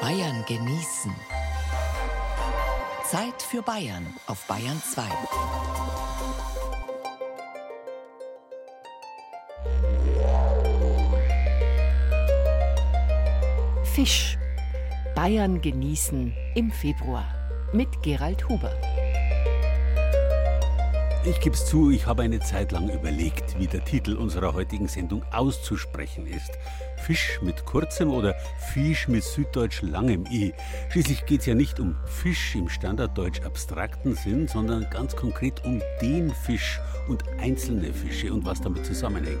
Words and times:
Bayern 0.00 0.44
genießen. 0.46 1.14
Zeit 3.04 3.42
für 3.42 3.60
Bayern 3.60 4.06
auf 4.26 4.46
Bayern 4.46 4.80
2. 4.82 5.02
Fisch. 13.84 14.38
Bayern 15.14 15.60
genießen 15.60 16.34
im 16.54 16.70
Februar 16.70 17.26
mit 17.74 18.02
Gerald 18.02 18.48
Huber. 18.48 18.74
Ich 21.24 21.38
gebe 21.38 21.54
es 21.54 21.66
zu, 21.66 21.92
ich 21.92 22.06
habe 22.06 22.22
eine 22.22 22.40
Zeit 22.40 22.72
lang 22.72 22.88
überlegt, 22.88 23.56
wie 23.56 23.68
der 23.68 23.84
Titel 23.84 24.16
unserer 24.16 24.54
heutigen 24.54 24.88
Sendung 24.88 25.22
auszusprechen 25.30 26.26
ist. 26.26 26.50
Fisch 26.96 27.38
mit 27.40 27.64
kurzem 27.64 28.10
oder 28.10 28.34
Fisch 28.72 29.06
mit 29.06 29.22
süddeutsch 29.22 29.82
langem 29.82 30.26
i. 30.26 30.52
Schließlich 30.90 31.24
geht 31.24 31.40
es 31.40 31.46
ja 31.46 31.54
nicht 31.54 31.78
um 31.78 31.94
Fisch 32.06 32.56
im 32.56 32.68
standarddeutsch 32.68 33.42
abstrakten 33.42 34.16
Sinn, 34.16 34.48
sondern 34.48 34.90
ganz 34.90 35.14
konkret 35.14 35.64
um 35.64 35.80
den 36.00 36.30
Fisch 36.34 36.80
und 37.06 37.22
einzelne 37.38 37.92
Fische 37.92 38.32
und 38.32 38.44
was 38.44 38.60
damit 38.60 38.84
zusammenhängt. 38.84 39.38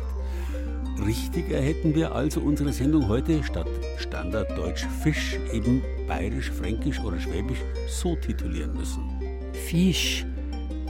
Richtiger 1.04 1.60
hätten 1.60 1.96
wir 1.96 2.14
also 2.14 2.40
unsere 2.42 2.72
Sendung 2.72 3.08
heute 3.08 3.42
statt 3.42 3.66
Standarddeutsch 3.98 4.86
Fisch 5.02 5.36
eben 5.52 5.82
bayerisch, 6.06 6.52
fränkisch 6.52 7.00
oder 7.00 7.18
schwäbisch 7.18 7.58
so 7.88 8.14
titulieren 8.14 8.72
müssen. 8.74 9.02
Fisch. 9.52 10.24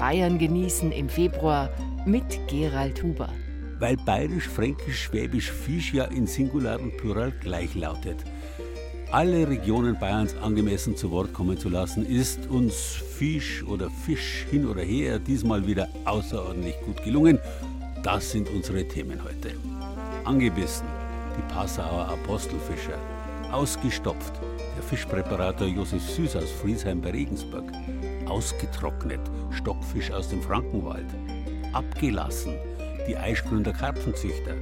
Bayern 0.03 0.37
genießen 0.37 0.91
im 0.91 1.09
Februar 1.09 1.71
mit 2.05 2.25
Gerald 2.49 3.01
Huber. 3.05 3.29
Weil 3.79 3.97
bayerisch, 3.99 4.49
fränkisch, 4.49 5.05
schwäbisch 5.05 5.53
Fisch 5.53 5.95
ja 5.95 6.07
in 6.07 6.27
Singular 6.27 6.81
und 6.81 6.97
Plural 6.97 7.31
gleich 7.41 7.77
lautet. 7.77 8.17
Alle 9.13 9.49
Regionen 9.49 9.97
Bayerns 9.97 10.37
angemessen 10.39 10.97
zu 10.97 11.13
Wort 11.13 11.33
kommen 11.33 11.57
zu 11.57 11.69
lassen, 11.69 12.05
ist 12.05 12.51
uns 12.51 12.75
Fisch 12.75 13.63
oder 13.63 13.89
Fisch 14.05 14.45
hin 14.51 14.67
oder 14.67 14.83
her 14.83 15.21
diesmal 15.21 15.65
wieder 15.69 15.89
außerordentlich 16.05 16.81
gut 16.81 17.01
gelungen. 17.05 17.39
Das 18.03 18.33
sind 18.33 18.51
unsere 18.51 18.89
Themen 18.89 19.23
heute. 19.23 19.55
Angebissen, 20.25 20.89
die 21.39 21.55
Passauer 21.55 22.09
Apostelfischer. 22.09 22.99
Ausgestopft, 23.53 24.33
der 24.77 24.83
Fischpräparator 24.83 25.69
Josef 25.69 26.03
Süß 26.11 26.35
aus 26.35 26.51
Friesheim 26.51 27.01
bei 27.01 27.13
Regensburg. 27.13 27.71
Ausgetrocknet, 28.29 29.21
Stockfisch 29.51 30.11
aus 30.11 30.29
dem 30.29 30.43
Frankenwald. 30.43 31.07
Abgelassen, 31.73 32.55
die 33.07 33.17
Eischgründer 33.17 33.73
Karpfenzüchter. 33.73 34.55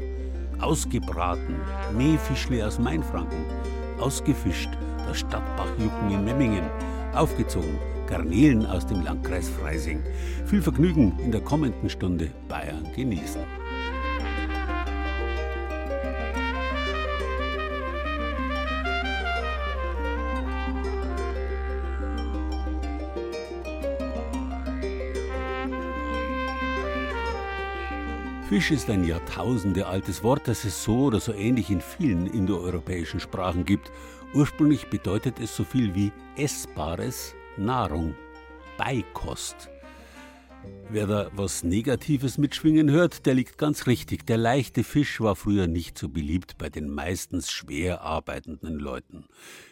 Ausgebraten, 0.61 1.57
Mähfischle 1.97 2.67
aus 2.67 2.79
Mainfranken. 2.79 3.45
Ausgefischt, 3.99 4.71
das 5.07 5.21
Stadtbachjucken 5.21 6.11
in 6.11 6.25
Memmingen. 6.25 6.65
Aufgezogen, 7.15 7.79
Garnelen 8.07 8.67
aus 8.67 8.87
dem 8.87 9.03
Landkreis 9.03 9.49
Freising. 9.49 10.03
Viel 10.47 10.63
Vergnügen 10.63 11.19
in 11.19 11.33
der 11.33 11.41
kommenden 11.41 11.89
Stunde 11.89 12.31
Bayern 12.49 12.87
genießen. 12.95 13.60
Fisch 28.51 28.73
ist 28.73 28.91
ein 28.91 29.05
jahrtausendealtes 29.05 30.25
Wort, 30.25 30.49
das 30.49 30.65
es 30.65 30.83
so 30.83 31.05
oder 31.05 31.21
so 31.21 31.33
ähnlich 31.33 31.71
in 31.71 31.81
vielen 31.81 32.27
indoeuropäischen 32.27 33.21
Sprachen 33.21 33.65
gibt. 33.65 33.93
Ursprünglich 34.35 34.91
bedeutet 34.91 35.39
es 35.39 35.55
so 35.55 35.63
viel 35.63 35.95
wie 35.95 36.11
essbares 36.35 37.37
Nahrung, 37.57 38.17
Beikost. 38.77 39.71
Wer 40.93 41.07
da 41.07 41.31
was 41.37 41.63
Negatives 41.63 42.37
mitschwingen 42.37 42.91
hört, 42.91 43.25
der 43.25 43.35
liegt 43.35 43.59
ganz 43.59 43.87
richtig. 43.87 44.27
Der 44.27 44.37
leichte 44.37 44.83
Fisch 44.83 45.21
war 45.21 45.37
früher 45.37 45.69
nicht 45.69 45.97
so 45.97 46.09
beliebt 46.09 46.59
bei 46.59 46.69
den 46.69 46.89
meistens 46.89 47.51
schwer 47.53 48.01
arbeitenden 48.01 48.79
Leuten. 48.79 49.27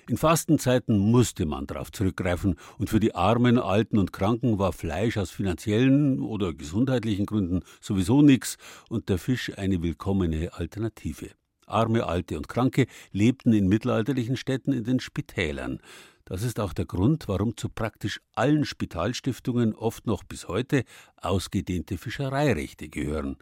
In 0.09 0.17
Fastenzeiten 0.17 0.97
musste 0.97 1.45
man 1.45 1.67
darauf 1.67 1.91
zurückgreifen 1.91 2.55
und 2.79 2.89
für 2.89 3.01
die 3.01 3.17
Armen, 3.17 3.59
Alten 3.59 3.99
und 3.99 4.13
Kranken 4.13 4.61
war 4.61 4.73
Fleisch 4.73 5.17
aus 5.17 5.33
finanziellen 5.33 6.21
oder 6.21 6.55
gesundheitlichen 6.55 7.27
Gründen 7.27 7.65
sowieso 7.81 8.23
nichts 8.23 8.57
und 8.89 9.09
der 9.09 9.19
Fisch 9.19 9.51
eine 9.57 9.83
willkommene 9.83 10.55
Alternative. 10.55 11.31
Arme, 11.69 12.07
Alte 12.07 12.37
und 12.37 12.49
Kranke 12.49 12.87
lebten 13.13 13.53
in 13.53 13.69
mittelalterlichen 13.69 14.37
Städten 14.37 14.73
in 14.73 14.85
den 14.85 15.01
Spitälern. 15.01 15.81
Das 16.29 16.43
ist 16.43 16.61
auch 16.61 16.75
der 16.75 16.85
Grund, 16.85 17.27
warum 17.27 17.57
zu 17.57 17.71
praktisch 17.71 18.21
allen 18.35 18.67
Spitalstiftungen 18.67 19.75
oft 19.75 20.07
noch 20.07 20.25
bis 20.25 20.47
heute 20.47 20.85
ausgedehnte 21.17 21.97
Fischereirechte 21.97 22.91
gehören. 22.91 23.39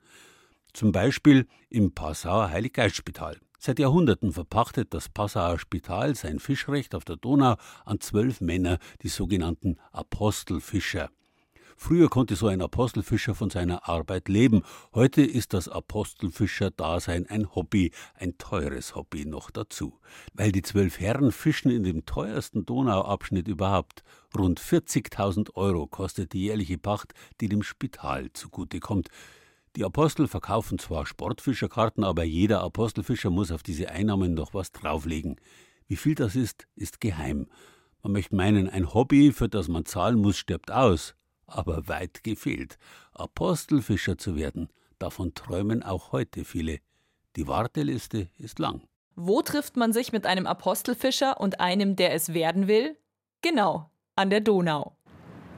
Zum 0.73 0.93
Beispiel 0.93 1.49
im 1.69 1.95
Passauer 1.95 2.51
Heiliggeistspital. 2.51 3.41
Seit 3.59 3.81
Jahrhunderten 3.81 4.33
verpachtet 4.33 4.95
das 4.95 5.09
Passauer 5.09 5.59
Spital 5.59 6.15
sein 6.15 6.39
Fischrecht 6.39 6.95
auf 6.95 7.05
der 7.05 7.17
Donau 7.17 7.57
an 7.85 7.99
zwölf 7.99 8.41
Männer, 8.41 8.79
die 9.03 9.09
sogenannten 9.09 9.79
Apostelfischer. 9.91 11.11
Früher 11.79 12.09
konnte 12.09 12.37
so 12.37 12.49
ein 12.49 12.63
Apostelfischer 12.63 13.35
von 13.35 13.51
seiner 13.51 13.87
Arbeit 13.87 14.29
leben. 14.29 14.63
Heute 14.95 15.23
ist 15.23 15.53
das 15.53 15.69
Apostelfischer-Dasein 15.69 17.27
ein 17.29 17.55
Hobby, 17.55 17.93
ein 18.15 18.39
teures 18.39 18.95
Hobby 18.95 19.27
noch 19.27 19.51
dazu. 19.51 20.01
Weil 20.33 20.53
die 20.53 20.63
zwölf 20.63 20.99
Herren 20.99 21.33
fischen 21.33 21.71
in 21.71 21.85
dem 21.85 22.07
teuersten 22.07 22.65
Donauabschnitt 22.65 23.47
überhaupt. 23.47 24.03
Rund 24.37 24.59
40.000 24.59 25.55
Euro 25.55 25.87
kostet 25.87 26.33
die 26.33 26.45
jährliche 26.45 26.79
Pacht, 26.79 27.13
die 27.43 27.49
dem 27.49 27.63
Spital 27.63 28.33
zugutekommt. 28.33 29.09
Die 29.77 29.85
Apostel 29.85 30.29
verkaufen 30.29 30.79
zwar 30.79 31.05
Sportfischerkarten, 31.05 32.05
aber 32.05 32.25
jeder 32.25 32.63
Apostelfischer 32.63 33.29
muss 33.29 33.53
auf 33.53 33.63
diese 33.63 33.91
Einnahmen 33.91 34.33
noch 34.33 34.55
was 34.55 34.73
drauflegen. 34.73 35.37
Wie 35.87 35.97
viel 35.97 36.15
das 36.15 36.37
ist, 36.37 36.67
ist 36.75 37.03
geheim. 37.03 37.49
Man 38.03 38.13
möchte 38.13 38.35
meinen, 38.35 38.71
ein 38.71 38.95
Hobby, 38.95 39.31
für 39.33 39.51
das 39.51 39.69
man 39.69 39.85
zahlen 39.85 40.19
muss, 40.19 40.39
stirbt 40.39 40.73
aus 40.73 41.15
aber 41.47 41.89
weit 41.89 42.25
gefehlt. 42.25 42.79
Apostelfischer 43.13 44.19
zu 44.19 44.37
werden, 44.37 44.69
davon 44.99 45.35
träumen 45.35 45.83
auch 45.83 46.13
heute 46.13 46.45
viele. 46.45 46.79
Die 47.37 47.47
Warteliste 47.47 48.29
ist 48.39 48.59
lang. 48.59 48.83
Wo 49.15 49.43
trifft 49.43 49.77
man 49.77 49.93
sich 49.93 50.13
mit 50.13 50.27
einem 50.27 50.47
Apostelfischer 50.47 51.41
und 51.41 51.61
einem, 51.61 51.97
der 51.97 52.13
es 52.13 52.35
werden 52.35 52.69
will? 52.69 52.97
Genau, 53.43 53.91
an 54.15 54.31
der 54.31 54.41
Donau. 54.41 54.97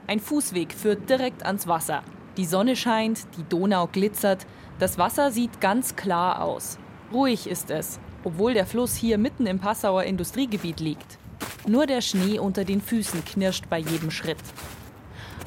Ein 0.07 0.21
Fußweg 0.21 0.73
führt 0.73 1.11
direkt 1.11 1.45
ans 1.45 1.67
Wasser. 1.67 2.03
Die 2.37 2.45
Sonne 2.45 2.77
scheint, 2.77 3.27
die 3.37 3.43
Donau 3.43 3.89
glitzert, 3.89 4.47
das 4.79 4.97
Wasser 4.97 5.33
sieht 5.33 5.61
ganz 5.61 5.97
klar 5.97 6.43
aus. 6.43 6.79
Ruhig 7.13 7.49
ist 7.49 7.71
es, 7.71 7.99
obwohl 8.23 8.55
der 8.55 8.67
Fluss 8.67 8.95
hier 8.95 9.19
mitten 9.19 9.47
im 9.47 9.59
Passauer 9.59 10.05
Industriegebiet 10.05 10.79
liegt. 10.79 11.19
Nur 11.67 11.87
der 11.87 12.01
Schnee 12.01 12.39
unter 12.39 12.65
den 12.65 12.81
Füßen 12.81 13.25
knirscht 13.25 13.69
bei 13.69 13.79
jedem 13.79 14.11
Schritt. 14.11 14.39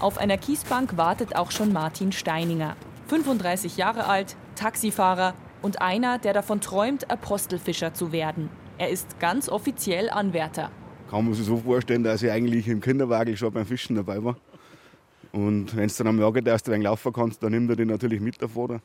Auf 0.02 0.18
einer 0.18 0.40
Kiesbank 0.40 0.98
wartet 0.98 1.36
auch 1.36 1.52
schon 1.52 1.72
Martin 1.72 2.12
Steininger. 2.12 2.76
35 3.10 3.78
Jahre 3.78 4.08
alt, 4.08 4.36
Taxifahrer 4.56 5.36
und 5.62 5.80
einer, 5.80 6.18
der 6.18 6.34
davon 6.34 6.60
träumt, 6.60 7.12
Apostelfischer 7.12 7.94
zu 7.94 8.12
werden. 8.12 8.50
Er 8.80 8.90
ist 8.90 9.20
ganz 9.20 9.48
offiziell 9.48 10.10
Anwärter. 10.10 10.72
Kann 11.12 11.26
man 11.26 11.36
sich 11.36 11.46
so 11.46 11.58
vorstellen, 11.58 12.04
dass 12.04 12.24
ich 12.24 12.32
eigentlich 12.32 12.68
im 12.68 12.82
Kinderwagen 12.82 13.38
schon 13.38 13.54
beim 13.54 13.68
Fischen 13.68 13.96
dabei 13.96 14.24
war. 14.24 14.38
Und 15.34 15.76
wenn 15.76 15.88
du 15.88 15.94
dann 15.94 16.08
am 16.08 16.20
Jahr 16.20 16.48
erst 16.48 16.68
ein 16.70 16.82
laufen 16.82 17.14
kannst, 17.14 17.44
dann 17.44 17.52
nimmt 17.52 17.70
er 17.70 17.76
dich 17.76 17.86
natürlich 17.88 18.20
mit 18.20 18.42
davor. 18.42 18.82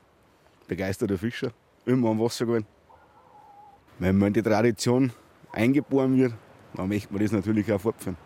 Begeisterter 0.69 1.17
Fischer, 1.17 1.51
immer 1.87 2.11
am 2.11 2.21
Wasser 2.21 2.45
gehen. 2.45 2.67
Wenn 3.99 4.19
man 4.19 4.29
in 4.29 4.35
die 4.35 4.43
Tradition 4.43 5.13
eingeboren 5.51 6.15
wird, 6.19 6.35
dann 6.75 6.89
möchte 6.89 7.11
man 7.11 7.23
das 7.23 7.33
natürlich 7.33 7.73
auch 7.73 7.81
fortführen. 7.81 8.19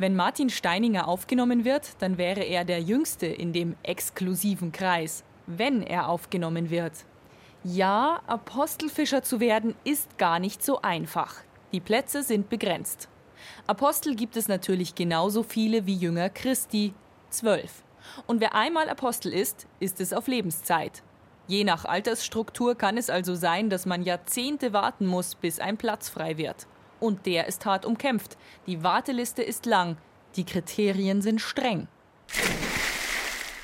Wenn 0.00 0.16
Martin 0.16 0.48
Steininger 0.48 1.06
aufgenommen 1.08 1.66
wird, 1.66 1.90
dann 1.98 2.16
wäre 2.16 2.40
er 2.40 2.64
der 2.64 2.80
Jüngste 2.80 3.26
in 3.26 3.52
dem 3.52 3.76
exklusiven 3.82 4.72
Kreis, 4.72 5.24
wenn 5.46 5.82
er 5.82 6.08
aufgenommen 6.08 6.70
wird. 6.70 7.04
Ja, 7.64 8.22
Apostelfischer 8.26 9.22
zu 9.22 9.40
werden 9.40 9.74
ist 9.84 10.16
gar 10.16 10.38
nicht 10.38 10.64
so 10.64 10.80
einfach. 10.80 11.34
Die 11.72 11.80
Plätze 11.80 12.22
sind 12.22 12.48
begrenzt. 12.48 13.10
Apostel 13.66 14.16
gibt 14.16 14.38
es 14.38 14.48
natürlich 14.48 14.94
genauso 14.94 15.42
viele 15.42 15.84
wie 15.84 15.96
Jünger 15.96 16.30
Christi, 16.30 16.94
zwölf. 17.28 17.82
Und 18.26 18.40
wer 18.40 18.54
einmal 18.54 18.88
Apostel 18.88 19.34
ist, 19.34 19.66
ist 19.80 20.00
es 20.00 20.14
auf 20.14 20.28
Lebenszeit. 20.28 21.02
Je 21.46 21.62
nach 21.62 21.84
Altersstruktur 21.84 22.74
kann 22.74 22.96
es 22.96 23.10
also 23.10 23.34
sein, 23.34 23.68
dass 23.68 23.84
man 23.84 24.02
Jahrzehnte 24.02 24.72
warten 24.72 25.06
muss, 25.06 25.34
bis 25.34 25.60
ein 25.60 25.76
Platz 25.76 26.08
frei 26.08 26.38
wird. 26.38 26.66
Und 27.00 27.26
der 27.26 27.46
ist 27.46 27.66
hart 27.66 27.84
umkämpft. 27.84 28.36
Die 28.66 28.82
Warteliste 28.82 29.42
ist 29.42 29.66
lang. 29.66 29.96
Die 30.36 30.44
Kriterien 30.44 31.22
sind 31.22 31.40
streng. 31.40 31.88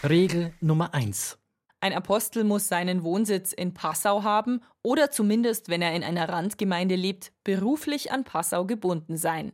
Regel 0.03 0.55
Nummer 0.61 0.95
1. 0.95 1.39
Ein 1.81 1.93
Apostel 1.93 2.43
muss 2.43 2.69
seinen 2.69 3.05
Wohnsitz 3.05 3.53
in 3.53 3.75
Passau 3.75 4.23
haben 4.23 4.61
oder 4.83 5.11
zumindest, 5.11 5.69
wenn 5.69 5.83
er 5.83 5.95
in 5.95 6.03
einer 6.03 6.29
Randgemeinde 6.29 6.97
lebt, 6.97 7.33
beruflich 7.45 8.11
an 8.11 8.25
Passau 8.25 8.65
gebunden 8.65 9.17
sein. 9.17 9.53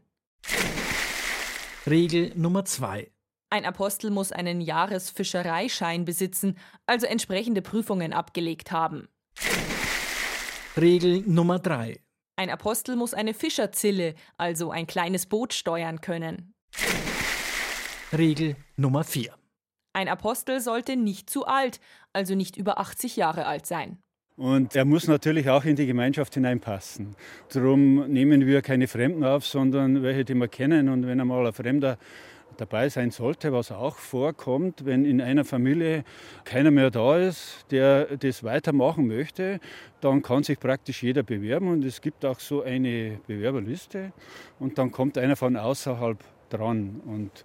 Regel 1.87 2.32
Nummer 2.37 2.64
2. 2.64 3.11
Ein 3.50 3.67
Apostel 3.67 4.11
muss 4.11 4.32
einen 4.32 4.61
Jahresfischereischein 4.61 6.05
besitzen, 6.05 6.56
also 6.87 7.06
entsprechende 7.06 7.61
Prüfungen 7.61 8.12
abgelegt 8.12 8.70
haben. 8.70 9.08
Regel 10.76 11.23
Nummer 11.26 11.58
3. 11.58 12.01
Ein 12.37 12.50
Apostel 12.50 12.96
muss 12.96 13.12
eine 13.12 13.34
Fischerzille, 13.34 14.14
also 14.38 14.70
ein 14.70 14.87
kleines 14.87 15.26
Boot 15.26 15.52
steuern 15.52 16.00
können. 16.00 16.55
Regel 18.17 18.56
Nummer 18.76 19.05
4. 19.05 19.34
Ein 19.94 20.08
Apostel 20.08 20.61
sollte 20.61 20.96
nicht 20.96 21.29
zu 21.29 21.46
alt, 21.46 21.81
also 22.14 22.34
nicht 22.34 22.56
über 22.56 22.79
80 22.79 23.17
Jahre 23.17 23.46
alt 23.46 23.67
sein. 23.67 23.99
Und 24.37 24.75
er 24.75 24.87
muss 24.87 25.08
natürlich 25.08 25.50
auch 25.50 25.64
in 25.67 25.76
die 25.76 25.87
Gemeinschaft 25.87 26.32
hineinpassen. 26.34 27.17
Darum 27.52 28.08
nehmen 28.11 28.46
wir 28.46 28.62
keine 28.62 28.88
Fremden 28.88 29.25
auf, 29.25 29.46
sondern 29.46 30.02
welche, 30.02 30.25
die 30.25 30.35
wir 30.35 30.49
kennen. 30.49 30.88
Und 30.88 31.06
wenn 31.06 31.20
einmal 31.20 31.46
ein 31.46 31.52
Fremder 31.52 31.99
dabei 32.56 32.88
sein 32.88 33.10
sollte, 33.10 33.52
was 33.52 33.72
auch 33.72 33.96
vorkommt, 33.96 34.84
wenn 34.84 35.04
in 35.04 35.20
einer 35.20 35.44
Familie 35.44 36.04
keiner 36.44 36.70
mehr 36.70 36.90
da 36.90 37.19
ist, 37.19 37.66
der 37.70 38.16
das 38.16 38.44
weitermachen 38.44 39.06
möchte, 39.06 39.60
dann 40.00 40.22
kann 40.22 40.43
sich 40.43 40.58
praktisch 40.58 41.02
jeder 41.02 41.22
bewerben 41.22 41.69
und 41.69 41.84
es 41.84 42.00
gibt 42.00 42.25
auch 42.25 42.40
so 42.40 42.62
eine 42.62 43.19
Bewerberliste 43.26 44.12
und 44.58 44.78
dann 44.78 44.90
kommt 44.90 45.19
einer 45.19 45.37
von 45.37 45.56
außerhalb 45.56 46.19
dran 46.50 47.00
und 47.06 47.44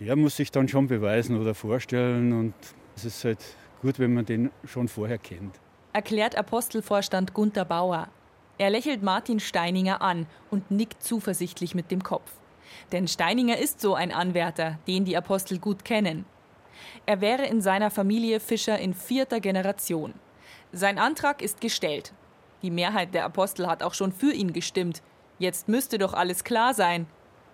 der 0.00 0.16
muss 0.16 0.36
sich 0.36 0.50
dann 0.50 0.68
schon 0.68 0.88
beweisen 0.88 1.40
oder 1.40 1.54
vorstellen 1.54 2.32
und 2.32 2.54
es 2.96 3.04
ist 3.04 3.24
halt 3.24 3.44
gut, 3.82 3.98
wenn 3.98 4.14
man 4.14 4.24
den 4.24 4.50
schon 4.64 4.88
vorher 4.88 5.18
kennt. 5.18 5.60
Erklärt 5.92 6.36
Apostelvorstand 6.36 7.34
Gunther 7.34 7.64
Bauer. 7.64 8.08
Er 8.58 8.70
lächelt 8.70 9.02
Martin 9.02 9.40
Steininger 9.40 10.02
an 10.02 10.26
und 10.50 10.70
nickt 10.70 11.02
zuversichtlich 11.02 11.74
mit 11.74 11.90
dem 11.90 12.02
Kopf. 12.02 12.30
Denn 12.92 13.08
Steininger 13.08 13.58
ist 13.58 13.80
so 13.80 13.94
ein 13.94 14.12
Anwärter, 14.12 14.78
den 14.86 15.04
die 15.04 15.16
Apostel 15.16 15.58
gut 15.58 15.84
kennen. 15.84 16.24
Er 17.06 17.20
wäre 17.20 17.46
in 17.46 17.60
seiner 17.60 17.90
Familie 17.90 18.40
Fischer 18.40 18.78
in 18.78 18.94
vierter 18.94 19.40
Generation. 19.40 20.14
Sein 20.72 20.98
Antrag 20.98 21.42
ist 21.42 21.60
gestellt. 21.60 22.12
Die 22.62 22.70
Mehrheit 22.70 23.14
der 23.14 23.24
Apostel 23.24 23.66
hat 23.66 23.82
auch 23.82 23.94
schon 23.94 24.12
für 24.12 24.32
ihn 24.32 24.52
gestimmt. 24.52 25.02
Jetzt 25.38 25.68
müsste 25.68 25.98
doch 25.98 26.14
alles 26.14 26.44
klar 26.44 26.74
sein. 26.74 27.06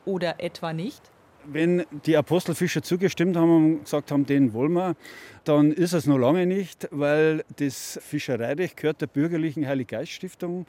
Oder 0.04 0.40
etwa 0.40 0.72
nicht? 0.72 1.10
Wenn 1.52 1.84
die 2.04 2.16
Apostelfischer 2.16 2.82
zugestimmt 2.82 3.36
haben 3.36 3.56
und 3.56 3.84
gesagt 3.84 4.10
haben, 4.10 4.26
den 4.26 4.52
wollen 4.52 4.72
wir, 4.72 4.96
dann 5.44 5.72
ist 5.72 5.92
es 5.92 6.06
noch 6.06 6.18
lange 6.18 6.44
nicht, 6.44 6.88
weil 6.90 7.44
das 7.56 8.00
Fischereirecht 8.02 8.76
gehört 8.76 9.00
der 9.00 9.06
bürgerlichen 9.06 9.66
Heiliggeiststiftung 9.66 10.66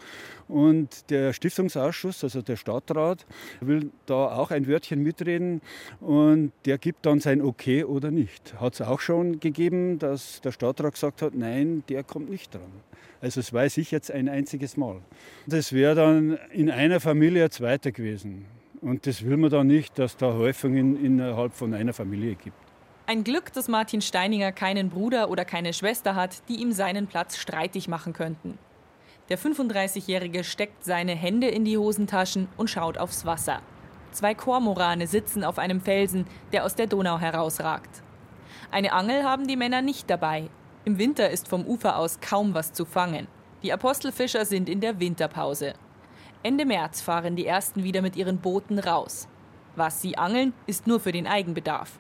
und 0.48 1.10
der 1.10 1.34
Stiftungsausschuss, 1.34 2.24
also 2.24 2.42
der 2.42 2.58
Stadtrat, 2.58 3.26
will 3.60 3.92
da 4.06 4.36
auch 4.36 4.52
ein 4.52 4.68
Wörtchen 4.68 5.02
mitreden 5.02 5.62
und 6.00 6.52
der 6.66 6.78
gibt 6.78 7.06
dann 7.06 7.20
sein 7.20 7.42
Okay 7.42 7.84
oder 7.84 8.12
nicht. 8.12 8.60
Hat 8.60 8.76
es 8.76 8.82
auch 8.82 9.00
schon 9.00 9.40
gegeben, 9.40 9.98
dass 10.00 10.42
der 10.42 10.52
Stadtrat 10.52 10.94
gesagt 10.94 11.22
hat, 11.22 11.34
nein, 11.34 11.84
der 11.90 12.04
kommt 12.04 12.30
nicht 12.30 12.54
dran. 12.54 12.72
Also 13.20 13.40
das 13.40 13.52
weiß 13.52 13.78
ich 13.78 13.90
jetzt 13.92 14.12
ein 14.12 14.30
einziges 14.30 14.78
Mal. 14.78 15.02
Das 15.48 15.74
wäre 15.74 15.96
dann 15.96 16.38
in 16.52 16.70
einer 16.70 17.00
Familie 17.00 17.46
ein 17.46 17.52
zweiter 17.52 17.92
gewesen. 17.92 18.46
Und 18.82 19.08
das 19.08 19.24
will 19.24 19.38
man 19.38 19.50
da 19.50 19.64
nicht, 19.64 19.98
dass 19.98 20.18
da 20.18 20.34
Häufungen 20.34 21.04
innerhalb 21.04 21.54
von 21.54 21.74
einer 21.74 21.94
Familie 21.94 22.36
gibt. 22.36 22.58
Ein 23.08 23.24
Glück, 23.24 23.54
dass 23.54 23.68
Martin 23.68 24.02
Steininger 24.02 24.52
keinen 24.52 24.90
Bruder 24.90 25.30
oder 25.30 25.46
keine 25.46 25.74
Schwester 25.74 26.16
hat, 26.16 26.48
die 26.50 26.62
ihm 26.62 26.74
seinen 26.74 27.08
Platz 27.08 27.38
streitig 27.38 27.88
machen 27.88 28.14
könnten. 28.14 28.58
Der 29.30 29.40
35-Jährige 29.40 30.44
steckt 30.44 30.84
seine 30.84 31.14
Hände 31.14 31.48
in 31.48 31.66
die 31.66 31.78
Hosentaschen 31.78 32.48
und 32.58 32.70
schaut 32.70 32.98
aufs 32.98 33.26
Wasser. 33.26 33.62
Zwei 34.12 34.36
Kormorane 34.36 35.08
sitzen 35.08 35.44
auf 35.44 35.58
einem 35.58 35.82
Felsen, 35.82 36.26
der 36.52 36.66
aus 36.66 36.76
der 36.76 36.88
Donau 36.88 37.20
herausragt. 37.20 38.04
Eine 38.72 38.94
Angel 38.94 39.24
haben 39.24 39.48
die 39.48 39.58
Männer 39.58 39.82
nicht 39.82 40.10
dabei. 40.10 40.50
Im 40.86 40.98
Winter 40.98 41.30
ist 41.30 41.48
vom 41.48 41.66
Ufer 41.66 41.98
aus 41.98 42.20
kaum 42.20 42.54
was 42.54 42.74
zu 42.74 42.86
fangen. 42.86 43.28
Die 43.64 43.74
Apostelfischer 43.74 44.46
sind 44.46 44.70
in 44.70 44.82
der 44.82 45.00
Winterpause. 45.00 45.74
Ende 46.44 46.66
März 46.66 47.02
fahren 47.02 47.36
die 47.36 47.46
ersten 47.46 47.84
wieder 47.84 48.02
mit 48.02 48.16
ihren 48.16 48.38
Booten 48.38 48.80
raus. 48.80 49.28
Was 49.76 50.02
sie 50.02 50.18
angeln, 50.18 50.54
ist 50.66 50.88
nur 50.88 51.00
für 51.00 51.12
den 51.12 51.28
Eigenbedarf. 51.28 52.00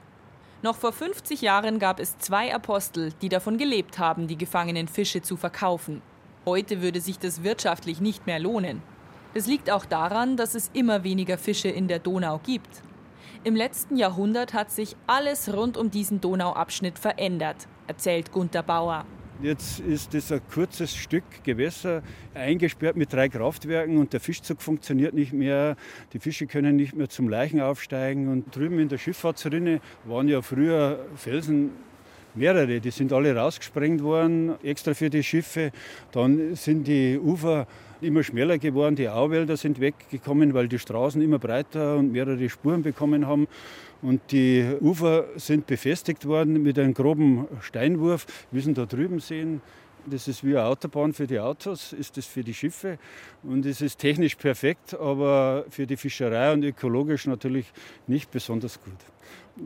Noch 0.63 0.75
vor 0.75 0.91
50 0.91 1.41
Jahren 1.41 1.79
gab 1.79 1.99
es 1.99 2.17
zwei 2.17 2.53
Apostel, 2.53 3.13
die 3.21 3.29
davon 3.29 3.57
gelebt 3.57 3.99
haben, 3.99 4.27
die 4.27 4.37
gefangenen 4.37 4.87
Fische 4.87 5.21
zu 5.21 5.37
verkaufen. 5.37 6.01
Heute 6.45 6.81
würde 6.81 7.01
sich 7.01 7.19
das 7.19 7.43
wirtschaftlich 7.43 8.01
nicht 8.01 8.25
mehr 8.25 8.39
lohnen. 8.39 8.81
Das 9.33 9.47
liegt 9.47 9.69
auch 9.69 9.85
daran, 9.85 10.37
dass 10.37 10.55
es 10.55 10.71
immer 10.73 11.03
weniger 11.03 11.37
Fische 11.37 11.67
in 11.67 11.87
der 11.87 11.99
Donau 11.99 12.39
gibt. 12.43 12.81
Im 13.43 13.55
letzten 13.55 13.97
Jahrhundert 13.97 14.53
hat 14.53 14.71
sich 14.71 14.95
alles 15.05 15.53
rund 15.53 15.77
um 15.77 15.91
diesen 15.91 16.21
Donauabschnitt 16.21 16.97
verändert, 16.97 17.67
erzählt 17.85 18.31
Gunther 18.31 18.63
Bauer. 18.63 19.05
Jetzt 19.43 19.81
ist 19.81 20.15
das 20.15 20.31
ein 20.31 20.41
kurzes 20.51 20.95
Stück 20.95 21.23
Gewässer 21.43 22.01
eingesperrt 22.33 22.95
mit 22.95 23.13
drei 23.13 23.29
Kraftwerken 23.29 23.97
und 23.97 24.11
der 24.11 24.19
Fischzug 24.19 24.63
funktioniert 24.63 25.13
nicht 25.13 25.31
mehr. 25.31 25.75
Die 26.13 26.19
Fische 26.19 26.47
können 26.47 26.75
nicht 26.75 26.95
mehr 26.95 27.07
zum 27.07 27.29
Leichen 27.29 27.61
aufsteigen. 27.61 28.29
Und 28.29 28.55
drüben 28.55 28.79
in 28.79 28.89
der 28.89 28.97
Schifffahrtsrinne 28.97 29.79
waren 30.05 30.27
ja 30.27 30.41
früher 30.41 31.05
Felsen 31.15 31.69
mehrere, 32.33 32.79
die 32.79 32.89
sind 32.89 33.13
alle 33.13 33.35
rausgesprengt 33.35 34.01
worden, 34.01 34.55
extra 34.63 34.95
für 34.95 35.11
die 35.11 35.21
Schiffe. 35.23 35.71
Dann 36.11 36.55
sind 36.55 36.87
die 36.87 37.19
Ufer 37.19 37.67
immer 38.01 38.23
schmäler 38.23 38.57
geworden, 38.57 38.95
die 38.95 39.09
Auwälder 39.09 39.57
sind 39.57 39.79
weggekommen, 39.79 40.53
weil 40.53 40.67
die 40.67 40.79
Straßen 40.79 41.21
immer 41.21 41.39
breiter 41.39 41.97
und 41.97 42.11
mehrere 42.11 42.49
Spuren 42.49 42.83
bekommen 42.83 43.27
haben. 43.27 43.47
Und 44.01 44.21
die 44.31 44.75
Ufer 44.79 45.25
sind 45.35 45.65
befestigt 45.65 46.25
worden 46.25 46.61
mit 46.61 46.77
einem 46.77 46.93
groben 46.93 47.47
Steinwurf. 47.61 48.25
Wir 48.51 48.57
müssen 48.57 48.73
da 48.73 48.85
drüben 48.85 49.19
sehen, 49.19 49.61
das 50.05 50.27
ist 50.27 50.43
wie 50.43 50.55
eine 50.57 50.65
Autobahn 50.65 51.13
für 51.13 51.27
die 51.27 51.39
Autos, 51.39 51.93
ist 51.93 52.15
das 52.15 52.25
für 52.25 52.43
die 52.43 52.53
Schiffe. 52.53 52.97
Und 53.43 53.65
es 53.65 53.81
ist 53.81 53.99
technisch 53.99 54.35
perfekt, 54.35 54.93
aber 54.93 55.65
für 55.69 55.85
die 55.85 55.97
Fischerei 55.97 56.53
und 56.53 56.63
ökologisch 56.63 57.27
natürlich 57.27 57.65
nicht 58.07 58.31
besonders 58.31 58.79
gut. 58.81 58.93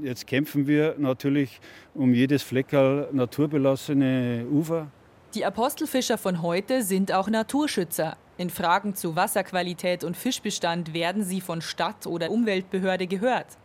Jetzt 0.02 0.26
kämpfen 0.26 0.66
wir 0.66 0.96
natürlich 0.98 1.60
um 1.94 2.14
jedes 2.14 2.42
Fleckerl 2.42 3.10
naturbelassene 3.12 4.46
Ufer. 4.52 4.88
Die 5.36 5.46
Apostelfischer 5.46 6.18
von 6.18 6.42
heute 6.42 6.82
sind 6.84 7.12
auch 7.12 7.30
Naturschützer. 7.30 8.18
In 8.38 8.50
Fragen 8.50 8.96
zu 8.96 9.16
Wasserqualität 9.16 10.04
und 10.04 10.18
Fischbestand 10.18 10.94
werden 10.94 11.24
sie 11.24 11.42
von 11.42 11.62
Stadt 11.62 12.08
oder 12.08 12.32
Umweltbehörde 12.32 13.06
gehört. 13.06 13.58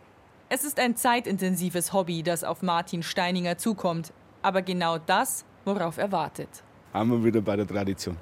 Es 0.48 0.62
ist 0.62 0.78
ein 0.78 0.94
zeitintensives 0.94 1.92
Hobby, 1.92 2.22
das 2.22 2.44
auf 2.44 2.62
Martin 2.62 3.02
Steininger 3.02 3.58
zukommt, 3.58 4.12
aber 4.42 4.62
genau 4.62 4.96
das, 4.96 5.44
worauf 5.64 5.98
er 5.98 6.12
wartet. 6.12 6.62
Wir 6.92 7.24
wieder 7.24 7.40
bei 7.40 7.56
der 7.56 7.66
Tradition. 7.66 8.16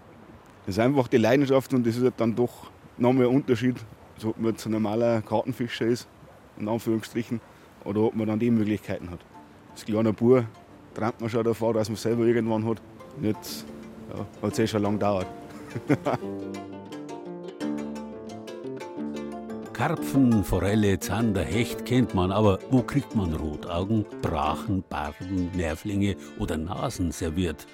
Das 0.65 0.77
ist 0.77 0.79
einfach 0.79 1.07
die 1.09 1.19
Leidenschaft 1.19 1.75
und 1.75 1.87
das 1.87 1.97
ist 1.97 2.03
halt 2.03 2.15
dann 2.17 2.35
doch 2.35 2.71
nochmal 2.97 3.27
ein 3.27 3.35
Unterschied, 3.35 3.77
ob 4.25 4.39
man 4.39 4.55
ein 4.55 4.71
normaler 4.71 5.21
Kartenfischer 5.21 5.85
ist, 5.85 6.09
in 6.59 6.67
Anführungsstrichen, 6.67 7.43
oder 7.85 8.01
ob 8.01 8.17
man 8.17 8.27
dann 8.27 8.39
die 8.39 8.51
Möglichkeiten 8.51 9.11
hat. 9.11 9.21
Als 9.73 9.85
kleiner 9.85 10.15
Bub 10.15 10.47
träumt 10.95 11.21
man 11.21 11.29
schon 11.29 11.45
davor, 11.45 11.75
dass 11.75 11.91
man 11.91 11.97
selber 11.97 12.25
irgendwann 12.25 12.67
hat. 12.67 12.81
Und 13.19 13.25
jetzt 13.25 13.67
ja, 14.09 14.25
hat 14.41 14.53
es 14.53 14.59
eh 14.61 14.67
schon 14.67 14.81
lange 14.81 14.97
gedauert. 14.97 15.27
Karpfen, 19.87 20.45
Forelle, 20.45 20.99
Zander, 20.99 21.45
Hecht 21.45 21.85
kennt 21.85 22.15
man, 22.15 22.33
aber 22.33 22.59
wo 22.71 22.81
kriegt 22.81 23.15
man 23.15 23.35
Rotaugen, 23.35 24.07
Brachen, 24.23 24.83
Barben, 24.89 25.51
Nervlinge 25.55 26.17
oder 26.39 26.57
Nasen 26.57 27.13
serviert? 27.13 27.67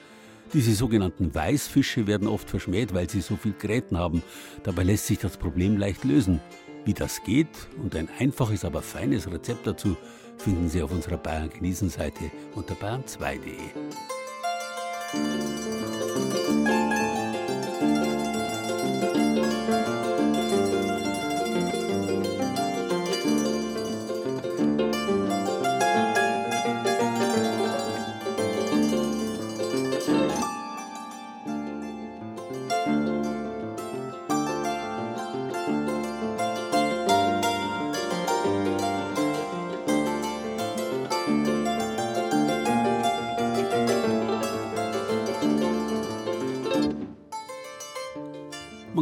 Diese 0.52 0.74
sogenannten 0.74 1.32
Weißfische 1.32 2.08
werden 2.08 2.26
oft 2.26 2.50
verschmäht, 2.50 2.92
weil 2.94 3.08
sie 3.08 3.20
so 3.20 3.36
viel 3.36 3.52
Gräten 3.52 3.96
haben. 3.96 4.24
Dabei 4.64 4.82
lässt 4.82 5.06
sich 5.06 5.20
das 5.20 5.36
Problem 5.36 5.76
leicht 5.76 6.02
lösen. 6.02 6.40
Wie 6.84 6.94
das 6.94 7.22
geht 7.22 7.68
und 7.80 7.94
ein 7.94 8.08
einfaches, 8.18 8.64
aber 8.64 8.82
feines 8.82 9.30
Rezept 9.30 9.68
dazu 9.68 9.96
finden 10.36 10.68
Sie 10.68 10.82
auf 10.82 10.90
unserer 10.90 11.18
Bayern 11.18 11.48
genießen 11.48 11.90
Seite 11.90 12.32
unter 12.56 12.74
bayern2.de. 12.74 13.54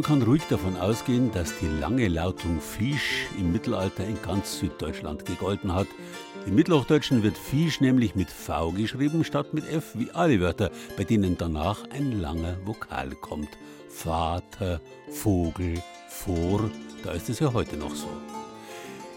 kann 0.09 0.23
ruhig 0.23 0.41
davon 0.49 0.75
ausgehen, 0.75 1.31
dass 1.33 1.53
die 1.59 1.67
lange 1.67 2.07
Lautung 2.07 2.59
Fisch 2.61 3.27
im 3.37 3.51
Mittelalter 3.51 4.03
in 4.07 4.19
ganz 4.23 4.57
Süddeutschland 4.57 5.23
gegolten 5.23 5.75
hat. 5.75 5.85
Im 6.47 6.55
Mittelhochdeutschen 6.55 7.21
wird 7.21 7.37
Fisch 7.37 7.79
nämlich 7.79 8.15
mit 8.15 8.31
V 8.31 8.71
geschrieben 8.71 9.23
statt 9.23 9.53
mit 9.53 9.69
F, 9.71 9.91
wie 9.93 10.09
alle 10.09 10.39
Wörter, 10.39 10.71
bei 10.97 11.03
denen 11.03 11.37
danach 11.37 11.87
ein 11.91 12.19
langer 12.19 12.57
Vokal 12.65 13.11
kommt. 13.11 13.49
Vater, 13.87 14.81
Vogel, 15.11 15.79
Vor, 16.09 16.71
da 17.03 17.11
ist 17.11 17.29
es 17.29 17.37
ja 17.37 17.53
heute 17.53 17.77
noch 17.77 17.93
so. 17.93 18.07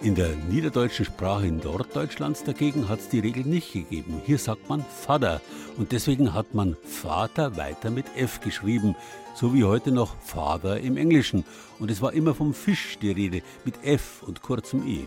In 0.03 0.17
der 0.17 0.31
niederdeutschen 0.51 1.05
Sprache 1.05 1.47
in 1.47 1.59
Norddeutschlands 1.59 2.43
dagegen 2.43 2.89
hat 2.89 2.99
es 2.99 3.09
die 3.09 3.21
Regel 3.21 3.45
nicht 3.45 3.73
gegeben. 3.73 4.21
Hier 4.25 4.37
sagt 4.37 4.69
man 4.69 4.85
Vater 4.85 5.41
und 5.79 5.93
deswegen 5.93 6.35
hat 6.35 6.55
man 6.55 6.77
Vater 6.83 7.57
weiter 7.57 7.89
mit 7.89 8.07
F 8.17 8.41
geschrieben, 8.41 8.97
so 9.37 9.55
wie 9.55 9.63
heute 9.63 9.93
noch 9.93 10.17
Father 10.21 10.81
im 10.81 10.97
Englischen. 10.97 11.45
Und 11.79 11.89
es 11.89 12.03
war 12.03 12.15
immer 12.15 12.35
vom 12.35 12.53
Fisch 12.53 12.99
die 13.01 13.13
Rede 13.13 13.43
mit 13.65 13.85
F 13.85 14.25
und 14.27 14.43
kurzem 14.43 14.89
E. 14.89 15.07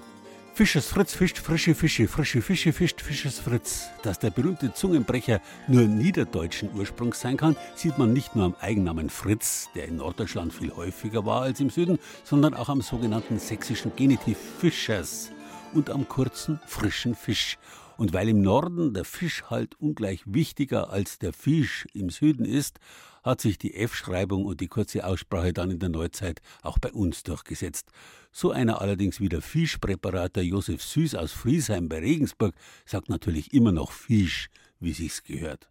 Fischers 0.56 0.88
Fritz 0.88 1.14
fischt 1.14 1.38
frische 1.38 1.76
Fische, 1.76 2.08
frische 2.08 2.42
Fische 2.42 2.72
fischt 2.72 3.02
Fischers 3.02 3.40
Fritz. 3.40 3.90
Dass 4.04 4.20
der 4.20 4.30
berühmte 4.30 4.74
Zungenbrecher 4.74 5.42
nur 5.68 5.82
niederdeutschen 5.82 6.70
Ursprungs 6.74 7.20
sein 7.20 7.36
kann, 7.36 7.58
sieht 7.76 7.98
man 7.98 8.14
nicht 8.14 8.38
nur 8.38 8.46
am 8.46 8.56
Eigennamen 8.62 9.10
Fritz, 9.10 9.68
der 9.76 9.90
in 9.90 9.98
Norddeutschland 9.98 10.54
viel 10.54 10.74
häufiger 10.74 11.26
war 11.26 11.42
als 11.42 11.60
im 11.60 11.70
Süden, 11.70 12.00
sondern 12.24 12.54
auch 12.54 12.70
am 12.70 12.80
sogenannten 12.80 13.38
sächsischen 13.38 13.98
Genitiv 13.98 14.38
Fischers 14.58 15.30
und 15.74 15.90
am 15.90 16.08
kurzen 16.08 16.62
frischen 16.68 17.16
Fisch. 17.16 17.58
Und 17.98 18.14
weil 18.14 18.30
im 18.30 18.42
Norden 18.42 18.94
der 18.94 19.04
Fisch 19.04 19.44
halt 19.50 19.76
ungleich 19.82 20.22
wichtiger 20.26 20.90
als 20.90 21.20
der 21.20 21.34
Fisch 21.34 21.86
im 21.94 22.10
Süden 22.10 22.46
ist, 22.46 22.80
hat 23.25 23.41
sich 23.41 23.58
die 23.58 23.75
F-Schreibung 23.75 24.46
und 24.46 24.62
die 24.62 24.67
kurze 24.67 25.05
Aussprache 25.05 25.51
dann 25.51 25.72
in 25.72 25.79
der 25.79 25.89
Neuzeit 25.89 26.41
auch 26.62 26.77
bei 26.77 26.91
uns 26.91 27.24
durchgesetzt. 27.24 27.89
So 28.32 28.51
einer 28.51 28.82
allerdings 28.82 29.20
wie 29.20 29.29
der 29.29 29.41
Fischpräparator 29.41 30.44
Josef 30.44 30.84
Süß 30.84 31.15
aus 31.15 31.32
Friesheim 31.32 31.89
bei 31.89 32.00
Regensburg 32.00 32.53
sagt 32.86 33.10
natürlich 33.10 33.53
immer 33.53 33.72
noch 33.72 33.91
Fisch, 33.91 34.50
wie 34.79 34.94
sich's 34.94 35.24
gehört. 35.24 35.67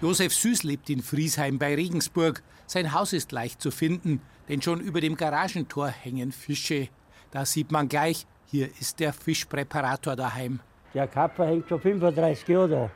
Josef 0.00 0.34
Süß 0.34 0.62
lebt 0.62 0.88
in 0.90 1.02
Friesheim 1.02 1.58
bei 1.58 1.74
Regensburg. 1.74 2.42
Sein 2.66 2.92
Haus 2.92 3.12
ist 3.12 3.32
leicht 3.32 3.60
zu 3.60 3.70
finden, 3.70 4.20
denn 4.48 4.62
schon 4.62 4.80
über 4.80 5.00
dem 5.00 5.16
Garagentor 5.16 5.88
hängen 5.88 6.30
Fische. 6.30 6.88
Da 7.30 7.44
sieht 7.44 7.72
man 7.72 7.88
gleich, 7.88 8.26
hier 8.46 8.68
ist 8.80 9.00
der 9.00 9.12
Fischpräparator 9.12 10.14
daheim. 10.14 10.60
Der 10.92 11.08
Kapper 11.08 11.46
hängt 11.46 11.68
schon 11.68 11.80
35 11.80 12.46
Jahre 12.46 12.68
da. 12.68 12.90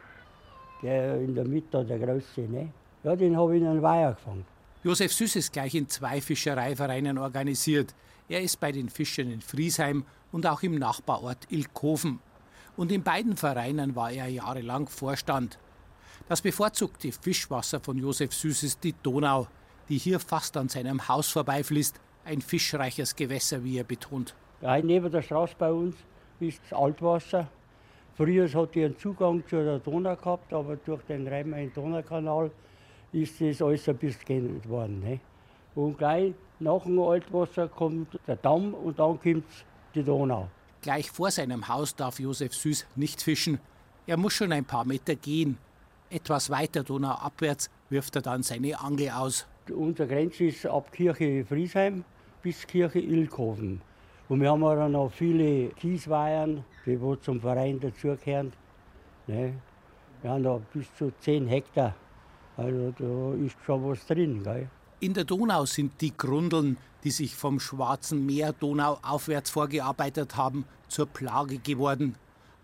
Der 0.82 1.20
in 1.20 1.34
der 1.34 1.44
Mitte, 1.44 1.84
der 1.84 1.98
Große. 1.98 2.42
Ne? 2.42 2.72
Ja, 3.04 3.14
den 3.14 3.36
habe 3.36 3.56
ich 3.56 3.62
in 3.62 3.68
einen 3.68 3.82
Weiher 3.82 4.12
gefangen. 4.12 4.44
Josef 4.82 5.12
Süß 5.12 5.36
ist 5.36 5.52
gleich 5.52 5.74
in 5.74 5.88
zwei 5.88 6.20
Fischereivereinen 6.20 7.18
organisiert. 7.18 7.94
Er 8.28 8.42
ist 8.42 8.60
bei 8.60 8.72
den 8.72 8.88
Fischern 8.88 9.30
in 9.30 9.40
Friesheim 9.40 10.04
und 10.32 10.46
auch 10.46 10.62
im 10.62 10.76
Nachbarort 10.76 11.50
Ilkhofen. 11.50 12.20
Und 12.76 12.92
in 12.92 13.02
beiden 13.02 13.36
Vereinen 13.36 13.96
war 13.96 14.10
er 14.10 14.28
jahrelang 14.28 14.88
Vorstand. 14.88 15.58
Das 16.28 16.42
bevorzugte 16.42 17.10
Fischwasser 17.10 17.80
von 17.80 17.98
Josef 17.98 18.32
Süß 18.34 18.62
ist 18.62 18.84
die 18.84 18.94
Donau, 19.02 19.46
die 19.88 19.98
hier 19.98 20.20
fast 20.20 20.56
an 20.56 20.68
seinem 20.68 21.08
Haus 21.08 21.30
vorbeifließt. 21.30 21.98
Ein 22.24 22.42
fischreiches 22.42 23.16
Gewässer, 23.16 23.64
wie 23.64 23.78
er 23.78 23.84
betont. 23.84 24.34
Ja, 24.60 24.80
neben 24.82 25.10
der 25.10 25.22
Straße 25.22 25.54
bei 25.58 25.72
uns 25.72 25.96
ist 26.40 26.60
das 26.68 26.78
Altwasser. 26.78 27.48
Früher 28.16 28.52
hat 28.52 28.76
er 28.76 28.86
einen 28.86 28.98
Zugang 28.98 29.42
zu 29.48 29.56
der 29.56 29.78
Donau 29.78 30.16
gehabt, 30.16 30.52
aber 30.52 30.76
durch 30.76 31.02
den 31.02 31.26
Rhein-Main-Donau-Kanal 31.26 32.50
ist 33.12 33.40
das 33.40 33.62
alles 33.62 33.88
ein 33.88 33.96
bisschen 33.96 34.24
geändert 34.24 34.68
worden. 34.68 35.00
Ne? 35.00 35.20
Und 35.74 35.98
gleich 35.98 36.34
nach 36.60 36.82
dem 36.82 36.98
Altwasser 37.00 37.68
kommt 37.68 38.18
der 38.26 38.36
Damm 38.36 38.74
und 38.74 38.98
dann 38.98 39.20
kommt 39.20 39.44
die 39.94 40.02
Donau. 40.02 40.48
Gleich 40.82 41.10
vor 41.10 41.30
seinem 41.30 41.66
Haus 41.68 41.94
darf 41.94 42.20
Josef 42.20 42.54
Süß 42.54 42.86
nicht 42.96 43.22
fischen. 43.22 43.58
Er 44.06 44.16
muss 44.16 44.34
schon 44.34 44.52
ein 44.52 44.64
paar 44.64 44.84
Meter 44.84 45.14
gehen. 45.14 45.58
Etwas 46.10 46.50
weiter 46.50 46.82
donauabwärts 46.82 47.68
wirft 47.90 48.16
er 48.16 48.22
dann 48.22 48.42
seine 48.42 48.80
Angel 48.80 49.10
aus. 49.10 49.46
Unsere 49.70 50.08
Grenze 50.08 50.44
ist 50.44 50.66
ab 50.66 50.90
Kirche 50.92 51.44
Friesheim 51.44 52.04
bis 52.42 52.66
Kirche 52.66 53.00
Ilkhofen. 53.00 53.80
Und 54.28 54.40
wir 54.40 54.50
haben 54.50 54.62
auch 54.62 54.88
noch 54.88 55.10
viele 55.10 55.68
Kiesweihern, 55.70 56.64
die 56.86 57.00
wo 57.00 57.16
zum 57.16 57.40
Verein 57.40 57.80
dazugehören. 57.80 58.52
Ne? 59.26 59.54
Wir 60.22 60.30
haben 60.30 60.42
da 60.42 60.60
bis 60.72 60.86
zu 60.96 61.12
10 61.20 61.46
Hektar. 61.46 61.94
Also 62.58 62.92
da 62.98 63.44
ist 63.44 63.56
schon 63.64 63.88
was 63.88 64.04
drin. 64.04 64.42
Gell? 64.42 64.68
In 64.98 65.14
der 65.14 65.24
Donau 65.24 65.64
sind 65.64 66.00
die 66.00 66.14
Grundeln, 66.16 66.76
die 67.04 67.12
sich 67.12 67.36
vom 67.36 67.60
Schwarzen 67.60 68.26
Meer 68.26 68.52
Donau 68.52 68.98
aufwärts 69.00 69.50
vorgearbeitet 69.50 70.36
haben, 70.36 70.64
zur 70.88 71.06
Plage 71.06 71.58
geworden. 71.58 72.16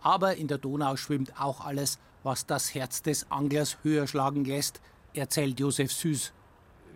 Aber 0.03 0.37
in 0.37 0.49
der 0.49 0.59
Donau 0.59 0.97
schwimmt 0.97 1.33
auch 1.41 1.65
alles, 1.65 2.01
was 2.25 2.45
das 2.45 2.75
Herz 2.75 3.03
des 3.03 3.31
Anglers 3.31 3.79
höher 3.85 4.09
schlagen 4.09 4.45
lässt, 4.45 4.81
erzählt 5.15 5.61
Josef 5.61 5.93
Süß. 5.93 6.33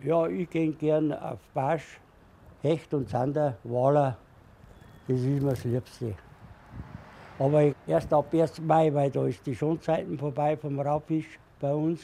Ja, 0.03 0.27
ich 0.27 0.49
gehe 0.49 0.73
gern 0.73 1.13
auf 1.13 1.39
Barsch, 1.53 2.01
Hecht 2.61 2.93
und 2.93 3.09
Zander, 3.09 3.57
Waler. 3.63 4.17
Das 5.07 5.19
ist 5.19 5.41
mir 5.41 5.51
das 5.51 5.63
Liebste. 5.63 6.15
Aber 7.39 7.73
erst 7.87 8.11
ab 8.11 8.33
1. 8.33 8.59
Mai, 8.59 8.93
weil 8.93 9.09
da 9.09 9.25
ist 9.25 9.45
die 9.45 9.55
Schonzeiten 9.55 10.19
vorbei 10.19 10.57
vom 10.57 10.77
Raubfisch 10.81 11.39
bei 11.61 11.73
uns. 11.73 12.01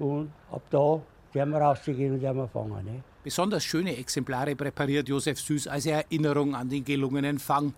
Und 0.00 0.32
ab 0.50 0.62
da 0.70 1.00
werden 1.34 1.50
wir 1.52 1.60
rausgehen 1.60 2.14
und 2.14 2.22
werden 2.22 2.38
wir 2.38 2.48
fangen. 2.48 2.84
Ne? 2.84 3.02
Besonders 3.22 3.62
schöne 3.64 3.96
Exemplare 3.96 4.56
präpariert 4.56 5.08
Josef 5.08 5.38
Süß 5.38 5.68
als 5.68 5.84
Erinnerung 5.84 6.54
an 6.54 6.68
den 6.70 6.84
gelungenen 6.84 7.38
Fang. 7.38 7.74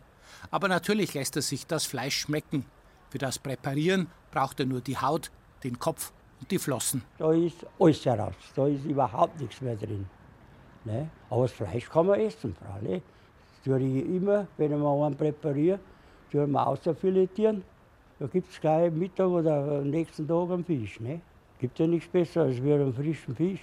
Aber 0.50 0.68
natürlich 0.68 1.14
lässt 1.14 1.34
er 1.36 1.42
sich 1.42 1.66
das 1.66 1.84
Fleisch 1.84 2.16
schmecken. 2.16 2.64
Für 3.10 3.18
das 3.18 3.38
Präparieren 3.38 4.06
braucht 4.30 4.60
er 4.60 4.66
nur 4.66 4.80
die 4.80 4.96
Haut, 4.96 5.30
den 5.64 5.78
Kopf 5.78 6.12
und 6.40 6.50
die 6.50 6.58
Flossen. 6.58 7.02
Da 7.18 7.32
ist 7.32 7.66
alles 7.78 8.06
heraus, 8.06 8.34
da 8.54 8.66
ist 8.68 8.84
überhaupt 8.84 9.40
nichts 9.40 9.60
mehr 9.60 9.76
drin. 9.76 10.06
Ne? 10.84 11.10
Aber 11.28 11.42
das 11.42 11.52
Fleisch 11.52 11.90
kann 11.90 12.06
man 12.06 12.20
essen, 12.20 12.54
freilich. 12.54 13.02
Das 13.50 13.64
tue 13.64 13.80
ich 13.80 14.06
immer, 14.06 14.46
wenn 14.56 14.72
ich 14.72 14.78
mal 14.78 15.06
einen 15.06 15.16
präpariere, 15.16 15.80
tue 16.30 16.44
ich 16.44 16.50
mal 16.50 16.64
außerfiletieren. 16.64 17.64
Da 18.20 18.26
gibt 18.28 18.50
es 18.50 18.60
gleich 18.60 18.92
Mittag 18.92 19.26
oder 19.26 19.80
am 19.80 19.90
nächsten 19.90 20.28
Tag 20.28 20.50
einen 20.50 20.64
Fisch. 20.64 21.00
Ne? 21.00 21.20
Gibt 21.62 21.78
ja 21.78 21.86
nichts 21.86 22.10
Besseres 22.10 22.58
als 22.58 22.60
einen 22.60 22.92
frischen 22.92 23.36
Fisch. 23.36 23.60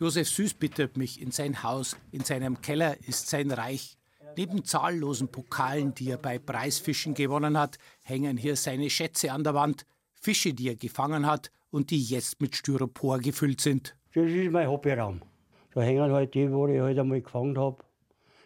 Josef 0.00 0.28
Süß 0.28 0.54
bittet 0.54 0.96
mich 0.96 1.22
in 1.22 1.30
sein 1.30 1.62
Haus. 1.62 1.96
In 2.10 2.24
seinem 2.24 2.60
Keller 2.62 2.96
ist 3.06 3.28
sein 3.28 3.52
Reich. 3.52 3.96
Neben 4.36 4.64
zahllosen 4.64 5.28
Pokalen, 5.28 5.94
die 5.94 6.10
er 6.10 6.18
bei 6.18 6.40
Preisfischen 6.40 7.14
gewonnen 7.14 7.56
hat, 7.56 7.78
hängen 8.02 8.36
hier 8.36 8.56
seine 8.56 8.90
Schätze 8.90 9.30
an 9.30 9.44
der 9.44 9.54
Wand. 9.54 9.86
Fische, 10.20 10.52
die 10.52 10.66
er 10.66 10.74
gefangen 10.74 11.24
hat 11.24 11.52
und 11.70 11.90
die 11.90 12.02
jetzt 12.02 12.40
mit 12.40 12.56
Styropor 12.56 13.20
gefüllt 13.20 13.60
sind. 13.60 13.96
Das 14.12 14.28
ist 14.28 14.50
mein 14.50 14.68
Hobbyraum. 14.68 15.20
Da 15.74 15.82
hängen 15.82 16.10
halt 16.10 16.34
die, 16.34 16.50
wo 16.50 16.66
ich 16.66 16.80
halt 16.80 16.98
einmal 16.98 17.22
gefangen 17.22 17.56
habe. 17.56 17.84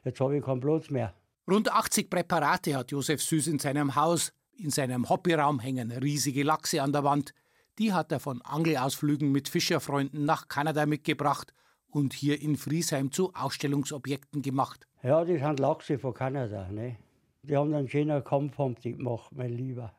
Jetzt 0.04 0.20
habe 0.20 0.36
ich 0.36 0.44
keinen 0.44 0.60
Platz 0.60 0.90
mehr. 0.90 1.14
Rund 1.50 1.72
80 1.72 2.10
Präparate 2.10 2.76
hat 2.76 2.90
Josef 2.90 3.22
Süß 3.22 3.46
in 3.46 3.58
seinem 3.58 3.94
Haus. 3.94 4.30
In 4.56 4.70
seinem 4.70 5.08
Hobbyraum 5.08 5.58
hängen 5.58 5.90
riesige 5.90 6.44
Lachse 6.44 6.80
an 6.80 6.92
der 6.92 7.02
Wand. 7.02 7.34
Die 7.78 7.92
hat 7.92 8.12
er 8.12 8.20
von 8.20 8.40
Angelausflügen 8.42 9.32
mit 9.32 9.48
Fischerfreunden 9.48 10.24
nach 10.24 10.46
Kanada 10.46 10.86
mitgebracht 10.86 11.52
und 11.88 12.12
hier 12.12 12.40
in 12.40 12.56
Friesheim 12.56 13.10
zu 13.10 13.32
Ausstellungsobjekten 13.34 14.42
gemacht. 14.42 14.86
Ja, 15.02 15.24
das 15.24 15.40
sind 15.40 15.58
Lachse 15.58 15.98
von 15.98 16.14
Kanada. 16.14 16.70
Ne? 16.70 16.96
Die 17.42 17.56
haben 17.56 17.74
einen 17.74 17.88
schönen 17.88 18.22
Kampf 18.22 18.56
gemacht, 18.56 19.32
mein 19.32 19.50
Lieber. 19.50 19.92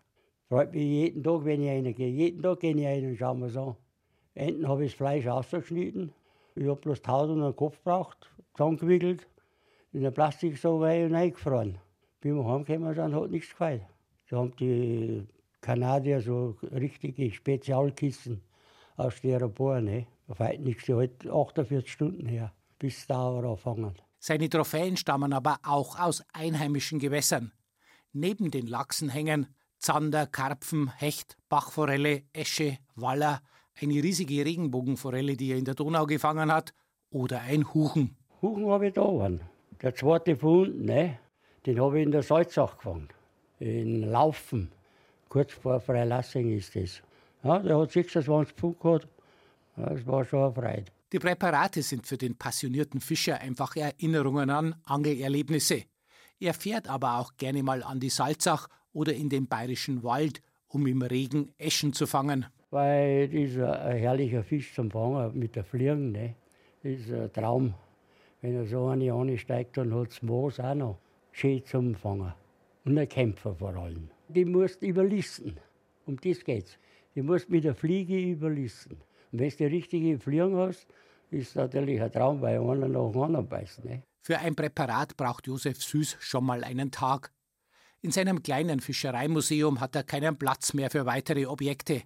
Freut 0.48 0.74
mich 0.74 0.84
jeden 0.84 1.24
Tag, 1.24 1.44
wenn 1.44 1.62
ich 1.62 1.70
reingehe. 1.70 2.08
Jeden 2.08 2.42
Tag 2.42 2.62
gehe 2.62 2.76
ich 2.76 2.86
rein 2.86 3.06
und 3.06 3.18
schaue 3.18 3.36
mir 3.36 3.56
an. 3.60 3.76
Enten 4.36 4.68
habe 4.68 4.86
ich 4.86 4.92
das 4.92 4.98
Fleisch 4.98 5.28
ausgeschnitten. 5.28 6.14
Ich 6.56 6.66
habe 6.66 6.80
bloß 6.80 7.02
tausend 7.02 7.44
einen 7.44 7.56
Kopf 7.56 7.78
gebraucht, 7.78 8.32
zusammengewickelt, 8.54 9.28
in 9.92 10.00
eine 10.00 10.12
Plastiksaugerei 10.12 11.06
und 11.06 11.16
eingefroren. 11.16 11.78
Bin 12.22 12.36
wir 12.36 12.46
heimgekommen, 12.46 12.96
dann 12.96 13.14
hat 13.14 13.32
nichts 13.32 13.50
gefällt. 13.50 13.82
Da 14.30 14.38
haben 14.38 14.56
die 14.58 15.28
Kanadier 15.62 16.22
so 16.22 16.56
richtige 16.72 17.32
Spezialkissen 17.32 18.42
aus 18.98 19.16
Styropor. 19.16 19.82
Ne? 19.82 20.08
Fällt 20.34 20.62
nichts, 20.62 20.86
die 20.86 20.94
halt 20.94 21.28
48 21.28 21.92
Stunden 21.92 22.26
her, 22.26 22.52
bis 22.80 23.06
da 23.06 23.38
anfangen. 23.40 23.94
Seine 24.20 24.50
Trophäen 24.50 24.98
stammen 24.98 25.34
aber 25.34 25.58
auch 25.64 26.00
aus 26.00 26.24
einheimischen 26.34 26.98
Gewässern. 27.00 27.52
Neben 28.14 28.50
den 28.50 28.66
Lachsen 28.66 29.10
hängen 29.10 29.48
Zander, 29.78 30.26
Karpfen, 30.26 30.92
Hecht, 30.98 31.38
Bachforelle, 31.50 32.24
Esche, 32.34 32.80
Waller, 32.96 33.42
eine 33.80 34.02
riesige 34.02 34.44
Regenbogenforelle, 34.46 35.36
die 35.36 35.52
er 35.52 35.58
in 35.58 35.66
der 35.66 35.76
Donau 35.76 36.06
gefangen 36.06 36.52
hat, 36.52 36.74
oder 37.12 37.42
ein 37.42 37.74
Huchen. 37.74 38.18
Huchen 38.42 38.68
habe 38.68 38.88
ich 38.88 38.94
da 38.94 39.08
einen. 39.08 39.42
Der 39.82 39.94
zweite 39.94 40.36
von 40.38 40.62
unten, 40.62 40.86
ne? 40.86 41.20
den 41.66 41.80
habe 41.80 42.00
ich 42.00 42.06
in 42.06 42.12
der 42.12 42.24
Salzach 42.24 42.78
gefangen. 42.78 43.10
In 43.60 44.02
Laufen. 44.12 44.72
Kurz 45.30 45.54
vor 45.54 45.80
Freilassing 45.80 46.58
ist 46.58 46.76
das. 46.76 47.02
Ja, 47.44 47.60
der 47.60 47.78
hat 47.78 47.92
26 47.92 48.56
Pfund 48.56 48.80
gehabt. 48.80 49.08
Das 49.76 50.06
war 50.06 50.26
schon 50.26 50.44
eine 50.44 50.54
Freude. 50.54 50.86
Die 51.12 51.20
Präparate 51.20 51.82
sind 51.82 52.06
für 52.06 52.18
den 52.18 52.36
passionierten 52.36 53.00
Fischer 53.00 53.40
einfach 53.40 53.76
Erinnerungen 53.76 54.50
an 54.50 54.76
Angelerlebnisse. 54.86 55.84
Er 56.40 56.54
fährt 56.54 56.90
aber 56.90 57.20
auch 57.20 57.38
gerne 57.38 57.64
mal 57.64 57.84
an 57.84 58.00
die 58.00 58.10
Salzach 58.10 58.68
oder 58.92 59.14
in 59.14 59.30
den 59.30 59.48
bayerischen 59.48 60.04
Wald, 60.04 60.42
um 60.68 60.88
im 60.88 61.02
Regen 61.02 61.54
Eschen 61.58 61.94
zu 61.94 62.08
fangen. 62.08 62.46
Weil 62.72 63.28
das 63.28 63.40
ist 63.40 63.60
ein 63.60 63.98
herrlicher 63.98 64.44
Fisch 64.44 64.74
zum 64.74 64.92
Fangen 64.92 65.38
mit 65.38 65.56
der 65.56 65.64
Fliegen. 65.64 66.12
Ne? 66.12 66.36
Das 66.84 66.92
ist 66.92 67.12
ein 67.12 67.32
Traum. 67.32 67.74
Wenn 68.42 68.56
er 68.56 68.66
so 68.66 68.88
eine 68.88 69.14
ansteigt, 69.14 69.78
dann 69.78 69.94
hat 69.94 70.10
es 70.10 70.22
Moos 70.22 70.60
auch 70.60 70.76
noch. 70.76 70.98
Schön 71.32 71.66
zum 71.66 71.96
Fangen. 71.96 72.34
Und 72.86 72.98
ein 72.98 73.10
Kämpfer 73.10 73.56
vor 73.56 73.76
allem. 73.76 74.10
Die 74.30 74.46
musst 74.46 74.82
überlisten. 74.82 75.60
Um 76.06 76.20
das 76.22 76.44
geht's. 76.44 76.78
Die 77.16 77.22
musst 77.22 77.50
mit 77.50 77.64
der 77.64 77.76
Fliege 77.76 78.18
überlisten. 78.18 78.98
Und 79.32 79.40
wenn 79.40 79.50
du 79.50 79.56
die 79.56 79.66
richtige 79.66 80.20
Fliegen 80.20 80.56
hast, 80.56 80.88
ist 81.32 81.56
natürlich 81.56 82.02
ein 82.02 82.12
Traum, 82.12 82.42
weil 82.42 82.60
einer 82.60 82.88
nach 82.88 83.12
dem 83.12 83.22
anderen 83.22 83.48
beißt. 83.48 83.84
Ne? 83.86 84.04
Für 84.22 84.40
ein 84.40 84.56
Präparat 84.56 85.18
braucht 85.18 85.48
Josef 85.48 85.82
Süß 85.84 86.18
schon 86.20 86.46
mal 86.46 86.64
einen 86.64 86.92
Tag. 86.92 87.32
In 88.02 88.12
seinem 88.12 88.44
kleinen 88.44 88.80
Fischereimuseum 88.80 89.80
hat 89.80 89.96
er 89.96 90.04
keinen 90.04 90.38
Platz 90.38 90.74
mehr 90.74 90.92
für 90.92 91.06
weitere 91.06 91.48
Objekte. 91.48 92.04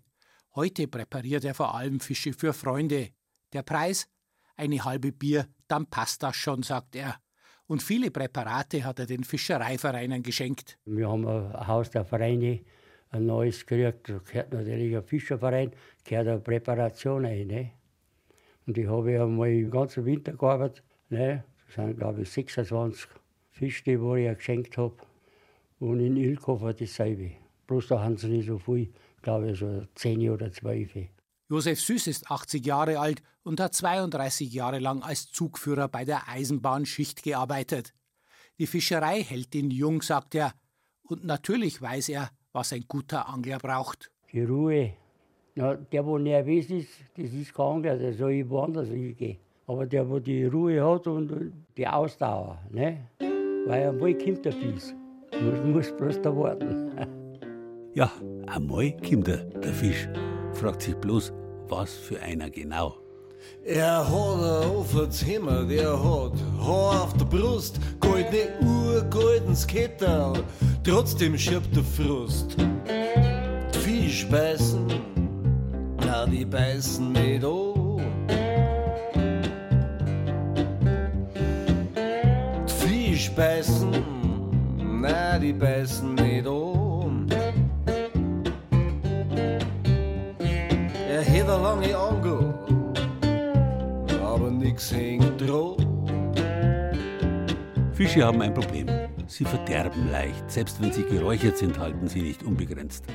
Heute 0.56 0.88
präpariert 0.88 1.44
er 1.44 1.54
vor 1.54 1.76
allem 1.76 2.00
Fische 2.00 2.34
für 2.34 2.54
Freunde. 2.54 3.10
Der 3.52 3.64
Preis? 3.64 4.08
Eine 4.56 4.84
halbe 4.84 5.12
Bier, 5.12 5.48
dann 5.68 5.88
passt 5.88 6.24
das 6.24 6.36
schon, 6.36 6.64
sagt 6.64 6.96
er. 6.96 7.20
Und 7.70 7.84
viele 7.84 8.10
Präparate 8.10 8.84
hat 8.84 8.98
er 8.98 9.06
den 9.06 9.24
Fischereivereinen 9.24 10.24
geschenkt. 10.24 10.80
Wir 10.86 11.08
haben 11.08 11.28
ein 11.28 11.68
Haus 11.68 11.92
der 11.92 12.04
Vereine, 12.04 12.62
ein 13.12 13.28
neues 13.28 13.64
gekriegt. 13.64 14.10
Da 14.10 14.18
gehört 14.18 14.52
natürlich 14.52 14.98
ein 14.98 15.04
Fischerverein, 15.04 15.72
gehört 16.04 16.28
eine 16.30 16.40
Präparation 16.40 17.26
ein. 17.26 17.46
Ne? 17.46 17.70
Und 18.66 18.76
ich 18.76 18.88
habe 18.88 19.12
ja 19.12 19.28
mal 19.28 19.52
den 19.52 19.70
ganzen 19.70 20.04
Winter 20.04 20.34
gearbeitet. 20.34 20.84
Ne? 21.10 21.44
Das 21.68 21.76
sind, 21.76 21.96
glaube 22.00 22.24
ich, 22.24 22.32
26 22.32 23.08
Fische, 23.52 23.84
die 23.84 23.94
ich 23.94 24.38
geschenkt 24.38 24.76
habe. 24.76 24.96
Und 25.80 26.00
in 26.00 26.18
Ilkhofer 26.18 26.74
dasselbe. 26.74 27.34
Bloß 27.68 27.90
da 27.90 28.02
haben 28.02 28.18
sie 28.18 28.30
nicht 28.30 28.48
so 28.48 28.58
viel, 28.58 28.90
glaube 29.22 29.52
ich, 29.52 29.60
so 29.60 29.84
10 29.94 30.28
oder 30.32 30.52
12. 30.52 31.08
Josef 31.50 31.82
Süß 31.82 32.06
ist 32.08 32.30
80 32.30 32.64
Jahre 32.64 33.00
alt 33.00 33.24
und 33.42 33.60
hat 33.60 33.74
32 33.74 34.54
Jahre 34.54 34.78
lang 34.78 35.02
als 35.02 35.32
Zugführer 35.32 35.88
bei 35.88 36.06
der 36.06 36.30
Eisenbahnschicht 36.30 37.24
gearbeitet. 37.24 37.94
Die 38.60 38.68
Fischerei 38.68 39.24
hält 39.24 39.56
ihn 39.56 39.72
jung, 39.72 40.04
sagt 40.04 40.36
er. 40.36 40.54
Und 41.02 41.26
natürlich 41.26 41.82
weiß 41.82 42.10
er, 42.10 42.30
was 42.52 42.72
ein 42.72 42.86
guter 42.88 43.28
Angler 43.28 43.58
braucht. 43.58 44.12
Die 44.32 44.44
Ruhe. 44.44 44.94
Ja, 45.56 45.74
der, 45.74 46.04
der 46.04 46.20
nervös 46.20 46.70
ist, 46.70 46.90
das 47.18 47.34
ist 47.34 47.54
kein 47.54 47.66
Angler, 47.66 47.98
der 47.98 48.14
soll 48.14 48.34
irgendwo 48.34 48.60
anders 48.60 48.90
hingehen. 48.90 49.40
Aber 49.66 49.88
der, 49.88 50.04
der 50.04 50.20
die 50.20 50.46
Ruhe 50.46 50.84
hat 50.84 51.08
und 51.08 51.52
die 51.76 51.88
Ausdauer, 51.88 52.60
ne? 52.70 53.08
weil 53.66 53.90
einmal 53.90 54.16
kommt 54.18 54.46
der 54.46 54.54
Fisch. 54.54 54.94
Man 55.32 55.72
muss 55.72 55.92
bloß 55.98 56.22
da 56.22 56.36
warten. 56.36 56.92
ja, 57.96 58.12
einmal 58.46 58.96
kommt 58.98 59.28
der, 59.28 59.46
der 59.46 59.74
Fisch. 59.74 60.08
Fragt 60.54 60.82
sich 60.82 60.96
bloß, 60.96 61.34
was 61.70 61.94
für 61.94 62.22
einer 62.22 62.50
genau. 62.50 62.96
Er 63.64 64.00
hat 64.08 64.38
ein 64.38 64.70
offenes 64.76 65.26
Hemmer, 65.26 65.64
der 65.64 65.92
hat 65.92 66.34
Haar 66.60 67.04
auf 67.04 67.14
der 67.14 67.26
Brust, 67.26 67.80
goldene 68.00 68.50
Uhr, 68.62 69.02
goldenes 69.10 69.68
Kettel, 69.68 70.44
trotzdem 70.84 71.38
schirbt 71.38 71.76
der 71.76 71.84
Frust. 71.84 72.56
Die 73.74 73.78
Fisch 73.78 74.28
beißen, 74.28 74.88
na 76.06 76.26
die 76.26 76.46
beißen 76.46 77.12
nicht 77.12 77.44
an. 77.44 78.02
Die 82.68 82.74
Fisch 82.74 83.32
beißen, 83.32 83.92
na 85.02 85.38
die 85.38 85.54
beißen 85.54 86.16
nicht 86.16 86.48
an. 86.48 86.79
Fische 98.10 98.26
haben 98.26 98.42
ein 98.42 98.56
Problem. 98.56 98.88
Sie 99.28 99.46
verderben 99.46 100.10
leicht. 100.10 100.50
Selbst 100.50 100.82
wenn 100.82 100.92
sie 100.92 101.04
geräuchert 101.04 101.60
sind, 101.60 101.78
halten 101.78 102.08
sie 102.08 102.24
nicht 102.24 102.42
unbegrenzt. 102.42 103.06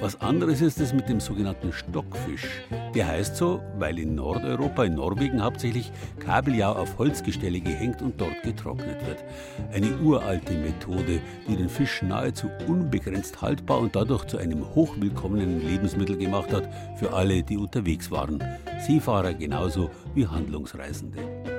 Was 0.00 0.20
anderes 0.20 0.60
ist 0.60 0.78
es 0.78 0.92
mit 0.92 1.08
dem 1.08 1.18
sogenannten 1.18 1.72
Stockfisch. 1.72 2.46
Der 2.94 3.08
heißt 3.08 3.34
so, 3.34 3.60
weil 3.78 3.98
in 3.98 4.14
Nordeuropa, 4.14 4.84
in 4.84 4.94
Norwegen 4.94 5.42
hauptsächlich 5.42 5.90
Kabeljau 6.20 6.70
auf 6.70 6.98
Holzgestelle 6.98 7.58
gehängt 7.58 8.00
und 8.00 8.20
dort 8.20 8.40
getrocknet 8.44 9.04
wird. 9.08 9.24
Eine 9.72 9.98
uralte 9.98 10.54
Methode, 10.54 11.20
die 11.48 11.56
den 11.56 11.68
Fisch 11.68 12.00
nahezu 12.02 12.48
unbegrenzt 12.68 13.42
haltbar 13.42 13.80
und 13.80 13.96
dadurch 13.96 14.24
zu 14.26 14.38
einem 14.38 14.72
hochwillkommenen 14.72 15.66
Lebensmittel 15.66 16.16
gemacht 16.16 16.52
hat 16.52 16.68
für 16.96 17.12
alle, 17.12 17.42
die 17.42 17.56
unterwegs 17.56 18.12
waren. 18.12 18.40
Seefahrer 18.86 19.34
genauso 19.34 19.90
wie 20.14 20.28
Handlungsreisende. 20.28 21.57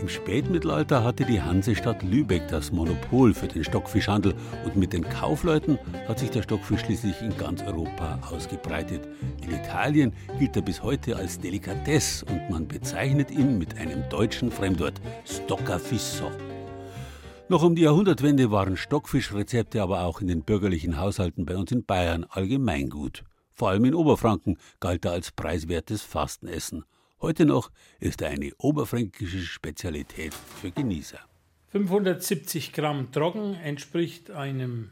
Im 0.00 0.08
Spätmittelalter 0.08 1.02
hatte 1.02 1.24
die 1.24 1.42
Hansestadt 1.42 2.04
Lübeck 2.04 2.46
das 2.48 2.70
Monopol 2.70 3.34
für 3.34 3.48
den 3.48 3.64
Stockfischhandel 3.64 4.32
und 4.64 4.76
mit 4.76 4.92
den 4.92 5.02
Kaufleuten 5.02 5.76
hat 6.06 6.20
sich 6.20 6.30
der 6.30 6.42
Stockfisch 6.42 6.82
schließlich 6.82 7.20
in 7.20 7.36
ganz 7.36 7.62
Europa 7.62 8.20
ausgebreitet. 8.30 9.08
In 9.42 9.50
Italien 9.50 10.12
gilt 10.38 10.54
er 10.54 10.62
bis 10.62 10.84
heute 10.84 11.16
als 11.16 11.40
Delikatesse 11.40 12.24
und 12.26 12.48
man 12.48 12.68
bezeichnet 12.68 13.32
ihn 13.32 13.58
mit 13.58 13.76
einem 13.76 14.08
deutschen 14.08 14.52
Fremdwort 14.52 15.00
Stoccafisso. 15.24 16.30
Noch 17.48 17.64
um 17.64 17.74
die 17.74 17.82
Jahrhundertwende 17.82 18.52
waren 18.52 18.76
Stockfischrezepte 18.76 19.82
aber 19.82 20.02
auch 20.04 20.20
in 20.20 20.28
den 20.28 20.42
bürgerlichen 20.42 21.00
Haushalten 21.00 21.44
bei 21.44 21.56
uns 21.56 21.72
in 21.72 21.84
Bayern 21.84 22.24
allgemeingut. 22.28 23.24
Vor 23.52 23.70
allem 23.70 23.86
in 23.86 23.94
Oberfranken 23.94 24.58
galt 24.78 25.04
er 25.04 25.12
als 25.12 25.32
preiswertes 25.32 26.02
Fastenessen. 26.02 26.84
Heute 27.20 27.46
noch 27.46 27.72
ist 27.98 28.22
er 28.22 28.28
eine 28.30 28.52
oberfränkische 28.58 29.40
Spezialität 29.40 30.32
für 30.34 30.70
Genießer. 30.70 31.18
570 31.72 32.72
Gramm 32.72 33.10
trocken 33.10 33.54
entspricht 33.54 34.30
einem 34.30 34.90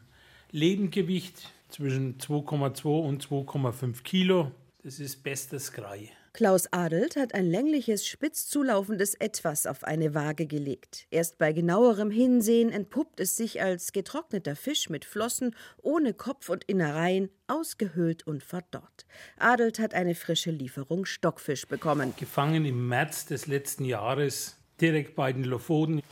Lebengewicht 0.51 1.53
zwischen 1.69 2.19
2,2 2.19 2.85
und 2.87 3.25
2,5 3.25 4.03
Kilo. 4.03 4.51
Das 4.83 4.99
ist 4.99 5.23
bestes 5.23 5.73
Grei. 5.73 6.11
Klaus 6.37 6.70
Adelt 6.70 7.16
hat 7.16 7.35
ein 7.35 7.46
längliches, 7.46 8.07
spitz 8.07 8.46
zulaufendes 8.46 9.14
Etwas 9.14 9.66
auf 9.66 9.85
eine 9.85 10.14
Waage 10.14 10.46
gelegt. 10.46 11.07
Erst 11.11 11.38
bei 11.38 11.55
genauerem 11.55 12.11
Hinsehen 12.11 12.70
entpuppt 12.70 13.20
es 13.20 13.38
sich 13.38 13.62
als 13.62 13.92
getrockneter 13.92 14.55
Fisch 14.55 14.90
mit 14.90 15.07
Flossen, 15.07 15.57
ohne 15.81 16.12
Kopf 16.12 16.51
und 16.51 16.64
Innereien, 16.64 17.31
ausgehöhlt 17.46 18.27
und 18.27 18.44
verdorrt. 18.44 19.07
Adelt 19.38 19.79
hat 19.79 19.94
eine 19.94 20.14
frische 20.14 20.51
Lieferung 20.51 21.07
Stockfisch 21.07 21.66
bekommen. 21.66 22.12
Gefangen 22.18 22.66
im 22.66 22.87
März 22.87 23.25
des 23.25 23.46
letzten 23.46 23.87
Jahres, 23.87 24.59
direkt 24.79 25.16
bei 25.16 25.33
den 25.33 25.44
Lofoten. 25.44 26.03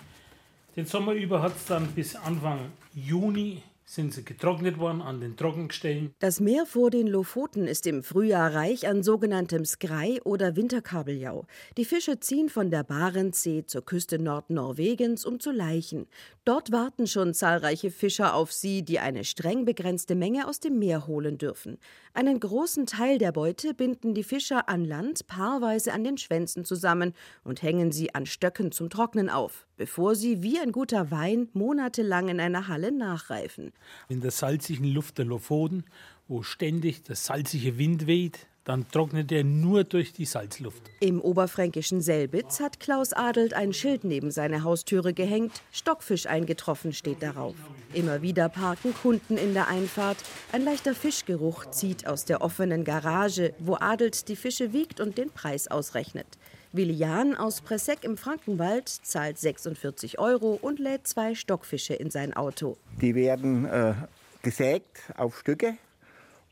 Den 0.74 0.86
Sommer 0.86 1.12
über 1.12 1.42
hat 1.42 1.54
es 1.54 1.66
dann 1.66 1.88
bis 1.88 2.16
Anfang 2.16 2.72
Juni 2.94 3.62
sind 3.84 4.14
sie 4.14 4.24
getrocknet 4.24 4.78
worden 4.78 5.02
an 5.02 5.20
den 5.20 5.36
Trockengestellen. 5.36 6.14
Das 6.18 6.40
Meer 6.40 6.66
vor 6.66 6.90
den 6.90 7.06
Lofoten 7.06 7.66
ist 7.66 7.86
im 7.86 8.02
Frühjahr 8.02 8.54
reich 8.54 8.88
an 8.88 9.02
sogenanntem 9.02 9.64
Skrei 9.64 10.20
oder 10.24 10.56
Winterkabeljau. 10.56 11.46
Die 11.76 11.84
Fische 11.84 12.18
ziehen 12.18 12.48
von 12.48 12.70
der 12.70 12.82
Barentssee 12.82 13.66
zur 13.66 13.84
Küste 13.84 14.18
Nordnorwegens, 14.18 15.24
um 15.24 15.38
zu 15.38 15.50
laichen. 15.50 16.06
Dort 16.44 16.72
warten 16.72 17.06
schon 17.06 17.34
zahlreiche 17.34 17.90
Fischer 17.90 18.34
auf 18.34 18.52
sie, 18.52 18.82
die 18.82 18.98
eine 18.98 19.24
streng 19.24 19.64
begrenzte 19.64 20.14
Menge 20.14 20.48
aus 20.48 20.60
dem 20.60 20.78
Meer 20.78 21.06
holen 21.06 21.38
dürfen. 21.38 21.78
Einen 22.14 22.40
großen 22.40 22.86
Teil 22.86 23.18
der 23.18 23.32
Beute 23.32 23.74
binden 23.74 24.14
die 24.14 24.24
Fischer 24.24 24.68
an 24.68 24.84
Land 24.84 25.26
paarweise 25.26 25.92
an 25.92 26.04
den 26.04 26.16
Schwänzen 26.16 26.64
zusammen 26.64 27.12
und 27.44 27.62
hängen 27.62 27.92
sie 27.92 28.14
an 28.14 28.24
Stöcken 28.24 28.72
zum 28.72 28.88
Trocknen 28.88 29.28
auf, 29.28 29.66
bevor 29.76 30.14
sie 30.14 30.42
wie 30.42 30.58
ein 30.58 30.72
guter 30.72 31.10
Wein 31.10 31.48
monatelang 31.52 32.28
in 32.28 32.40
einer 32.40 32.68
Halle 32.68 32.92
nachreifen. 32.92 33.72
In 34.08 34.20
der 34.20 34.30
salzigen 34.30 34.86
Luft 34.86 35.18
der 35.18 35.24
Lofoten, 35.24 35.84
wo 36.28 36.42
ständig 36.42 37.02
der 37.02 37.16
salzige 37.16 37.78
Wind 37.78 38.06
weht, 38.06 38.46
dann 38.64 38.88
trocknet 38.88 39.30
er 39.30 39.44
nur 39.44 39.84
durch 39.84 40.12
die 40.12 40.24
Salzluft. 40.24 40.82
Im 41.00 41.20
oberfränkischen 41.20 42.00
Selbitz 42.00 42.60
hat 42.60 42.80
Klaus 42.80 43.12
Adelt 43.12 43.52
ein 43.52 43.74
Schild 43.74 44.04
neben 44.04 44.30
seine 44.30 44.64
Haustüre 44.64 45.12
gehängt. 45.12 45.62
Stockfisch 45.70 46.26
eingetroffen 46.26 46.94
steht 46.94 47.22
darauf. 47.22 47.54
Immer 47.92 48.22
wieder 48.22 48.48
parken 48.48 48.94
Kunden 48.94 49.36
in 49.36 49.52
der 49.52 49.68
Einfahrt. 49.68 50.16
Ein 50.50 50.64
leichter 50.64 50.94
Fischgeruch 50.94 51.66
zieht 51.70 52.06
aus 52.06 52.24
der 52.24 52.40
offenen 52.40 52.84
Garage, 52.84 53.54
wo 53.58 53.76
Adelt 53.76 54.28
die 54.28 54.36
Fische 54.36 54.72
wiegt 54.72 54.98
und 54.98 55.18
den 55.18 55.30
Preis 55.30 55.68
ausrechnet. 55.68 56.26
Willian 56.74 57.36
aus 57.36 57.60
Presseck 57.60 58.02
im 58.02 58.16
Frankenwald 58.16 58.88
zahlt 58.88 59.38
46 59.38 60.18
Euro 60.18 60.58
und 60.60 60.80
lädt 60.80 61.06
zwei 61.06 61.36
Stockfische 61.36 61.94
in 61.94 62.10
sein 62.10 62.34
Auto. 62.34 62.76
Die 63.00 63.14
werden 63.14 63.64
äh, 63.64 63.94
gesägt 64.42 64.98
auf 65.16 65.38
Stücke 65.38 65.76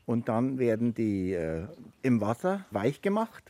und 0.06 0.28
dann 0.28 0.61
werden 0.61 0.94
die 0.94 1.32
äh, 1.32 1.64
im 2.02 2.20
Wasser 2.20 2.64
weich 2.70 3.02
gemacht. 3.02 3.42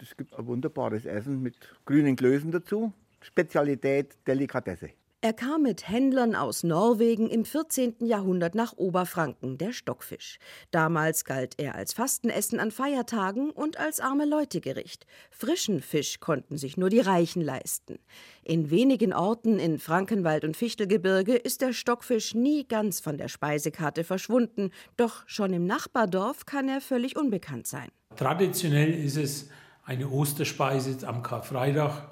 es 0.00 0.16
gibt 0.16 0.38
ein 0.38 0.46
wunderbares 0.46 1.04
Essen 1.04 1.42
mit 1.42 1.56
grünen 1.84 2.14
Klößen 2.14 2.52
dazu. 2.52 2.92
Spezialität 3.20 4.16
Delikatesse. 4.24 4.90
Er 5.24 5.32
kam 5.32 5.62
mit 5.62 5.88
Händlern 5.88 6.34
aus 6.34 6.64
Norwegen 6.64 7.30
im 7.30 7.46
14. 7.46 7.94
Jahrhundert 8.00 8.54
nach 8.54 8.74
Oberfranken, 8.76 9.56
der 9.56 9.72
Stockfisch. 9.72 10.38
Damals 10.70 11.24
galt 11.24 11.54
er 11.56 11.76
als 11.76 11.94
Fastenessen 11.94 12.60
an 12.60 12.70
Feiertagen 12.70 13.48
und 13.48 13.78
als 13.78 14.00
arme 14.00 14.26
Leutegericht. 14.26 15.06
Frischen 15.30 15.80
Fisch 15.80 16.20
konnten 16.20 16.58
sich 16.58 16.76
nur 16.76 16.90
die 16.90 17.00
Reichen 17.00 17.40
leisten. 17.40 18.00
In 18.42 18.68
wenigen 18.68 19.14
Orten 19.14 19.58
in 19.58 19.78
Frankenwald 19.78 20.44
und 20.44 20.58
Fichtelgebirge 20.58 21.36
ist 21.36 21.62
der 21.62 21.72
Stockfisch 21.72 22.34
nie 22.34 22.68
ganz 22.68 23.00
von 23.00 23.16
der 23.16 23.28
Speisekarte 23.28 24.04
verschwunden, 24.04 24.72
doch 24.98 25.26
schon 25.26 25.54
im 25.54 25.64
Nachbardorf 25.64 26.44
kann 26.44 26.68
er 26.68 26.82
völlig 26.82 27.16
unbekannt 27.16 27.66
sein. 27.66 27.88
Traditionell 28.16 28.92
ist 28.92 29.16
es 29.16 29.48
eine 29.86 30.06
Osterspeise 30.10 31.08
am 31.08 31.22
Karfreitag. 31.22 32.10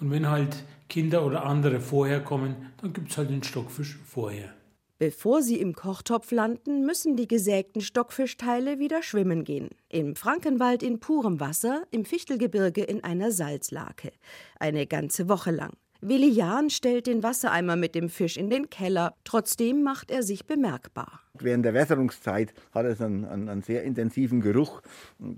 Und 0.00 0.10
wenn 0.10 0.28
halt 0.28 0.64
Kinder 0.88 1.24
oder 1.24 1.44
andere 1.44 1.80
vorher 1.80 2.20
kommen, 2.20 2.72
dann 2.80 2.92
gibt 2.92 3.10
es 3.10 3.18
halt 3.18 3.30
den 3.30 3.42
Stockfisch 3.42 3.98
vorher. 4.04 4.54
Bevor 4.98 5.42
sie 5.42 5.60
im 5.60 5.74
Kochtopf 5.74 6.30
landen, 6.30 6.86
müssen 6.86 7.16
die 7.16 7.28
gesägten 7.28 7.82
Stockfischteile 7.82 8.78
wieder 8.78 9.02
schwimmen 9.02 9.44
gehen. 9.44 9.68
Im 9.90 10.16
Frankenwald 10.16 10.82
in 10.82 11.00
purem 11.00 11.38
Wasser, 11.38 11.82
im 11.90 12.06
Fichtelgebirge 12.06 12.82
in 12.82 13.04
einer 13.04 13.30
Salzlake. 13.30 14.12
Eine 14.58 14.86
ganze 14.86 15.28
Woche 15.28 15.50
lang. 15.50 15.74
Willi 16.00 16.28
Jahn 16.28 16.70
stellt 16.70 17.06
den 17.06 17.22
Wassereimer 17.22 17.76
mit 17.76 17.94
dem 17.94 18.08
Fisch 18.08 18.36
in 18.36 18.48
den 18.48 18.70
Keller. 18.70 19.14
Trotzdem 19.24 19.82
macht 19.82 20.10
er 20.10 20.22
sich 20.22 20.46
bemerkbar. 20.46 21.20
Während 21.34 21.64
der 21.64 21.74
Wässerungszeit 21.74 22.54
hat 22.72 22.86
es 22.86 23.00
einen, 23.00 23.24
einen, 23.24 23.48
einen 23.48 23.62
sehr 23.62 23.82
intensiven 23.82 24.40
Geruch. 24.40 24.82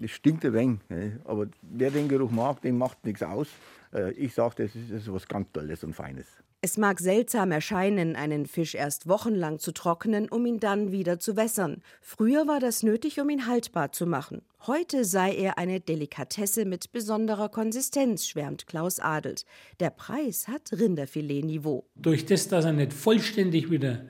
Es 0.03 0.11
stinkt 0.11 0.45
ein 0.45 0.53
wenig. 0.53 0.81
Aber 1.25 1.47
wer 1.63 1.91
den 1.91 2.09
Geruch 2.09 2.31
mag, 2.31 2.61
dem 2.63 2.77
macht 2.79 3.05
nichts 3.05 3.23
aus. 3.23 3.49
Äh, 3.93 4.13
ich 4.13 4.35
sage, 4.35 4.65
das 4.65 4.75
ist, 4.75 4.91
das 4.91 5.03
ist 5.03 5.13
was 5.13 5.27
ganz 5.27 5.49
Tolles 5.53 5.85
und 5.85 5.95
Feines. 5.95 6.27
Es 6.61 6.77
mag 6.77 6.99
seltsam 6.99 7.53
erscheinen, 7.53 8.17
einen 8.17 8.47
Fisch 8.47 8.75
erst 8.75 9.07
wochenlang 9.07 9.61
zu 9.61 9.71
trocknen, 9.71 10.29
um 10.29 10.45
ihn 10.45 10.59
dann 10.59 10.91
wieder 10.91 11.21
zu 11.21 11.37
wässern. 11.37 11.83
Früher 12.01 12.49
war 12.49 12.59
das 12.59 12.83
nötig, 12.83 13.21
um 13.21 13.31
ihn 13.31 13.47
haltbar 13.47 13.93
zu 13.93 14.07
machen. 14.07 14.43
Heute 14.67 15.05
sei 15.05 15.37
er 15.37 15.57
eine 15.57 15.79
Delikatesse 15.79 16.65
mit 16.65 16.91
besonderer 16.91 17.49
Konsistenz, 17.49 18.27
schwärmt 18.27 18.67
Klaus 18.67 18.99
Adelt. 18.99 19.45
Der 19.79 19.91
Preis 19.91 20.49
hat 20.49 20.73
Rinderfiletniveau. 20.73 21.87
Durch 21.95 22.27
das, 22.27 22.49
dass 22.49 22.65
er 22.65 22.73
nicht 22.73 22.93
vollständig 22.93 23.71
wieder 23.71 24.07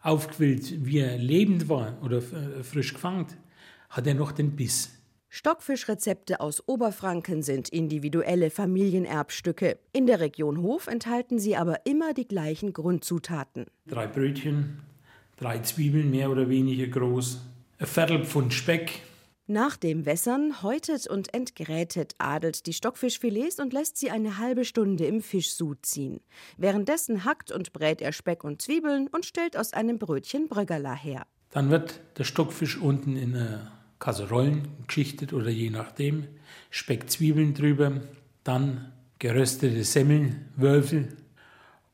aufquillt, 0.00 0.86
wie 0.86 1.00
er 1.00 1.18
lebend 1.18 1.68
war 1.68 1.98
oder 2.02 2.18
äh, 2.18 2.62
frisch 2.62 2.94
gefangen, 2.94 3.26
hat 3.90 4.06
er 4.06 4.14
noch 4.14 4.32
den 4.32 4.56
Biss. 4.56 5.01
Stockfischrezepte 5.34 6.40
aus 6.40 6.62
Oberfranken 6.68 7.42
sind 7.42 7.70
individuelle 7.70 8.50
Familienerbstücke. 8.50 9.78
In 9.90 10.06
der 10.06 10.20
Region 10.20 10.60
Hof 10.60 10.88
enthalten 10.88 11.38
sie 11.38 11.56
aber 11.56 11.86
immer 11.86 12.12
die 12.12 12.28
gleichen 12.28 12.74
Grundzutaten. 12.74 13.64
Drei 13.86 14.06
Brötchen, 14.06 14.82
drei 15.38 15.60
Zwiebeln 15.60 16.10
mehr 16.10 16.30
oder 16.30 16.50
weniger 16.50 16.86
groß, 16.86 17.40
ein 17.78 17.86
Viertelpfund 17.86 18.52
Speck. 18.52 19.00
Nach 19.46 19.78
dem 19.78 20.04
Wässern 20.04 20.62
häutet 20.62 21.06
und 21.06 21.32
entgrätet 21.32 22.14
Adelt 22.18 22.66
die 22.66 22.74
Stockfischfilets 22.74 23.58
und 23.58 23.72
lässt 23.72 23.96
sie 23.96 24.10
eine 24.10 24.36
halbe 24.36 24.66
Stunde 24.66 25.06
im 25.06 25.22
Fischsud 25.22 25.78
ziehen. 25.86 26.20
Währenddessen 26.58 27.24
hackt 27.24 27.50
und 27.50 27.72
brät 27.72 28.02
er 28.02 28.12
Speck 28.12 28.44
und 28.44 28.60
Zwiebeln 28.60 29.08
und 29.08 29.24
stellt 29.24 29.56
aus 29.56 29.72
einem 29.72 29.98
Brötchen 29.98 30.48
Bröggerla 30.48 30.92
her. 30.92 31.26
Dann 31.52 31.70
wird 31.70 32.00
der 32.18 32.24
Stockfisch 32.24 32.78
unten 32.78 33.16
in 33.16 33.34
eine 33.34 33.72
Kasserollen 34.02 34.66
geschichtet 34.88 35.32
oder 35.32 35.48
je 35.48 35.70
nachdem, 35.70 36.26
Speck, 36.70 37.08
Zwiebeln 37.08 37.54
drüber, 37.54 38.00
dann 38.42 38.90
geröstete 39.20 39.84
Semmeln, 39.84 40.48
Würfel, 40.56 41.16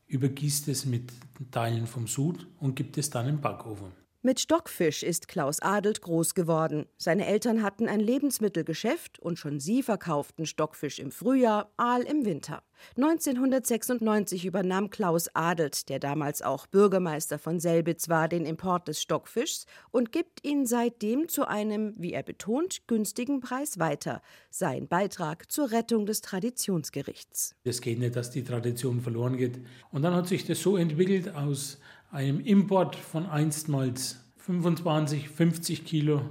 übergießt 0.07 0.69
es 0.69 0.87
mit 0.87 1.11
Teilen 1.51 1.85
vom 1.85 2.07
Sud 2.07 2.47
und 2.57 2.75
gibt 2.75 2.97
es 2.97 3.11
dann 3.11 3.27
im 3.29 3.41
Backofen. 3.41 3.98
Mit 4.21 4.41
Stockfisch 4.41 5.01
ist 5.01 5.29
Klaus 5.29 5.61
Adelt 5.61 6.01
groß 6.01 6.35
geworden. 6.35 6.87
Seine 6.97 7.25
Eltern 7.25 7.63
hatten 7.63 7.87
ein 7.87 8.01
Lebensmittelgeschäft 8.01 9.17
und 9.19 9.39
schon 9.39 9.61
sie 9.61 9.81
verkauften 9.81 10.45
Stockfisch 10.45 10.99
im 10.99 11.09
Frühjahr, 11.09 11.71
Aal 11.77 12.01
im 12.01 12.25
Winter. 12.25 12.61
1996 12.97 14.45
übernahm 14.45 14.89
Klaus 14.89 15.33
Adelt, 15.33 15.87
der 15.87 15.99
damals 15.99 16.41
auch 16.41 16.67
Bürgermeister 16.67 17.39
von 17.39 17.61
Selbitz 17.61 18.09
war, 18.09 18.27
den 18.27 18.45
Import 18.45 18.89
des 18.89 19.01
Stockfischs 19.01 19.65
und 19.91 20.11
gibt 20.11 20.45
ihn 20.45 20.65
seitdem 20.65 21.29
zu 21.29 21.47
einem, 21.47 21.93
wie 21.97 22.11
er 22.11 22.23
betont, 22.23 22.87
günstigen 22.87 23.39
Preis 23.39 23.79
weiter. 23.79 24.21
Sein 24.49 24.89
Beitrag 24.89 25.49
zur 25.49 25.71
Rettung 25.71 26.05
des 26.05 26.19
Traditionsgerichts. 26.19 27.55
Es 27.63 27.79
geht 27.79 27.99
nicht, 27.99 28.17
dass 28.17 28.31
die 28.31 28.43
Tradition 28.43 28.99
verloren 28.99 29.37
geht. 29.37 29.59
Und 29.91 30.01
dann 30.01 30.13
hat 30.13 30.27
sich 30.27 30.45
das 30.45 30.61
so 30.61 30.75
entwickelt 30.75 31.33
aus 31.35 31.79
einem 32.11 32.39
Import 32.39 32.95
von 32.95 33.25
einstmals 33.27 34.19
25, 34.37 35.29
50 35.29 35.85
Kilo 35.85 36.21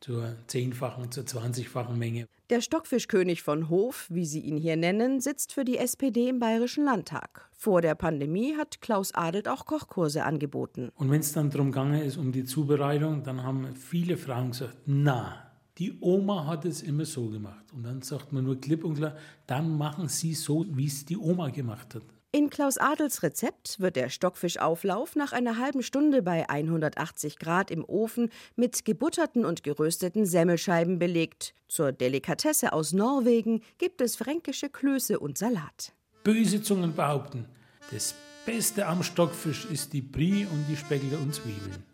zur 0.00 0.36
zehnfachen, 0.46 1.10
zur 1.10 1.26
zwanzigfachen 1.26 1.98
Menge. 1.98 2.26
Der 2.50 2.60
Stockfischkönig 2.60 3.42
von 3.42 3.70
Hof, 3.70 4.06
wie 4.10 4.26
sie 4.26 4.40
ihn 4.40 4.58
hier 4.58 4.76
nennen, 4.76 5.20
sitzt 5.20 5.54
für 5.54 5.64
die 5.64 5.78
SPD 5.78 6.28
im 6.28 6.38
Bayerischen 6.38 6.84
Landtag. 6.84 7.48
Vor 7.56 7.80
der 7.80 7.94
Pandemie 7.94 8.54
hat 8.56 8.82
Klaus 8.82 9.14
Adelt 9.14 9.48
auch 9.48 9.64
Kochkurse 9.64 10.24
angeboten. 10.24 10.90
Und 10.96 11.10
wenn 11.10 11.20
es 11.20 11.32
dann 11.32 11.48
darum 11.48 11.72
gegangen 11.72 12.02
ist, 12.02 12.18
um 12.18 12.32
die 12.32 12.44
Zubereitung, 12.44 13.22
dann 13.22 13.42
haben 13.42 13.74
viele 13.74 14.18
Frauen 14.18 14.50
gesagt, 14.50 14.76
na, 14.84 15.50
die 15.78 15.96
Oma 16.00 16.46
hat 16.46 16.66
es 16.66 16.82
immer 16.82 17.06
so 17.06 17.30
gemacht. 17.30 17.64
Und 17.72 17.84
dann 17.84 18.02
sagt 18.02 18.32
man 18.32 18.44
nur 18.44 18.60
klipp 18.60 18.84
und 18.84 18.96
klar, 18.96 19.16
dann 19.46 19.76
machen 19.76 20.08
Sie 20.08 20.34
so, 20.34 20.66
wie 20.68 20.86
es 20.86 21.06
die 21.06 21.16
Oma 21.16 21.48
gemacht 21.48 21.94
hat. 21.94 22.02
In 22.34 22.50
Klaus 22.50 22.78
Adels 22.78 23.22
Rezept 23.22 23.78
wird 23.78 23.94
der 23.94 24.08
Stockfischauflauf 24.08 25.14
nach 25.14 25.30
einer 25.30 25.56
halben 25.56 25.84
Stunde 25.84 26.20
bei 26.20 26.48
180 26.48 27.38
Grad 27.38 27.70
im 27.70 27.84
Ofen 27.84 28.28
mit 28.56 28.84
gebutterten 28.84 29.44
und 29.44 29.62
gerösteten 29.62 30.26
Semmelscheiben 30.26 30.98
belegt. 30.98 31.54
Zur 31.68 31.92
Delikatesse 31.92 32.72
aus 32.72 32.92
Norwegen 32.92 33.62
gibt 33.78 34.00
es 34.00 34.16
fränkische 34.16 34.68
Klöße 34.68 35.20
und 35.20 35.38
Salat. 35.38 35.92
Böse 36.24 36.60
Zungen 36.60 36.96
behaupten, 36.96 37.44
das 37.92 38.16
Beste 38.44 38.86
am 38.86 39.04
Stockfisch 39.04 39.66
ist 39.66 39.92
die 39.92 40.02
Brie 40.02 40.44
und 40.44 40.66
die 40.68 40.76
Speckler 40.76 41.20
und 41.20 41.36
Zwiebeln. 41.36 41.84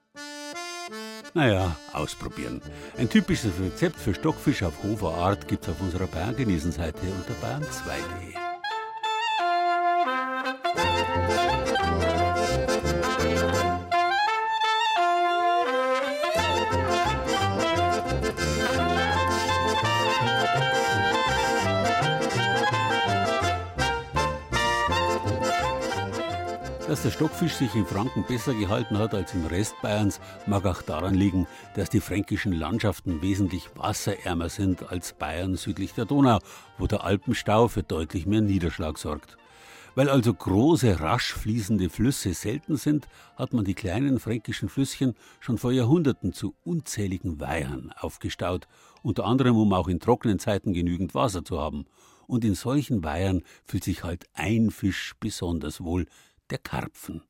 Naja, 1.34 1.76
ausprobieren. 1.92 2.62
Ein 2.96 3.10
typisches 3.10 3.52
Rezept 3.60 3.96
für 3.96 4.14
Stockfisch 4.14 4.62
auf 4.62 4.82
Hofer 4.84 5.12
Art 5.12 5.46
gibt's 5.48 5.68
auf 5.68 5.82
unserer 5.82 6.06
Bayern-Genießen-Seite 6.06 7.02
unter 7.02 7.34
bayern2.de. 7.46 8.39
Dass 27.00 27.14
der 27.14 27.16
Stockfisch 27.16 27.54
sich 27.54 27.74
in 27.74 27.86
Franken 27.86 28.24
besser 28.24 28.52
gehalten 28.52 28.98
hat 28.98 29.14
als 29.14 29.32
im 29.32 29.46
Rest 29.46 29.74
Bayerns, 29.80 30.20
mag 30.46 30.66
auch 30.66 30.82
daran 30.82 31.14
liegen, 31.14 31.46
dass 31.74 31.88
die 31.88 31.98
fränkischen 31.98 32.52
Landschaften 32.52 33.22
wesentlich 33.22 33.70
wasserärmer 33.74 34.50
sind 34.50 34.86
als 34.90 35.14
Bayern 35.14 35.56
südlich 35.56 35.94
der 35.94 36.04
Donau, 36.04 36.40
wo 36.76 36.86
der 36.86 37.02
Alpenstau 37.02 37.68
für 37.68 37.82
deutlich 37.82 38.26
mehr 38.26 38.42
Niederschlag 38.42 38.98
sorgt. 38.98 39.38
Weil 39.94 40.10
also 40.10 40.34
große, 40.34 41.00
rasch 41.00 41.32
fließende 41.32 41.88
Flüsse 41.88 42.34
selten 42.34 42.76
sind, 42.76 43.08
hat 43.34 43.54
man 43.54 43.64
die 43.64 43.72
kleinen 43.72 44.20
fränkischen 44.20 44.68
Flüsschen 44.68 45.14
schon 45.40 45.56
vor 45.56 45.72
Jahrhunderten 45.72 46.34
zu 46.34 46.54
unzähligen 46.64 47.40
Weihern 47.40 47.94
aufgestaut, 47.98 48.68
unter 49.02 49.24
anderem 49.24 49.56
um 49.56 49.72
auch 49.72 49.88
in 49.88 50.00
trockenen 50.00 50.38
Zeiten 50.38 50.74
genügend 50.74 51.14
Wasser 51.14 51.46
zu 51.46 51.58
haben. 51.58 51.86
Und 52.26 52.44
in 52.44 52.54
solchen 52.54 53.02
Weihern 53.02 53.42
fühlt 53.64 53.84
sich 53.84 54.04
halt 54.04 54.26
ein 54.34 54.70
Fisch 54.70 55.14
besonders 55.18 55.82
wohl, 55.82 56.06
der 56.50 56.58
Karpfen. 56.58 57.22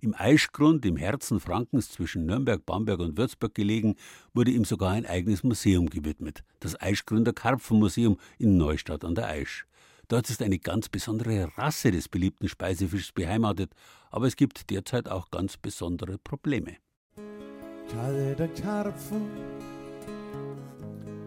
Im 0.00 0.14
Aischgrund 0.14 0.84
im 0.84 0.96
Herzen 0.96 1.40
Frankens 1.40 1.90
zwischen 1.90 2.26
Nürnberg, 2.26 2.64
Bamberg 2.66 3.00
und 3.00 3.16
Würzburg 3.16 3.54
gelegen, 3.54 3.96
wurde 4.34 4.50
ihm 4.50 4.64
sogar 4.64 4.92
ein 4.92 5.06
eigenes 5.06 5.42
Museum 5.42 5.88
gewidmet, 5.88 6.44
das 6.60 6.80
Aischgründer 6.80 7.32
Karpfenmuseum 7.32 8.18
in 8.38 8.56
Neustadt 8.56 9.04
an 9.04 9.14
der 9.14 9.28
Aisch. 9.28 9.66
Dort 10.08 10.30
ist 10.30 10.42
eine 10.42 10.58
ganz 10.58 10.88
besondere 10.88 11.48
Rasse 11.56 11.90
des 11.90 12.08
beliebten 12.08 12.48
Speisefischs 12.48 13.12
beheimatet, 13.12 13.72
aber 14.10 14.26
es 14.26 14.36
gibt 14.36 14.70
derzeit 14.70 15.08
auch 15.08 15.30
ganz 15.30 15.56
besondere 15.56 16.18
Probleme. 16.18 16.76
der 18.38 18.48
Karpfen 18.48 19.30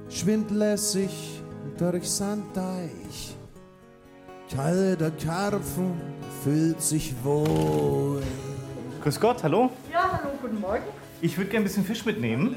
schwimmt 0.10 0.52
lässig 0.52 1.42
durch 1.78 2.10
Sanddeich. 2.10 3.39
Der 4.52 5.12
Karpfen 5.12 6.02
fühlt 6.44 6.82
sich 6.82 7.14
wohl. 7.24 8.22
Grüß 9.04 9.20
Gott, 9.20 9.44
hallo? 9.44 9.70
Ja, 9.92 10.12
hallo, 10.12 10.34
guten 10.42 10.60
Morgen. 10.60 10.84
Ich 11.22 11.38
würde 11.38 11.50
gerne 11.50 11.64
ein 11.64 11.68
bisschen 11.68 11.86
Fisch 11.86 12.04
mitnehmen. 12.06 12.56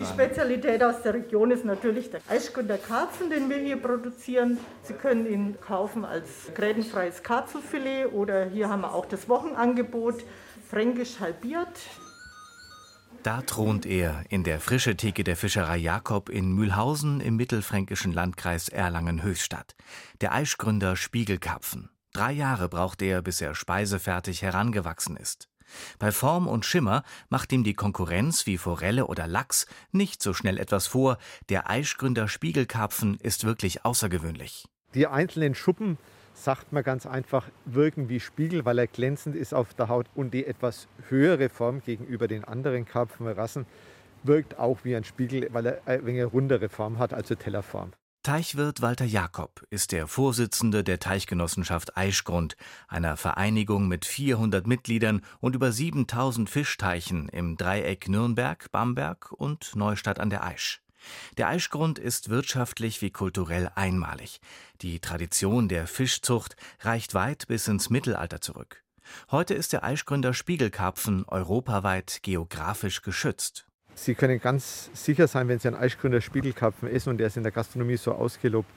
Die 0.00 0.04
Spezialität 0.04 0.82
aus 0.82 1.02
der 1.02 1.14
Region 1.14 1.50
ist 1.50 1.64
natürlich 1.64 2.10
der 2.10 2.20
Eischgründer 2.28 2.78
Karpfen, 2.78 3.30
den 3.30 3.48
wir 3.48 3.58
hier 3.58 3.80
produzieren. 3.80 4.58
Sie 4.82 4.92
können 4.92 5.26
ihn 5.26 5.56
kaufen 5.60 6.04
als 6.04 6.28
grätenfreies 6.54 7.22
Karpfenfilet 7.22 8.12
oder 8.12 8.46
hier 8.46 8.68
haben 8.68 8.82
wir 8.82 8.94
auch 8.94 9.06
das 9.06 9.28
Wochenangebot, 9.28 10.24
fränkisch 10.68 11.20
halbiert. 11.20 11.78
Da 13.28 13.42
thront 13.42 13.84
er 13.84 14.24
in 14.30 14.42
der 14.42 14.58
frische 14.58 14.96
Theke 14.96 15.22
der 15.22 15.36
Fischerei 15.36 15.76
Jakob 15.76 16.30
in 16.30 16.50
Mühlhausen 16.50 17.20
im 17.20 17.36
mittelfränkischen 17.36 18.10
Landkreis 18.10 18.70
Erlangen-Höchstadt. 18.70 19.76
Der 20.22 20.32
Eischgründer 20.32 20.96
Spiegelkarpfen. 20.96 21.90
Drei 22.14 22.32
Jahre 22.32 22.70
braucht 22.70 23.02
er, 23.02 23.20
bis 23.20 23.42
er 23.42 23.54
speisefertig 23.54 24.40
herangewachsen 24.40 25.14
ist. 25.18 25.50
Bei 25.98 26.10
Form 26.10 26.46
und 26.46 26.64
Schimmer 26.64 27.02
macht 27.28 27.52
ihm 27.52 27.64
die 27.64 27.74
Konkurrenz 27.74 28.46
wie 28.46 28.56
Forelle 28.56 29.06
oder 29.08 29.26
Lachs 29.26 29.66
nicht 29.92 30.22
so 30.22 30.32
schnell 30.32 30.56
etwas 30.56 30.86
vor. 30.86 31.18
Der 31.50 31.68
Eischgründer 31.68 32.28
Spiegelkarpfen 32.28 33.18
ist 33.20 33.44
wirklich 33.44 33.84
außergewöhnlich. 33.84 34.64
Die 34.94 35.06
einzelnen 35.06 35.54
Schuppen, 35.54 35.98
sagt 36.44 36.72
man 36.72 36.82
ganz 36.82 37.06
einfach, 37.06 37.48
wirken 37.64 38.08
wie 38.08 38.20
Spiegel, 38.20 38.64
weil 38.64 38.78
er 38.78 38.86
glänzend 38.86 39.36
ist 39.36 39.54
auf 39.54 39.74
der 39.74 39.88
Haut 39.88 40.06
und 40.14 40.34
die 40.34 40.46
etwas 40.46 40.88
höhere 41.08 41.48
Form 41.48 41.80
gegenüber 41.80 42.28
den 42.28 42.44
anderen 42.44 42.84
Karpfenrassen 42.84 43.66
wirkt 44.22 44.58
auch 44.58 44.78
wie 44.84 44.96
ein 44.96 45.04
Spiegel, 45.04 45.48
weil 45.52 45.66
er 45.66 45.82
eine 45.86 46.04
wenig 46.04 46.32
rundere 46.32 46.68
Form 46.68 46.98
hat, 46.98 47.14
also 47.14 47.34
Tellerform. 47.34 47.92
Teichwirt 48.24 48.82
Walter 48.82 49.04
Jakob 49.04 49.64
ist 49.70 49.92
der 49.92 50.06
Vorsitzende 50.06 50.84
der 50.84 50.98
Teichgenossenschaft 50.98 51.96
Aischgrund, 51.96 52.56
einer 52.88 53.16
Vereinigung 53.16 53.88
mit 53.88 54.04
400 54.04 54.66
Mitgliedern 54.66 55.22
und 55.40 55.54
über 55.54 55.72
7000 55.72 56.50
Fischteichen 56.50 57.28
im 57.30 57.56
Dreieck 57.56 58.08
Nürnberg, 58.08 58.70
Bamberg 58.70 59.32
und 59.32 59.74
Neustadt 59.76 60.18
an 60.20 60.30
der 60.30 60.44
Aisch. 60.44 60.82
Der 61.36 61.48
Aischgrund 61.48 61.98
ist 61.98 62.28
wirtschaftlich 62.28 63.02
wie 63.02 63.10
kulturell 63.10 63.70
einmalig. 63.74 64.40
Die 64.82 65.00
Tradition 65.00 65.68
der 65.68 65.86
Fischzucht 65.86 66.56
reicht 66.80 67.14
weit 67.14 67.46
bis 67.48 67.68
ins 67.68 67.90
Mittelalter 67.90 68.40
zurück. 68.40 68.82
Heute 69.30 69.54
ist 69.54 69.72
der 69.72 69.84
Aischgründer 69.84 70.34
Spiegelkarpfen 70.34 71.24
europaweit 71.26 72.20
geografisch 72.22 73.02
geschützt. 73.02 73.66
Sie 73.94 74.14
können 74.14 74.40
ganz 74.40 74.90
sicher 74.94 75.26
sein, 75.26 75.48
wenn 75.48 75.58
Sie 75.58 75.66
einen 75.66 75.76
Eischgründer 75.76 76.20
Spiegelkarpfen 76.20 76.88
essen 76.88 77.10
und 77.10 77.18
der 77.18 77.26
ist 77.26 77.36
in 77.36 77.42
der 77.42 77.50
Gastronomie 77.50 77.96
so 77.96 78.12
ausgelobt, 78.12 78.70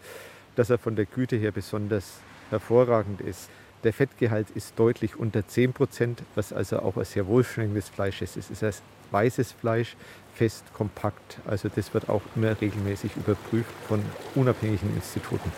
dass 0.55 0.71
er 0.71 0.79
von 0.79 0.95
der 0.95 1.05
Güte 1.05 1.35
her 1.35 1.51
besonders 1.51 2.21
hervorragend 2.49 3.21
ist. 3.21 3.49
Der 3.83 3.93
Fettgehalt 3.93 4.49
ist 4.51 4.77
deutlich 4.77 5.15
unter 5.15 5.47
10 5.47 5.73
Prozent, 5.73 6.23
was 6.35 6.51
also 6.51 6.79
auch 6.79 6.97
ein 6.97 7.05
sehr 7.05 7.27
wohlschmeckendes 7.27 7.89
Fleisch 7.89 8.21
ist. 8.21 8.35
Es 8.35 8.49
ist 8.49 8.63
ein 8.63 8.73
weißes 9.11 9.51
Fleisch, 9.53 9.95
fest, 10.41 10.73
kompakt. 10.73 11.37
Also 11.45 11.69
das 11.69 11.93
wird 11.93 12.09
auch 12.09 12.23
immer 12.35 12.59
regelmäßig 12.59 13.15
überprüft 13.15 13.75
von 13.87 14.01
unabhängigen 14.33 14.95
Instituten. 14.95 15.51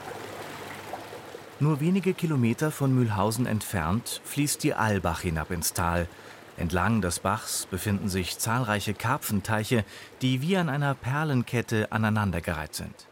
Nur 1.61 1.79
wenige 1.79 2.13
Kilometer 2.13 2.69
von 2.69 2.93
Mühlhausen 2.93 3.45
entfernt 3.45 4.19
fließt 4.25 4.61
die 4.61 4.73
Albach 4.73 5.21
hinab 5.21 5.51
ins 5.51 5.71
Tal. 5.71 6.09
Entlang 6.57 7.01
des 7.01 7.19
Bachs 7.19 7.65
befinden 7.71 8.09
sich 8.09 8.37
zahlreiche 8.39 8.93
Karpfenteiche, 8.93 9.85
die 10.21 10.41
wie 10.41 10.57
an 10.57 10.67
einer 10.67 10.95
Perlenkette 10.95 11.89
aneinandergereiht 11.93 12.75
sind. 12.75 13.07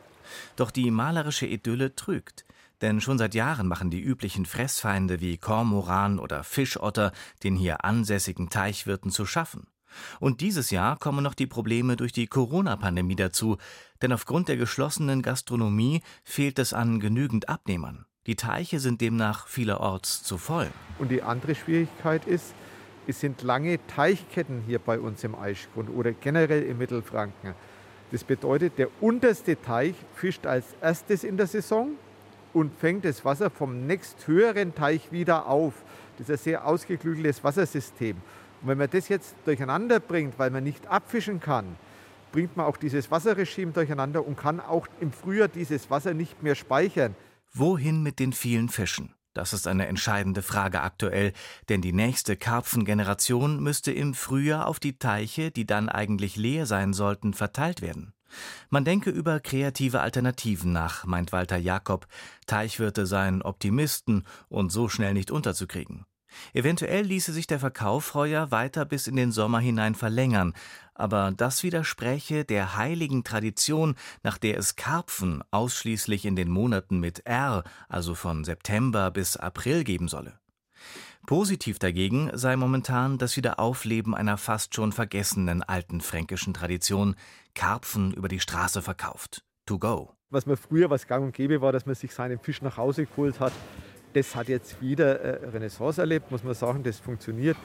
Doch 0.57 0.71
die 0.71 0.91
malerische 0.91 1.45
Idylle 1.45 1.95
trügt, 1.95 2.43
denn 2.81 2.99
schon 2.99 3.17
seit 3.17 3.33
Jahren 3.33 3.69
machen 3.69 3.91
die 3.91 4.01
üblichen 4.01 4.45
Fressfeinde 4.45 5.21
wie 5.21 5.37
Kormoran 5.37 6.19
oder 6.19 6.43
Fischotter 6.43 7.13
den 7.43 7.55
hier 7.55 7.85
ansässigen 7.85 8.49
Teichwirten 8.49 9.09
zu 9.09 9.25
schaffen. 9.25 9.70
Und 10.19 10.41
dieses 10.41 10.71
Jahr 10.71 10.97
kommen 10.97 11.23
noch 11.23 11.33
die 11.33 11.47
Probleme 11.47 11.95
durch 11.95 12.11
die 12.11 12.27
Corona-Pandemie 12.27 13.15
dazu, 13.15 13.57
denn 14.01 14.13
aufgrund 14.13 14.47
der 14.47 14.57
geschlossenen 14.57 15.21
Gastronomie 15.21 16.01
fehlt 16.23 16.59
es 16.59 16.73
an 16.73 16.99
genügend 16.99 17.49
Abnehmern. 17.49 18.05
Die 18.27 18.35
Teiche 18.35 18.79
sind 18.79 19.01
demnach 19.01 19.47
vielerorts 19.47 20.23
zu 20.23 20.37
voll. 20.37 20.69
Und 20.99 21.09
die 21.09 21.23
andere 21.23 21.55
Schwierigkeit 21.55 22.25
ist, 22.25 22.53
es 23.07 23.19
sind 23.19 23.41
lange 23.41 23.79
Teichketten 23.87 24.61
hier 24.67 24.79
bei 24.79 24.99
uns 24.99 25.23
im 25.23 25.33
Eischgrund 25.33 25.89
oder 25.89 26.11
generell 26.11 26.63
im 26.63 26.77
Mittelfranken. 26.77 27.55
Das 28.11 28.23
bedeutet, 28.23 28.77
der 28.77 28.89
unterste 28.99 29.59
Teich 29.59 29.95
fischt 30.13 30.45
als 30.45 30.65
erstes 30.81 31.23
in 31.23 31.37
der 31.37 31.47
Saison 31.47 31.91
und 32.53 32.77
fängt 32.77 33.05
das 33.05 33.25
Wasser 33.25 33.49
vom 33.49 33.87
nächsthöheren 33.87 34.75
Teich 34.75 35.11
wieder 35.11 35.47
auf. 35.47 35.73
Das 36.17 36.29
ist 36.29 36.41
ein 36.41 36.43
sehr 36.43 36.67
ausgeklügeltes 36.67 37.43
Wassersystem. 37.43 38.17
Und 38.61 38.67
wenn 38.67 38.77
man 38.77 38.89
das 38.89 39.09
jetzt 39.09 39.35
durcheinander 39.45 39.99
bringt, 39.99 40.37
weil 40.37 40.51
man 40.51 40.63
nicht 40.63 40.87
abfischen 40.87 41.39
kann, 41.39 41.75
bringt 42.31 42.55
man 42.55 42.65
auch 42.65 42.77
dieses 42.77 43.11
Wasserregime 43.11 43.71
durcheinander 43.71 44.25
und 44.25 44.37
kann 44.37 44.59
auch 44.59 44.87
im 44.99 45.11
Frühjahr 45.11 45.47
dieses 45.47 45.89
Wasser 45.89 46.13
nicht 46.13 46.43
mehr 46.43 46.55
speichern. 46.55 47.15
Wohin 47.53 48.03
mit 48.03 48.19
den 48.19 48.33
vielen 48.33 48.69
Fischen? 48.69 49.13
Das 49.33 49.53
ist 49.53 49.65
eine 49.65 49.87
entscheidende 49.87 50.41
Frage 50.41 50.81
aktuell, 50.81 51.31
denn 51.69 51.81
die 51.81 51.93
nächste 51.93 52.35
Karpfengeneration 52.35 53.61
müsste 53.61 53.91
im 53.91 54.13
Frühjahr 54.13 54.67
auf 54.67 54.79
die 54.79 54.97
Teiche, 54.97 55.51
die 55.51 55.65
dann 55.65 55.87
eigentlich 55.87 56.35
leer 56.35 56.65
sein 56.65 56.93
sollten, 56.93 57.33
verteilt 57.33 57.81
werden. 57.81 58.13
Man 58.69 58.85
denke 58.85 59.09
über 59.09 59.39
kreative 59.39 60.01
Alternativen 60.01 60.71
nach, 60.71 61.05
meint 61.05 61.31
Walter 61.31 61.57
Jakob. 61.57 62.07
Teichwirte 62.45 63.05
seien 63.05 63.41
Optimisten 63.41 64.23
und 64.49 64.71
so 64.71 64.89
schnell 64.89 65.13
nicht 65.13 65.31
unterzukriegen. 65.31 66.05
Eventuell 66.53 67.05
ließe 67.05 67.33
sich 67.33 67.47
der 67.47 67.59
Verkauf 67.59 68.13
heuer 68.13 68.51
weiter 68.51 68.85
bis 68.85 69.07
in 69.07 69.15
den 69.15 69.31
Sommer 69.31 69.59
hinein 69.59 69.95
verlängern, 69.95 70.53
aber 70.93 71.31
das 71.35 71.63
widerspräche 71.63 72.45
der 72.45 72.75
heiligen 72.75 73.23
Tradition, 73.23 73.95
nach 74.23 74.37
der 74.37 74.57
es 74.57 74.75
Karpfen 74.75 75.43
ausschließlich 75.51 76.25
in 76.25 76.35
den 76.35 76.49
Monaten 76.49 76.99
mit 76.99 77.25
R, 77.25 77.63
also 77.89 78.15
von 78.15 78.43
September 78.43 79.11
bis 79.11 79.37
April 79.37 79.83
geben 79.83 80.07
solle. 80.07 80.39
Positiv 81.27 81.77
dagegen 81.77 82.31
sei 82.33 82.55
momentan 82.55 83.17
das 83.17 83.37
Wiederaufleben 83.37 84.15
einer 84.15 84.37
fast 84.37 84.75
schon 84.75 84.91
vergessenen 84.91 85.61
alten 85.61 86.01
fränkischen 86.01 86.53
Tradition, 86.53 87.15
Karpfen 87.53 88.13
über 88.13 88.27
die 88.27 88.39
Straße 88.39 88.81
verkauft. 88.81 89.43
To 89.67 89.77
go. 89.77 90.15
Was 90.31 90.45
man 90.45 90.57
früher 90.57 90.89
was 90.89 91.07
gang 91.07 91.23
und 91.25 91.33
gäbe 91.33 91.61
war, 91.61 91.71
dass 91.71 91.85
man 91.85 91.93
sich 91.93 92.13
seinen 92.13 92.39
Fisch 92.39 92.61
nach 92.61 92.77
Hause 92.77 93.05
geholt 93.05 93.39
hat. 93.39 93.53
Das 94.13 94.35
hat 94.35 94.49
jetzt 94.49 94.81
wieder 94.81 95.19
äh, 95.21 95.49
Renaissance 95.49 96.01
erlebt, 96.01 96.31
muss 96.31 96.43
man 96.43 96.53
sagen, 96.53 96.83
das 96.83 96.99
funktioniert. 96.99 97.57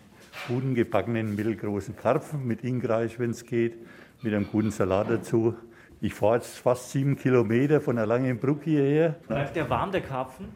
guten 0.47 0.75
gebackenen 0.75 1.35
mittelgroßen 1.35 1.97
Karpfen 1.97 2.47
mit 2.47 2.63
Ingreis, 2.63 3.19
wenn 3.19 3.31
es 3.31 3.45
geht, 3.45 3.75
mit 4.21 4.33
einem 4.33 4.47
guten 4.49 4.71
Salat 4.71 5.09
dazu. 5.09 5.55
Ich 5.99 6.13
fahre 6.13 6.37
jetzt 6.37 6.57
fast 6.57 6.91
sieben 6.91 7.17
Kilometer 7.17 7.81
von 7.81 7.97
der 7.97 8.05
Langenbruck 8.05 8.63
hierher. 8.63 9.17
Bleibt 9.27 9.57
der 9.57 9.69
warm, 9.69 9.91
der 9.91 9.99
Karpfen? 10.01 10.47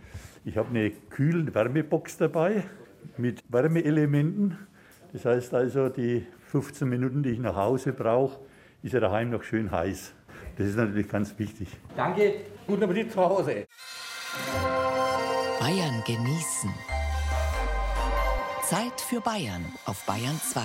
Ich 0.45 0.55
habe 0.55 0.69
eine 0.69 0.91
kühle 1.09 1.53
Wärmebox 1.53 2.15
dabei 2.15 2.63
mit 3.17 3.43
Wärmeelementen. 3.49 4.57
Das 5.13 5.25
heißt 5.25 5.53
also, 5.53 5.89
die 5.89 6.25
15 6.51 6.87
Minuten, 6.87 7.23
die 7.23 7.29
ich 7.29 7.39
nach 7.39 7.55
Hause 7.55 7.93
brauche, 7.93 8.39
ist 8.83 8.93
er 8.93 8.99
daheim 8.99 9.29
noch 9.29 9.43
schön 9.43 9.71
heiß. 9.71 10.13
Das 10.57 10.67
ist 10.67 10.77
natürlich 10.77 11.09
ganz 11.09 11.37
wichtig. 11.37 11.67
Danke, 11.95 12.33
guten 12.67 12.83
Appetit 12.83 13.11
zu 13.11 13.21
Hause. 13.21 13.65
Bayern 15.59 16.03
genießen. 16.05 16.73
Zeit 18.63 18.99
für 18.99 19.21
Bayern 19.21 19.65
auf 19.85 20.05
Bayern 20.05 20.39
2. 20.41 20.61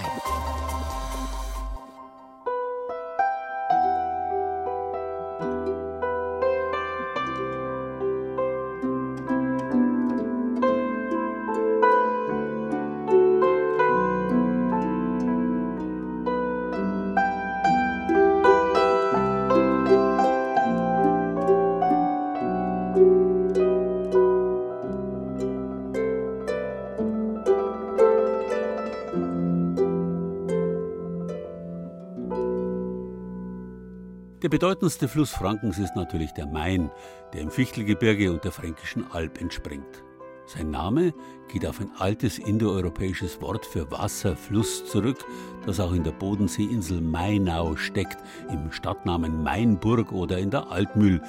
bedeutendste 34.50 35.06
Fluss 35.06 35.30
Frankens 35.30 35.78
ist 35.78 35.94
natürlich 35.94 36.32
der 36.32 36.46
Main, 36.46 36.90
der 37.32 37.40
im 37.40 37.50
Fichtelgebirge 37.50 38.32
und 38.32 38.44
der 38.44 38.50
Fränkischen 38.50 39.10
Alb 39.12 39.40
entspringt. 39.40 40.02
Sein 40.44 40.72
Name 40.72 41.14
geht 41.46 41.64
auf 41.64 41.80
ein 41.80 41.92
altes 41.96 42.38
indoeuropäisches 42.40 43.40
Wort 43.40 43.64
für 43.64 43.88
Wasser, 43.92 44.34
Fluss 44.34 44.84
zurück, 44.86 45.24
das 45.64 45.78
auch 45.78 45.92
in 45.92 46.02
der 46.02 46.10
Bodenseeinsel 46.10 47.00
Mainau 47.00 47.76
steckt, 47.76 48.18
im 48.50 48.72
Stadtnamen 48.72 49.44
Mainburg 49.44 50.10
oder 50.10 50.38
in 50.38 50.50
der 50.50 50.68
Altmühl, 50.68 51.22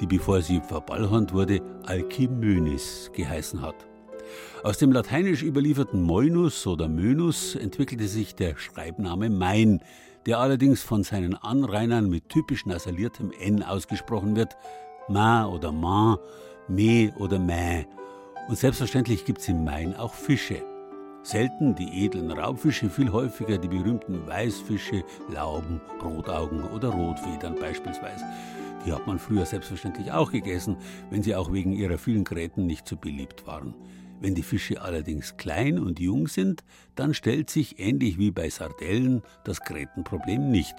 die 0.00 0.06
bevor 0.06 0.42
sie 0.42 0.60
verballhornt 0.60 1.32
wurde, 1.32 1.60
Alkimönis 1.86 3.12
geheißen 3.14 3.62
hat. 3.62 3.76
Aus 4.64 4.78
dem 4.78 4.90
lateinisch 4.90 5.44
überlieferten 5.44 6.02
Moenus 6.02 6.66
oder 6.66 6.88
Mönus 6.88 7.54
entwickelte 7.54 8.08
sich 8.08 8.34
der 8.34 8.56
Schreibname 8.56 9.30
Main, 9.30 9.80
der 10.26 10.38
allerdings 10.38 10.82
von 10.82 11.02
seinen 11.02 11.34
Anrainern 11.34 12.08
mit 12.08 12.28
typisch 12.28 12.66
nasaliertem 12.66 13.32
N 13.38 13.62
ausgesprochen 13.62 14.36
wird, 14.36 14.56
Ma 15.08 15.46
oder 15.46 15.72
Ma, 15.72 16.18
Me 16.68 17.12
oder 17.18 17.38
Mä. 17.38 17.84
Und 18.48 18.58
selbstverständlich 18.58 19.24
gibt 19.24 19.40
es 19.40 19.48
im 19.48 19.64
Main 19.64 19.94
auch 19.94 20.14
Fische. 20.14 20.62
Selten 21.22 21.74
die 21.74 22.04
edlen 22.04 22.30
Raubfische, 22.30 22.90
viel 22.90 23.10
häufiger 23.10 23.56
die 23.56 23.68
berühmten 23.68 24.26
Weißfische, 24.26 25.04
Lauben, 25.32 25.80
Rotaugen 26.02 26.64
oder 26.64 26.90
Rotfedern 26.90 27.54
beispielsweise. 27.58 28.24
Die 28.84 28.92
hat 28.92 29.06
man 29.06 29.18
früher 29.18 29.46
selbstverständlich 29.46 30.12
auch 30.12 30.30
gegessen, 30.30 30.76
wenn 31.08 31.22
sie 31.22 31.34
auch 31.34 31.50
wegen 31.50 31.72
ihrer 31.72 31.96
vielen 31.96 32.24
Gräten 32.24 32.66
nicht 32.66 32.86
so 32.86 32.96
beliebt 32.96 33.46
waren. 33.46 33.74
Wenn 34.20 34.34
die 34.34 34.42
Fische 34.42 34.80
allerdings 34.80 35.36
klein 35.36 35.78
und 35.78 36.00
jung 36.00 36.28
sind, 36.28 36.64
dann 36.94 37.14
stellt 37.14 37.50
sich 37.50 37.78
ähnlich 37.78 38.18
wie 38.18 38.30
bei 38.30 38.48
Sardellen 38.48 39.22
das 39.44 39.60
Grätenproblem 39.60 40.50
nicht 40.50 40.76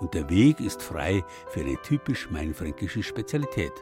und 0.00 0.14
der 0.14 0.28
Weg 0.30 0.60
ist 0.60 0.82
frei 0.82 1.24
für 1.48 1.60
eine 1.60 1.80
typisch 1.82 2.30
mainfränkische 2.30 3.02
Spezialität: 3.02 3.72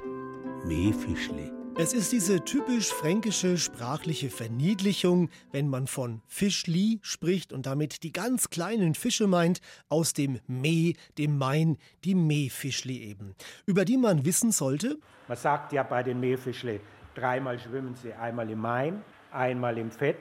Meefischli. 0.64 1.52
Es 1.78 1.92
ist 1.92 2.10
diese 2.10 2.42
typisch 2.42 2.90
fränkische 2.90 3.58
sprachliche 3.58 4.30
Verniedlichung, 4.30 5.28
wenn 5.52 5.68
man 5.68 5.86
von 5.86 6.22
Fischli 6.26 7.00
spricht 7.02 7.52
und 7.52 7.66
damit 7.66 8.02
die 8.02 8.14
ganz 8.14 8.48
kleinen 8.48 8.94
Fische 8.94 9.26
meint, 9.26 9.60
aus 9.90 10.14
dem 10.14 10.40
Mee, 10.46 10.94
dem 11.18 11.36
Main, 11.36 11.76
die 12.02 12.14
Meefischli 12.14 13.02
eben, 13.02 13.34
über 13.66 13.84
die 13.84 13.98
man 13.98 14.24
wissen 14.24 14.52
sollte. 14.52 14.98
Man 15.28 15.36
sagt 15.36 15.74
ja 15.74 15.82
bei 15.82 16.02
den 16.02 16.18
Meefischli, 16.18 16.80
dreimal 17.16 17.58
schwimmen 17.58 17.94
sie, 17.94 18.12
einmal 18.12 18.48
im 18.50 18.60
Main, 18.60 19.02
einmal 19.32 19.78
im 19.78 19.90
Fett 19.90 20.18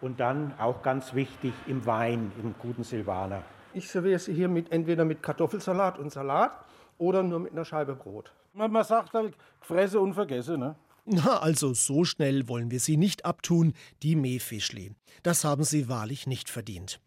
und 0.00 0.20
dann 0.20 0.52
auch 0.58 0.82
ganz 0.82 1.14
wichtig 1.14 1.54
im 1.66 1.86
Wein, 1.86 2.32
im 2.42 2.54
guten 2.58 2.84
Silvaner. 2.84 3.42
Ich 3.74 3.88
serviere 3.88 4.18
sie 4.18 4.34
hier 4.34 4.48
mit, 4.48 4.70
entweder 4.70 5.04
mit 5.04 5.22
Kartoffelsalat 5.22 5.98
und 5.98 6.12
Salat 6.12 6.52
oder 6.98 7.22
nur 7.22 7.40
mit 7.40 7.52
einer 7.52 7.64
Scheibe 7.64 7.94
Brot. 7.94 8.32
Man, 8.52 8.70
man 8.70 8.84
sagt 8.84 9.14
halt, 9.14 9.34
fresse 9.60 9.98
und 9.98 10.14
vergesse, 10.14 10.58
ne? 10.58 10.76
Na, 11.04 11.40
also 11.40 11.74
so 11.74 12.04
schnell 12.04 12.48
wollen 12.48 12.70
wir 12.70 12.78
sie 12.78 12.96
nicht 12.96 13.24
abtun, 13.24 13.72
die 14.02 14.14
Meefischli. 14.14 14.92
Das 15.22 15.44
haben 15.44 15.64
sie 15.64 15.88
wahrlich 15.88 16.26
nicht 16.26 16.48
verdient. 16.48 17.00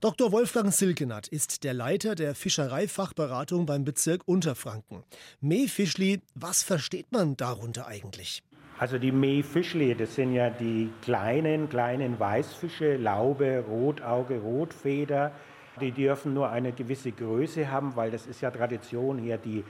Dr. 0.00 0.32
Wolfgang 0.32 0.72
Silkenath 0.72 1.28
ist 1.28 1.64
der 1.64 1.74
Leiter 1.74 2.14
der 2.14 2.34
Fischereifachberatung 2.34 3.66
beim 3.66 3.84
Bezirk 3.84 4.22
Unterfranken. 4.26 5.02
Meefischli, 5.40 6.22
was 6.34 6.62
versteht 6.62 7.10
man 7.10 7.36
darunter 7.36 7.86
eigentlich? 7.86 8.42
Also 8.76 8.98
die 8.98 9.12
Meefischli, 9.12 9.94
das 9.94 10.16
sind 10.16 10.32
ja 10.32 10.50
die 10.50 10.90
kleinen, 11.02 11.68
kleinen 11.68 12.18
Weißfische, 12.18 12.96
Laube, 12.96 13.64
Rotauge, 13.68 14.40
Rotfeder. 14.40 15.30
Die 15.80 15.92
dürfen 15.92 16.34
nur 16.34 16.50
eine 16.50 16.72
gewisse 16.72 17.12
Größe 17.12 17.70
haben, 17.70 17.94
weil 17.94 18.10
das 18.10 18.26
ist 18.26 18.40
ja 18.40 18.50
Tradition 18.50 19.18
hier, 19.18 19.38
die 19.38 19.64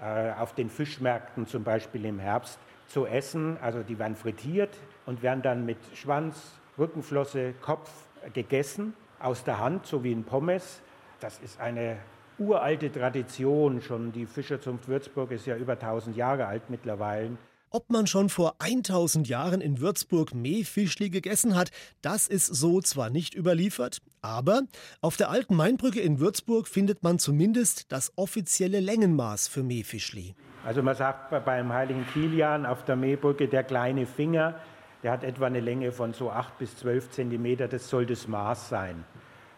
äh, 0.00 0.32
auf 0.38 0.54
den 0.54 0.68
Fischmärkten 0.68 1.46
zum 1.46 1.64
Beispiel 1.64 2.04
im 2.04 2.18
Herbst 2.18 2.58
zu 2.86 3.06
essen. 3.06 3.56
Also 3.62 3.82
die 3.82 3.98
werden 3.98 4.14
frittiert 4.14 4.76
und 5.06 5.22
werden 5.22 5.42
dann 5.42 5.64
mit 5.64 5.78
Schwanz, 5.94 6.60
Rückenflosse, 6.78 7.54
Kopf 7.62 7.90
gegessen, 8.34 8.92
aus 9.20 9.42
der 9.42 9.58
Hand, 9.58 9.86
so 9.86 10.04
wie 10.04 10.12
ein 10.12 10.24
Pommes. 10.24 10.82
Das 11.20 11.38
ist 11.40 11.58
eine 11.60 11.96
uralte 12.38 12.92
Tradition. 12.92 13.80
Schon 13.80 14.12
die 14.12 14.26
Fischerzunft 14.26 14.86
Würzburg 14.86 15.30
ist 15.30 15.46
ja 15.46 15.56
über 15.56 15.72
1000 15.72 16.14
Jahre 16.14 16.46
alt 16.46 16.68
mittlerweile. 16.68 17.38
Ob 17.72 17.88
man 17.88 18.08
schon 18.08 18.30
vor 18.30 18.56
1000 18.58 19.28
Jahren 19.28 19.60
in 19.60 19.78
Würzburg 19.78 20.34
Meefischli 20.34 21.08
gegessen 21.08 21.54
hat, 21.54 21.70
das 22.02 22.26
ist 22.26 22.46
so 22.46 22.80
zwar 22.80 23.10
nicht 23.10 23.36
überliefert, 23.36 24.02
aber 24.22 24.62
auf 25.00 25.16
der 25.16 25.30
alten 25.30 25.54
Mainbrücke 25.54 26.00
in 26.00 26.18
Würzburg 26.18 26.66
findet 26.66 27.04
man 27.04 27.20
zumindest 27.20 27.92
das 27.92 28.12
offizielle 28.16 28.80
Längenmaß 28.80 29.46
für 29.46 29.62
Meefischli. 29.62 30.34
Also 30.64 30.82
man 30.82 30.96
sagt 30.96 31.30
beim 31.44 31.72
heiligen 31.72 32.04
Kilian 32.12 32.66
auf 32.66 32.84
der 32.84 32.96
Meebrücke, 32.96 33.46
der 33.46 33.62
kleine 33.62 34.04
Finger, 34.04 34.58
der 35.04 35.12
hat 35.12 35.22
etwa 35.22 35.46
eine 35.46 35.60
Länge 35.60 35.92
von 35.92 36.12
so 36.12 36.28
8 36.32 36.58
bis 36.58 36.76
12 36.76 37.10
Zentimeter, 37.10 37.68
das 37.68 37.88
soll 37.88 38.04
das 38.04 38.26
Maß 38.26 38.68
sein. 38.68 39.04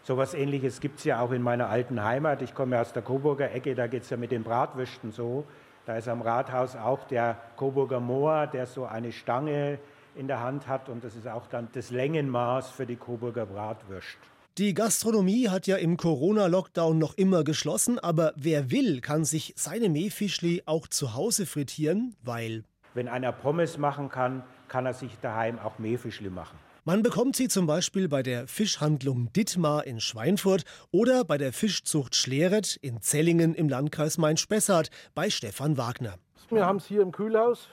So 0.03 0.13
etwas 0.13 0.35
ähnliches 0.35 0.81
gibt 0.81 0.99
es 0.99 1.07
ja 1.07 1.21
auch 1.21 1.33
in 1.33 1.41
meiner 1.41 1.71
alten 1.71 2.05
Heimat. 2.05 2.43
Ich 2.43 2.55
komme 2.55 2.79
aus 2.79 2.93
der 2.93 3.01
Coburger 3.01 3.51
Ecke, 3.53 3.75
da 3.75 3.87
geht 3.87 4.03
es 4.03 4.11
ja 4.11 4.19
mit 4.19 4.33
den 4.33 4.43
Bratwürsten 4.43 5.13
so. 5.13 5.47
Da 5.85 5.97
ist 5.97 6.09
am 6.09 6.23
Rathaus 6.23 6.77
auch 6.77 7.05
der 7.09 7.37
Coburger 7.57 7.99
Moor, 7.99 8.47
der 8.47 8.67
so 8.67 8.85
eine 8.85 9.11
Stange 9.11 9.79
in 10.15 10.29
der 10.29 10.41
Hand 10.41 10.69
hat 10.69 10.89
und 10.89 11.03
das 11.03 11.17
ist 11.17 11.27
auch 11.27 11.49
dann 11.49 11.69
das 11.73 11.91
Längenmaß 11.91 12.71
für 12.71 12.87
die 12.87 12.97
Coburger 12.97 13.47
Bratwürst. 13.47 14.19
Die 14.59 14.75
Gastronomie 14.75 15.49
hat 15.49 15.67
ja 15.67 15.77
im 15.77 15.97
Corona-Lockdown 15.97 16.99
noch 16.99 17.15
immer 17.15 17.43
geschlossen, 17.43 17.99
aber 17.99 18.33
wer 18.37 18.71
will, 18.71 19.01
kann 19.01 19.25
sich 19.25 19.55
seine 19.57 19.89
Meefischli 19.89 20.63
auch 20.67 20.87
zu 20.87 21.15
Hause 21.15 21.47
frittieren, 21.47 22.15
weil 22.23 22.63
Wenn 22.95 23.09
einer 23.09 23.33
Pommes 23.33 23.79
machen 23.79 24.11
kann, 24.11 24.45
kann 24.69 24.87
er 24.87 24.93
sich 24.93 25.19
daheim 25.21 25.59
auch 25.59 25.79
Meefischli 25.79 26.29
machen. 26.29 26.59
Man 26.85 27.03
bekommt 27.03 27.37
sie 27.37 27.49
zum 27.49 27.67
Beispiel 27.67 28.09
bei 28.09 28.23
der 28.23 28.49
Fischhandlung 28.49 29.33
Dittmar 29.33 29.87
in 29.87 30.01
Schweinfurt 30.01 30.65
oder 30.91 31.25
bei 31.25 31.39
der 31.39 31.53
Fischzucht 31.53 32.17
Schleret 32.17 32.77
in 32.77 33.01
Zellingen 33.01 33.55
im 33.55 33.69
Landkreis 33.69 34.19
Main-Spessart 34.19 34.91
bei 35.15 35.31
Stefan 35.31 35.77
Wagner. 35.77 36.15
Wir 36.51 36.67
haben 36.67 36.79
es 36.79 36.87
hier 36.87 37.03
im 37.03 37.13
Kühlhaus. 37.13 37.69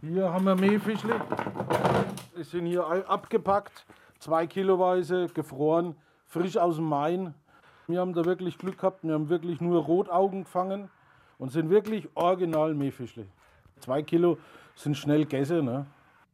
Hier 0.00 0.32
haben 0.32 0.44
wir 0.44 0.54
Meefischli. 0.54 1.12
Die 2.38 2.44
sind 2.44 2.66
hier 2.66 2.86
abgepackt, 3.08 3.84
zwei 4.18 4.46
Kiloweise, 4.46 5.26
gefroren, 5.34 5.94
frisch 6.24 6.56
aus 6.56 6.76
dem 6.76 6.86
Main. 6.86 7.34
Wir 7.86 8.00
haben 8.00 8.14
da 8.14 8.24
wirklich 8.24 8.58
Glück 8.58 8.78
gehabt. 8.78 9.04
Wir 9.04 9.14
haben 9.14 9.28
wirklich 9.28 9.60
nur 9.60 9.82
Rotaugen 9.82 10.44
gefangen 10.44 10.88
und 11.38 11.52
sind 11.52 11.68
wirklich 11.68 12.08
original 12.14 12.74
Meefischli. 12.74 13.26
Zwei 13.80 14.02
Kilo 14.02 14.38
sind 14.74 14.96
schnell 14.96 15.24
gegessen. 15.24 15.64
Ne? 15.64 15.86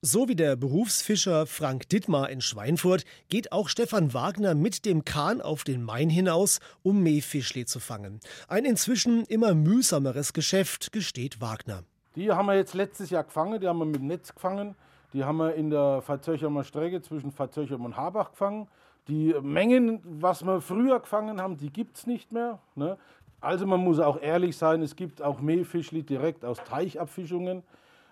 So 0.06 0.28
wie 0.28 0.36
der 0.36 0.54
Berufsfischer 0.54 1.46
Frank 1.46 1.88
Dittmar 1.88 2.28
in 2.28 2.42
Schweinfurt 2.42 3.06
geht 3.30 3.52
auch 3.52 3.70
Stefan 3.70 4.12
Wagner 4.12 4.54
mit 4.54 4.84
dem 4.84 5.06
Kahn 5.06 5.40
auf 5.40 5.64
den 5.64 5.82
Main 5.82 6.10
hinaus, 6.10 6.60
um 6.82 7.02
Meefischli 7.02 7.64
zu 7.64 7.80
fangen. 7.80 8.20
Ein 8.46 8.66
inzwischen 8.66 9.24
immer 9.24 9.54
mühsameres 9.54 10.34
Geschäft, 10.34 10.92
gesteht 10.92 11.40
Wagner. 11.40 11.84
Die 12.16 12.30
haben 12.30 12.44
wir 12.44 12.54
jetzt 12.54 12.74
letztes 12.74 13.08
Jahr 13.08 13.24
gefangen, 13.24 13.58
die 13.58 13.66
haben 13.66 13.78
wir 13.78 13.86
mit 13.86 13.96
dem 13.96 14.08
Netz 14.08 14.34
gefangen. 14.34 14.74
Die 15.14 15.24
haben 15.24 15.38
wir 15.38 15.54
in 15.54 15.70
der 15.70 16.02
Verzöchermer 16.02 16.64
Strecke 16.64 17.00
zwischen 17.00 17.32
Verzöchern 17.32 17.80
und 17.80 17.96
Habach 17.96 18.32
gefangen. 18.32 18.68
Die 19.08 19.34
Mengen, 19.40 20.02
was 20.04 20.44
wir 20.44 20.60
früher 20.60 21.00
gefangen 21.00 21.40
haben, 21.40 21.56
die 21.56 21.70
gibt 21.70 21.96
es 21.96 22.06
nicht 22.06 22.30
mehr. 22.30 22.58
Ne? 22.74 22.98
Also 23.40 23.66
man 23.66 23.80
muss 23.80 24.00
auch 24.00 24.20
ehrlich 24.20 24.58
sein, 24.58 24.82
es 24.82 24.96
gibt 24.96 25.22
auch 25.22 25.40
Meefischli 25.40 26.02
direkt 26.02 26.44
aus 26.44 26.58
Teichabfischungen. 26.62 27.62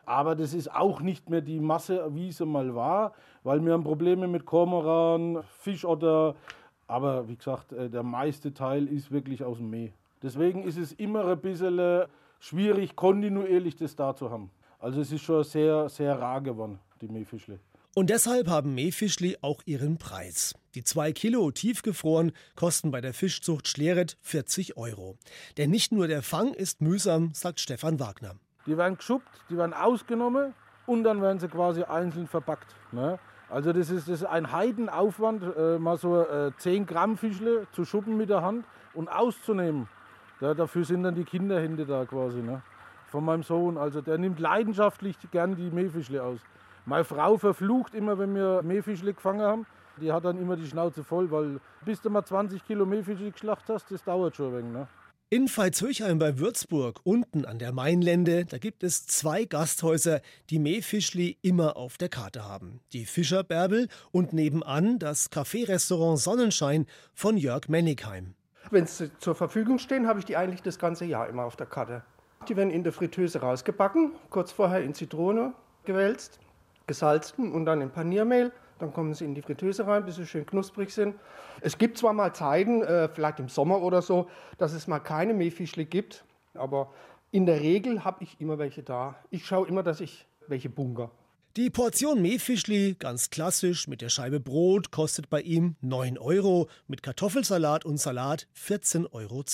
Aber 0.05 0.35
das 0.35 0.55
ist 0.55 0.73
auch 0.75 1.01
nicht 1.01 1.31
mehr 1.31 1.41
die 1.41 1.61
Masse, 1.61 2.15
wie 2.15 2.29
es 2.29 2.41
mal 2.41 2.75
war, 2.75 3.13
weil 3.45 3.65
wir 3.65 3.73
haben 3.73 3.85
Probleme 3.85 4.27
mit 4.27 4.45
Kormoran, 4.45 5.43
Fischotter. 5.61 6.35
Aber 6.89 7.29
wie 7.29 7.37
gesagt, 7.37 7.73
äh, 7.73 7.89
der 7.89 8.03
meiste 8.03 8.53
Teil 8.53 8.89
ist 8.89 9.11
wirklich 9.11 9.45
aus 9.45 9.59
dem 9.59 9.71
Meer. 9.71 9.91
Deswegen 10.23 10.65
ist 10.65 10.77
es 10.77 10.93
immer 10.93 11.27
ein 11.27 11.41
bisschen 11.41 11.79
äh, 11.79 12.07
schwierig, 12.41 12.97
kontinuierlich 12.97 13.77
das 13.77 13.97
da 13.97 14.15
zu 14.15 14.31
haben. 14.31 14.51
Also 14.79 15.01
es 15.01 15.13
ist 15.13 15.23
schon 15.23 15.45
sehr, 15.45 15.89
sehr 15.89 16.19
rar 16.19 16.41
geworden, 16.41 16.79
die 17.01 17.09
Mähfischle. 17.09 17.59
Und 17.95 18.09
deshalb 18.09 18.49
haben 18.49 18.75
Mähfischli 18.75 19.37
auch 19.43 19.61
ihren 19.67 19.99
Preis. 19.99 20.55
Die 20.75 20.83
zwei 20.83 21.13
Kilo 21.13 21.51
tiefgefroren 21.51 22.33
kosten 22.57 22.91
bei 22.91 23.03
der 23.03 23.13
Fischzucht 23.13 23.69
Schleret 23.69 24.17
40 24.23 24.79
Euro. 24.79 25.19
Denn 25.59 25.71
nicht 25.71 25.93
nur 25.93 26.09
der 26.09 26.23
Fang 26.23 26.55
ist 26.55 26.81
mühsam, 26.81 27.33
sagt 27.35 27.61
Stefan 27.61 28.01
Wagner. 28.01 28.37
Die 28.67 28.77
werden 28.77 28.97
geschuppt, 28.97 29.45
die 29.51 29.57
werden 29.57 29.75
ausgenommen 29.75 30.55
und 30.87 31.05
dann 31.05 31.21
werden 31.21 31.39
sie 31.39 31.49
quasi 31.49 31.83
einzeln 31.83 32.27
verpackt. 32.27 32.75
Ne? 32.93 33.19
Also 33.49 33.73
das 33.73 33.91
ist, 33.91 34.09
das 34.09 34.23
ist 34.23 34.25
ein 34.25 34.51
Heidenaufwand, 34.51 35.43
äh, 35.57 35.79
mal 35.79 35.99
so 35.99 36.23
äh, 36.23 36.53
10 36.57 36.87
Gramm 36.87 37.17
Fischle 37.17 37.67
zu 37.73 37.85
schuppen 37.85 38.17
mit 38.17 38.31
der 38.31 38.43
Hand 38.43 38.65
und 38.95 39.09
auszunehmen. 39.11 39.89
Ja, 40.41 40.55
dafür 40.55 40.85
sind 40.85 41.03
dann 41.03 41.15
die 41.15 41.25
Kinderhände 41.25 41.85
da 41.85 42.05
quasi. 42.05 42.41
Ne? 42.41 42.63
Von 43.09 43.25
meinem 43.25 43.43
Sohn. 43.43 43.77
Also 43.77 44.01
der 44.01 44.19
nimmt 44.19 44.41
leidenschaftlich 44.41 45.17
gern 45.31 45.55
die 45.55 45.71
Mähfischle 45.71 46.23
aus. 46.23 46.41
Meine 46.87 47.05
Frau 47.05 47.37
verflucht 47.37 47.95
immer, 47.95 48.19
wenn 48.19 48.35
wir 48.35 48.63
Mähfischle 48.63 49.13
gefangen 49.15 49.43
haben. 49.43 49.67
Die 49.99 50.11
hat 50.11 50.25
dann 50.25 50.39
immer 50.39 50.57
die 50.57 50.67
Schnauze 50.67 51.05
voll, 51.05 51.31
weil 51.31 51.61
bis 51.85 52.01
du 52.01 52.11
mal 52.11 52.25
20 52.25 52.65
Kilo 52.65 52.87
Mähfischle 52.87 53.31
geschlachtet 53.31 53.69
hast, 53.69 53.91
das 53.91 54.03
dauert 54.03 54.35
schon 54.35 54.47
ein 54.47 54.59
wenig. 54.59 54.73
Ne? 54.73 54.89
In 55.33 55.49
Veitshöchheim 55.49 56.19
bei 56.19 56.39
Würzburg, 56.39 57.01
unten 57.05 57.47
an 57.47 57.59
der 57.59 57.73
Mainlände, 57.73 58.45
da 58.45 58.59
gibt 58.59 58.83
es 58.83 59.07
zwei 59.07 59.47
Gasthäuser, 59.47 60.21
die 60.51 60.59
Mähfischli 60.59 61.39
immer 61.41 61.79
auf 61.79 61.97
der 61.97 62.11
Karte 62.11 62.47
haben. 62.47 62.81
Die 62.93 63.07
Fischerbärbel 63.07 63.89
und 64.11 64.35
nebenan 64.35 64.99
das 64.99 65.33
Café-Restaurant 65.33 66.19
Sonnenschein 66.19 66.85
von 67.15 67.39
Jörg 67.39 67.71
Mennigheim. 67.71 68.35
Wenn 68.71 68.87
sie 68.87 69.11
zur 69.21 69.35
Verfügung 69.35 69.79
stehen, 69.79 70.07
habe 70.07 70.19
ich 70.19 70.27
die 70.27 70.37
eigentlich 70.37 70.61
das 70.61 70.79
ganze 70.79 71.07
Jahr 71.07 71.27
immer 71.31 71.45
auf 71.45 71.57
der 71.57 71.65
Karte. 71.65 72.03
Die 72.47 72.55
werden 72.55 72.71
in 72.71 72.85
der 72.85 72.93
Fritteuse 72.93 73.41
rausgebacken, 73.41 74.13
kurz 74.29 74.53
vorher 74.53 74.83
in 74.83 74.93
Zitrone 74.93 75.55
gewälzt, 75.87 76.41
gesalzen 76.87 77.53
und 77.53 77.65
dann 77.65 77.81
in 77.81 77.89
Paniermehl. 77.89 78.53
Dann 78.83 78.93
kommen 78.93 79.15
sie 79.15 79.25
in 79.25 79.37
die 79.37 79.43
Fritteuse 79.43 79.87
rein, 79.87 80.05
bis 80.05 80.17
sie 80.17 80.27
schön 80.27 80.45
knusprig 80.45 80.93
sind. 80.93 81.15
Es 81.61 81.79
gibt 81.79 81.99
zwar 81.99 82.13
mal 82.13 82.35
Zeiten, 82.35 82.83
äh, 82.83 83.09
vielleicht 83.09 83.39
im 83.39 83.49
Sommer 83.49 83.81
oder 83.81 84.03
so, 84.03 84.29
dass 84.59 84.73
es 84.73 84.89
mal 84.89 84.99
keine 84.99 85.35
Mähfischle 85.35 85.85
gibt, 85.85 86.25
aber 86.55 86.93
in 87.31 87.47
der 87.47 87.61
Regel 87.61 88.05
habe 88.05 88.25
ich 88.25 88.41
immer 88.41 88.59
welche 88.59 88.83
da. 88.83 89.15
Ich 89.31 89.47
schaue 89.47 89.69
immer, 89.69 89.85
dass 89.85 90.01
ich 90.01 90.27
welche 90.49 90.69
bunker. 90.69 91.13
Die 91.55 91.71
Portion 91.71 92.21
Mähfischli, 92.23 92.97
ganz 92.99 93.31
klassisch 93.31 93.87
mit 93.87 94.03
der 94.03 94.09
Scheibe 94.09 94.41
Brot, 94.41 94.91
kostet 94.91 95.31
bei 95.31 95.43
ihm 95.43 95.77
9 95.81 96.19
Euro, 96.19 96.69
mit 96.89 97.05
Kartoffelsalat 97.05 97.85
und 97.85 97.99
Salat 97.99 98.49
14,20 98.57 99.13
Euro. 99.13 99.45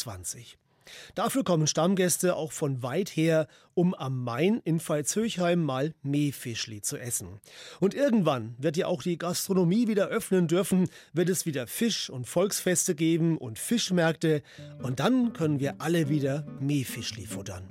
Dafür 1.15 1.45
kommen 1.45 1.67
Stammgäste 1.67 2.37
auch 2.37 2.53
von 2.53 2.83
weit 2.83 3.11
her, 3.11 3.49
um 3.75 3.95
am 3.95 4.23
Main 4.25 4.61
in 4.65 4.81
Veitshöchheim 4.81 5.63
mal 5.63 5.95
Mähfischli 6.03 6.83
zu 6.83 6.97
essen. 6.97 7.41
Und 7.81 7.95
irgendwann 7.95 8.55
wird 8.59 8.77
ja 8.77 8.87
auch 8.87 9.03
die 9.03 9.19
Gastronomie 9.19 9.89
wieder 9.89 10.09
öffnen 10.09 10.49
dürfen, 10.49 10.89
wird 11.13 11.29
es 11.29 11.47
wieder 11.47 11.67
Fisch- 11.67 12.11
und 12.11 12.27
Volksfeste 12.27 12.95
geben 12.95 13.39
und 13.39 13.59
Fischmärkte 13.59 14.43
und 14.83 15.01
dann 15.01 15.33
können 15.33 15.61
wir 15.61 15.81
alle 15.81 16.09
wieder 16.09 16.47
Mähfischli 16.61 17.27
futtern. 17.27 17.67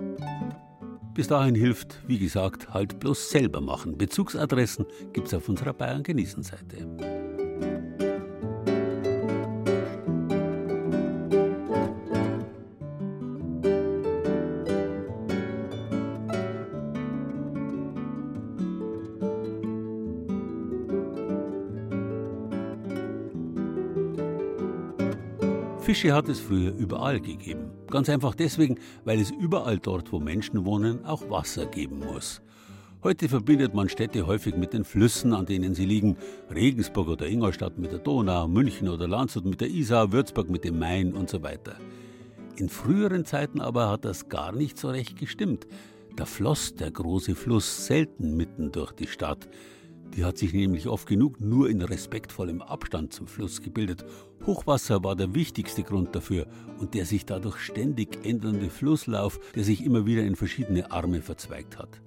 Bis 1.13 1.27
dahin 1.27 1.55
hilft, 1.55 2.03
wie 2.07 2.19
gesagt, 2.19 2.69
halt 2.75 2.99
bloß 2.99 3.31
selber 3.31 3.59
machen. 3.59 3.97
Bezugsadressen 3.97 4.85
gibt's 5.13 5.33
auf 5.33 5.49
unserer 5.49 5.73
Bayern 5.73 6.03
genießen 6.03 6.43
Seite. 6.43 7.16
Fische 25.97 26.13
hat 26.13 26.29
es 26.29 26.39
früher 26.39 26.75
überall 26.75 27.19
gegeben. 27.19 27.71
Ganz 27.89 28.07
einfach 28.07 28.35
deswegen, 28.35 28.77
weil 29.03 29.19
es 29.19 29.31
überall 29.31 29.79
dort, 29.79 30.11
wo 30.11 30.19
Menschen 30.19 30.63
wohnen, 30.63 31.03
auch 31.05 31.27
Wasser 31.27 31.65
geben 31.65 32.01
muss. 32.01 32.39
Heute 33.01 33.27
verbindet 33.27 33.73
man 33.73 33.89
Städte 33.89 34.27
häufig 34.27 34.55
mit 34.55 34.73
den 34.73 34.83
Flüssen, 34.83 35.33
an 35.33 35.47
denen 35.47 35.73
sie 35.73 35.85
liegen. 35.85 36.15
Regensburg 36.53 37.07
oder 37.07 37.25
Ingolstadt 37.25 37.79
mit 37.79 37.91
der 37.91 37.97
Donau, 37.97 38.47
München 38.47 38.89
oder 38.89 39.07
Landshut 39.07 39.45
mit 39.45 39.59
der 39.59 39.69
Isar, 39.69 40.11
Würzburg 40.11 40.51
mit 40.51 40.65
dem 40.65 40.77
Main 40.77 41.15
und 41.15 41.31
so 41.31 41.41
weiter. 41.41 41.77
In 42.57 42.69
früheren 42.69 43.25
Zeiten 43.25 43.59
aber 43.59 43.89
hat 43.89 44.05
das 44.05 44.29
gar 44.29 44.51
nicht 44.51 44.77
so 44.77 44.91
recht 44.91 45.17
gestimmt. 45.17 45.65
Da 46.15 46.25
floss 46.25 46.75
der 46.75 46.91
große 46.91 47.33
Fluss 47.33 47.87
selten 47.87 48.37
mitten 48.37 48.71
durch 48.71 48.91
die 48.91 49.07
Stadt. 49.07 49.49
Die 50.15 50.25
hat 50.25 50.37
sich 50.37 50.53
nämlich 50.53 50.87
oft 50.87 51.07
genug 51.07 51.39
nur 51.39 51.69
in 51.69 51.81
respektvollem 51.81 52.61
Abstand 52.61 53.13
zum 53.13 53.27
Fluss 53.27 53.61
gebildet. 53.61 54.05
Hochwasser 54.45 55.03
war 55.03 55.15
der 55.15 55.35
wichtigste 55.35 55.83
Grund 55.83 56.15
dafür 56.15 56.47
und 56.79 56.93
der 56.93 57.05
sich 57.05 57.25
dadurch 57.25 57.57
ständig 57.57 58.25
ändernde 58.25 58.69
Flusslauf, 58.69 59.39
der 59.55 59.63
sich 59.63 59.85
immer 59.85 60.05
wieder 60.05 60.23
in 60.23 60.35
verschiedene 60.35 60.91
Arme 60.91 61.21
verzweigt 61.21 61.77
hat. 61.77 62.01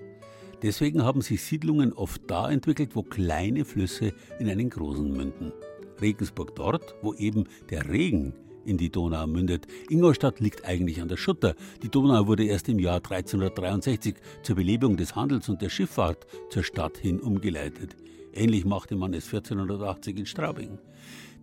Deswegen 0.63 1.05
haben 1.05 1.23
sich 1.23 1.43
Siedlungen 1.43 1.93
oft 1.93 2.23
da 2.27 2.51
entwickelt, 2.51 2.95
wo 2.95 3.03
kleine 3.03 3.65
Flüsse 3.65 4.13
in 4.39 4.49
einen 4.49 4.71
großen 4.71 5.11
münden. 5.11 5.53
Regensburg 6.01 6.55
dort, 6.57 6.95
wo 7.03 7.15
eben 7.15 7.45
der 7.71 7.89
Regen 7.89 8.35
in 8.71 8.79
die 8.79 8.91
Donau 8.91 9.27
mündet. 9.27 9.67
Ingolstadt 9.91 10.41
liegt 10.41 10.65
eigentlich 10.65 11.03
an 11.03 11.09
der 11.09 11.17
Schutter. 11.17 11.55
Die 11.83 11.91
Donau 11.91 12.27
wurde 12.29 12.45
erst 12.45 12.69
im 12.69 12.79
Jahr 12.79 12.97
1363 12.97 14.15
zur 14.43 14.57
Belebung 14.57 14.97
des 14.97 15.17
Handels 15.17 15.49
und 15.49 15.61
der 15.61 15.69
Schifffahrt 15.69 16.27
zur 16.51 16.63
Stadt 16.63 16.97
hin 16.97 17.21
umgeleitet. 17.21 17.97
Ähnlich 18.33 18.65
machte 18.65 18.95
man 18.95 19.13
es 19.13 19.27
1480 19.27 20.19
in 20.19 20.27
Straubing. 20.27 20.79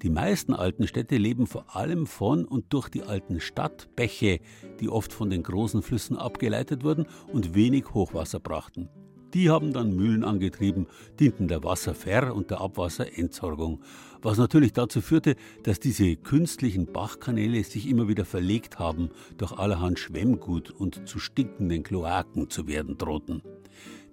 Die 0.04 0.10
meisten 0.10 0.54
alten 0.54 0.88
Städte 0.88 1.18
leben 1.18 1.48
vor 1.48 1.76
allem 1.76 2.06
von 2.08 2.46
und 2.46 2.72
durch 2.72 2.88
die 2.88 3.04
alten 3.04 3.42
Stadtbäche, 3.42 4.40
die 4.80 4.90
oft 4.90 5.12
von 5.12 5.30
den 5.30 5.44
großen 5.44 5.82
Flüssen 5.82 6.16
abgeleitet 6.16 6.84
wurden 6.84 7.08
und 7.34 7.56
wenig 7.56 7.94
Hochwasser 7.94 8.40
brachten. 8.40 8.90
Die 9.34 9.50
haben 9.50 9.74
dann 9.74 9.96
Mühlen 9.96 10.24
angetrieben, 10.24 10.88
dienten 11.20 11.48
der 11.48 11.64
Wasserver- 11.64 12.34
und 12.34 12.50
der 12.50 12.62
Abwasserentsorgung, 12.62 13.82
was 14.22 14.38
natürlich 14.38 14.74
dazu 14.74 15.02
führte, 15.02 15.36
dass 15.64 15.80
diese 15.80 16.16
künstlichen 16.16 16.92
Bachkanäle 16.92 17.64
sich 17.64 17.88
immer 17.88 18.08
wieder 18.08 18.26
verlegt 18.26 18.80
haben, 18.80 19.10
durch 19.38 19.52
allerhand 19.52 20.00
Schwemmgut 20.00 20.72
und 20.72 21.08
zu 21.08 21.20
stinkenden 21.20 21.84
Kloaken 21.84 22.50
zu 22.50 22.68
werden 22.68 22.98
drohten. 22.98 23.42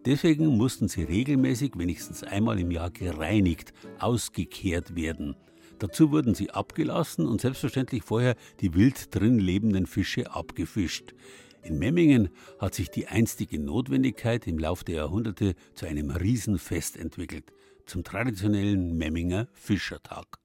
Deswegen 0.05 0.47
mussten 0.47 0.89
sie 0.89 1.03
regelmäßig, 1.03 1.73
wenigstens 1.77 2.23
einmal 2.23 2.61
im 2.61 2.71
Jahr 2.71 2.91
gereinigt, 2.91 3.73
ausgekehrt 3.99 4.95
werden. 4.95 5.35
Dazu 5.79 6.13
wurden 6.13 6.35
sie 6.35 6.51
abgelassen 6.51 7.27
und 7.27 7.41
selbstverständlich 7.41 8.03
vorher 8.03 8.37
die 8.61 8.75
wild 8.75 9.15
drin 9.15 9.39
lebenden 9.39 9.87
Fische 9.87 10.31
abgefischt. 10.31 11.15
In 11.63 11.79
Memmingen 11.79 12.29
hat 12.59 12.75
sich 12.75 12.91
die 12.91 13.07
einstige 13.07 13.59
Notwendigkeit 13.59 14.47
im 14.47 14.59
Lauf 14.59 14.85
der 14.85 14.97
Jahrhunderte 14.97 15.55
zu 15.75 15.87
einem 15.87 16.11
Riesenfest 16.11 16.99
entwickelt, 16.99 17.45
zum 17.87 18.05
traditionellen 18.05 18.97
Memminger 18.97 19.49
Fischertag. 19.53 20.39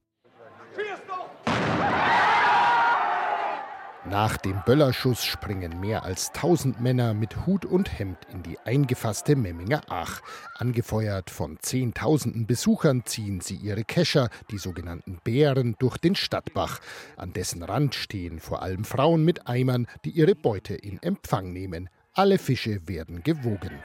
Nach 4.10 4.38
dem 4.38 4.62
Böllerschuss 4.64 5.24
springen 5.24 5.78
mehr 5.78 6.04
als 6.04 6.28
1000 6.28 6.80
Männer 6.80 7.12
mit 7.12 7.46
Hut 7.46 7.66
und 7.66 7.98
Hemd 7.98 8.18
in 8.32 8.42
die 8.42 8.58
eingefasste 8.58 9.36
Memminger 9.36 9.82
Ach. 9.88 10.22
Angefeuert 10.56 11.28
von 11.28 11.58
Zehntausenden 11.60 12.46
Besuchern 12.46 13.04
ziehen 13.04 13.40
sie 13.40 13.56
ihre 13.56 13.84
Kescher, 13.84 14.30
die 14.50 14.58
sogenannten 14.58 15.20
Bären, 15.22 15.76
durch 15.78 15.98
den 15.98 16.16
Stadtbach. 16.16 16.80
An 17.16 17.34
dessen 17.34 17.62
Rand 17.62 17.94
stehen 17.94 18.40
vor 18.40 18.62
allem 18.62 18.84
Frauen 18.84 19.22
mit 19.24 19.46
Eimern, 19.46 19.86
die 20.04 20.10
ihre 20.10 20.34
Beute 20.34 20.74
in 20.74 21.00
Empfang 21.02 21.52
nehmen. 21.52 21.90
Alle 22.14 22.38
Fische 22.38 22.88
werden 22.88 23.22
gewogen. 23.22 23.80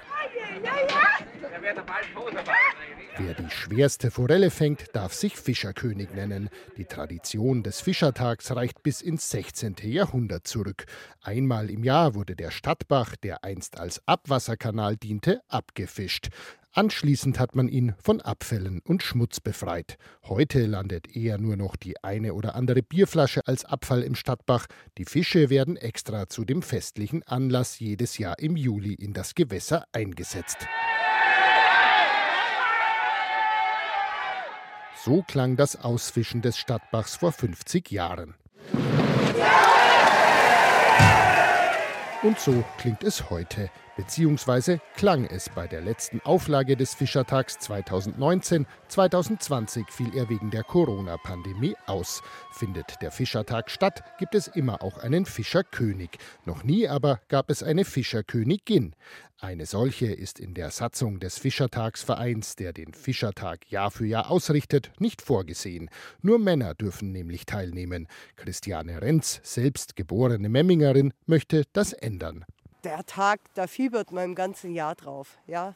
Wer 3.18 3.34
die 3.34 3.50
schwerste 3.50 4.12
Forelle 4.12 4.52
fängt, 4.52 4.94
darf 4.94 5.14
sich 5.14 5.38
Fischerkönig 5.38 6.14
nennen. 6.14 6.50
Die 6.78 6.86
Tradition 6.86 7.64
des 7.64 7.80
Fischertags 7.80 8.54
reicht 8.56 8.84
bis 8.84 9.02
ins 9.02 9.30
16. 9.30 9.76
Jahrhundert 9.84 10.48
zurück. 10.48 10.86
Einmal 11.22 11.70
im 11.70 11.84
Jahr 11.84 12.14
wurde 12.14 12.36
der 12.36 12.52
Stadtbach, 12.52 13.16
der 13.16 13.44
einst 13.44 13.80
als 13.80 14.02
Abwasserkanal 14.06 14.98
diente, 14.98 15.42
abgefischt. 15.48 16.28
Anschließend 16.74 17.40
hat 17.40 17.56
man 17.56 17.70
ihn 17.70 17.96
von 18.04 18.20
Abfällen 18.20 18.82
und 18.84 19.02
Schmutz 19.02 19.40
befreit. 19.40 19.98
Heute 20.24 20.66
landet 20.66 21.16
eher 21.16 21.38
nur 21.38 21.56
noch 21.56 21.78
die 21.78 22.04
eine 22.04 22.34
oder 22.34 22.54
andere 22.56 22.84
Bierflasche 22.84 23.48
als 23.48 23.64
Abfall 23.64 24.04
im 24.04 24.16
Stadtbach. 24.16 24.66
Die 24.98 25.06
Fische 25.06 25.50
werden 25.50 25.78
extra 25.78 26.28
zu 26.28 26.44
dem 26.44 26.62
festlichen 26.62 27.24
Anlass 27.24 27.80
jedes 27.80 28.18
Jahr 28.18 28.40
im 28.40 28.58
Juli 28.58 28.94
in 28.94 29.14
das 29.14 29.36
Gewässer 29.36 29.86
eingesetzt. 29.94 30.68
So 35.06 35.22
klang 35.22 35.56
das 35.56 35.76
Ausfischen 35.84 36.42
des 36.42 36.58
Stadtbachs 36.58 37.18
vor 37.18 37.32
50 37.32 37.92
Jahren. 37.92 38.34
Und 42.24 42.40
so 42.40 42.64
klingt 42.80 43.04
es 43.04 43.30
heute, 43.30 43.70
beziehungsweise 43.96 44.80
klang 44.96 45.26
es 45.26 45.50
bei 45.50 45.68
der 45.68 45.82
letzten 45.82 46.20
Auflage 46.22 46.76
des 46.76 46.94
Fischertags 46.94 47.60
2019. 47.60 48.66
2020 48.88 49.88
fiel 49.90 50.16
er 50.16 50.30
wegen 50.30 50.52
der 50.52 50.64
Corona-Pandemie 50.64 51.76
aus. 51.86 52.22
Findet 52.52 53.02
der 53.02 53.12
Fischertag 53.12 53.70
statt, 53.70 54.04
gibt 54.18 54.36
es 54.36 54.48
immer 54.48 54.82
auch 54.82 54.98
einen 54.98 55.26
Fischerkönig. 55.26 56.12
Noch 56.46 56.64
nie 56.64 56.88
aber 56.88 57.20
gab 57.28 57.50
es 57.50 57.64
eine 57.64 57.86
Fischerkönigin. 57.86 58.96
Eine 59.40 59.66
solche 59.66 60.08
ist 60.08 60.40
in 60.40 60.54
der 60.54 60.72
Satzung 60.72 61.20
des 61.20 61.38
Fischertagsvereins, 61.38 62.56
der 62.56 62.72
den 62.72 62.94
Fischertag 62.94 63.70
Jahr 63.70 63.92
für 63.92 64.06
Jahr 64.06 64.32
ausrichtet, 64.32 64.92
nicht 64.98 65.22
vorgesehen. 65.22 65.90
Nur 66.22 66.40
Männer 66.40 66.74
dürfen 66.74 67.12
nämlich 67.12 67.46
teilnehmen. 67.46 68.08
Christiane 68.38 69.02
Renz, 69.02 69.42
selbst 69.44 69.98
geborene 69.98 70.48
Memmingerin, 70.48 71.14
möchte 71.26 71.64
das 71.74 71.92
ändern. 71.92 72.46
Der 72.86 73.04
Tag, 73.04 73.40
da 73.56 73.66
fiebert 73.66 74.12
man 74.12 74.26
im 74.26 74.36
ganzen 74.36 74.72
Jahr 74.76 74.94
drauf, 74.94 75.40
ja. 75.48 75.74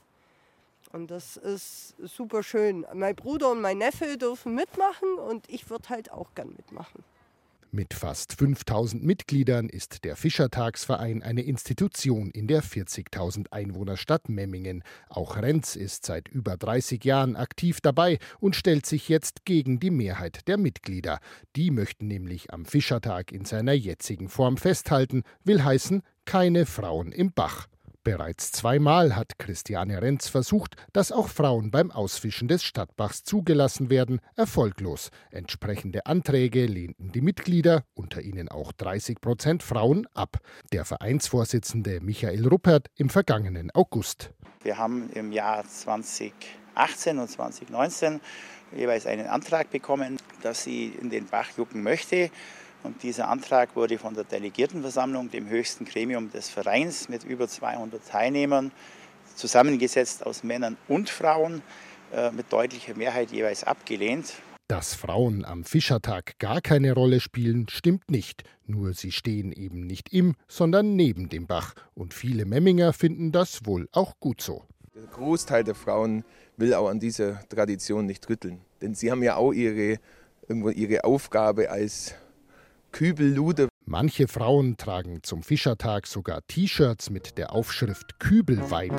Und 0.91 1.09
das 1.09 1.37
ist 1.37 1.95
super 1.97 2.43
schön. 2.43 2.85
Mein 2.93 3.15
Bruder 3.15 3.49
und 3.51 3.61
mein 3.61 3.79
Neffe 3.79 4.15
dürfen 4.15 4.53
mitmachen 4.53 5.15
und 5.15 5.49
ich 5.49 5.71
würde 5.71 5.89
halt 5.89 6.11
auch 6.11 6.35
gern 6.35 6.49
mitmachen. 6.49 7.03
Mit 7.71 7.93
fast 7.93 8.33
5000 8.33 9.03
Mitgliedern 9.03 9.69
ist 9.69 10.03
der 10.03 10.15
Fischertagsverein 10.15 11.21
eine 11.21 11.43
Institution 11.43 12.31
in 12.31 12.47
der 12.47 12.63
40.000 12.63 13.51
Einwohnerstadt 13.51 14.27
Memmingen. 14.27 14.83
Auch 15.07 15.37
Renz 15.37 15.75
ist 15.75 16.03
seit 16.03 16.29
über 16.29 16.57
30 16.57 17.05
Jahren 17.05 17.35
aktiv 17.35 17.79
dabei 17.79 18.17
und 18.39 18.55
stellt 18.55 18.87
sich 18.87 19.07
jetzt 19.07 19.45
gegen 19.45 19.79
die 19.79 19.91
Mehrheit 19.91 20.47
der 20.47 20.57
Mitglieder. 20.57 21.19
Die 21.55 21.69
möchten 21.69 22.07
nämlich 22.07 22.51
am 22.51 22.65
Fischertag 22.65 23.31
in 23.31 23.45
seiner 23.45 23.73
jetzigen 23.73 24.29
Form 24.29 24.57
festhalten, 24.57 25.21
will 25.43 25.63
heißen, 25.63 26.01
keine 26.25 26.65
Frauen 26.65 27.11
im 27.11 27.31
Bach. 27.33 27.67
Bereits 28.03 28.53
zweimal 28.53 29.17
hat 29.17 29.37
Christiane 29.39 30.01
Renz 30.01 30.29
versucht, 30.29 30.75
dass 30.93 31.11
auch 31.11 31.27
Frauen 31.27 31.69
beim 31.69 31.91
Ausfischen 31.91 32.47
des 32.47 32.63
Stadtbachs 32.63 33.23
zugelassen 33.23 33.89
werden, 33.89 34.21
erfolglos. 34.37 35.09
Entsprechende 35.31 36.05
Anträge 36.05 36.65
lehnten 36.65 37.11
die 37.11 37.19
Mitglieder, 37.19 37.83
unter 37.95 38.21
ihnen 38.21 38.47
auch 38.47 38.71
30 38.71 39.19
Prozent 39.19 39.63
Frauen, 39.63 40.07
ab. 40.13 40.37
Der 40.71 40.85
Vereinsvorsitzende 40.85 41.99
Michael 41.99 42.47
Ruppert 42.47 42.87
im 42.95 43.09
vergangenen 43.09 43.69
August. 43.71 44.31
Wir 44.63 44.77
haben 44.77 45.09
im 45.13 45.33
Jahr 45.33 45.67
2018 45.67 47.19
und 47.19 47.29
2019 47.29 48.21
jeweils 48.71 49.07
einen 49.07 49.27
Antrag 49.27 49.71
bekommen, 49.71 50.17
dass 50.41 50.63
sie 50.63 50.93
in 51.01 51.09
den 51.09 51.25
Bach 51.25 51.49
jucken 51.57 51.83
möchte. 51.83 52.31
Und 52.83 53.03
dieser 53.03 53.27
Antrag 53.27 53.75
wurde 53.75 53.97
von 53.97 54.13
der 54.13 54.23
Delegiertenversammlung, 54.23 55.29
dem 55.29 55.49
höchsten 55.49 55.85
Gremium 55.85 56.31
des 56.31 56.49
Vereins 56.49 57.09
mit 57.09 57.23
über 57.23 57.47
200 57.47 58.07
Teilnehmern, 58.07 58.71
zusammengesetzt 59.35 60.25
aus 60.25 60.43
Männern 60.43 60.77
und 60.87 61.09
Frauen, 61.09 61.61
äh, 62.13 62.31
mit 62.31 62.51
deutlicher 62.51 62.95
Mehrheit 62.95 63.31
jeweils 63.31 63.63
abgelehnt. 63.63 64.33
Dass 64.67 64.93
Frauen 64.93 65.45
am 65.45 65.63
Fischertag 65.63 66.37
gar 66.37 66.61
keine 66.61 66.93
Rolle 66.93 67.19
spielen, 67.19 67.67
stimmt 67.69 68.11
nicht. 68.11 68.43
Nur 68.65 68.93
sie 68.93 69.11
stehen 69.11 69.51
eben 69.51 69.87
nicht 69.87 70.13
im, 70.13 70.35
sondern 70.47 70.95
neben 70.95 71.27
dem 71.27 71.47
Bach. 71.47 71.73
Und 71.95 72.13
viele 72.13 72.45
Memminger 72.45 72.93
finden 72.93 73.31
das 73.31 73.65
wohl 73.65 73.89
auch 73.91 74.19
gut 74.19 74.41
so. 74.41 74.63
Der 74.93 75.07
Großteil 75.07 75.63
der 75.63 75.75
Frauen 75.75 76.23
will 76.55 76.73
auch 76.75 76.87
an 76.87 76.99
dieser 76.99 77.47
Tradition 77.49 78.05
nicht 78.05 78.29
rütteln. 78.29 78.61
Denn 78.81 78.93
sie 78.93 79.09
haben 79.11 79.23
ja 79.23 79.37
auch 79.37 79.53
ihre, 79.53 79.99
irgendwo 80.47 80.69
ihre 80.69 81.03
Aufgabe 81.03 81.71
als 81.71 82.13
Kübellude. 82.91 83.69
Manche 83.85 84.27
Frauen 84.27 84.77
tragen 84.77 85.23
zum 85.23 85.41
Fischertag 85.41 86.05
sogar 86.05 86.41
T-Shirts 86.47 87.09
mit 87.09 87.37
der 87.37 87.53
Aufschrift 87.53 88.19
Kübelweib. 88.19 88.93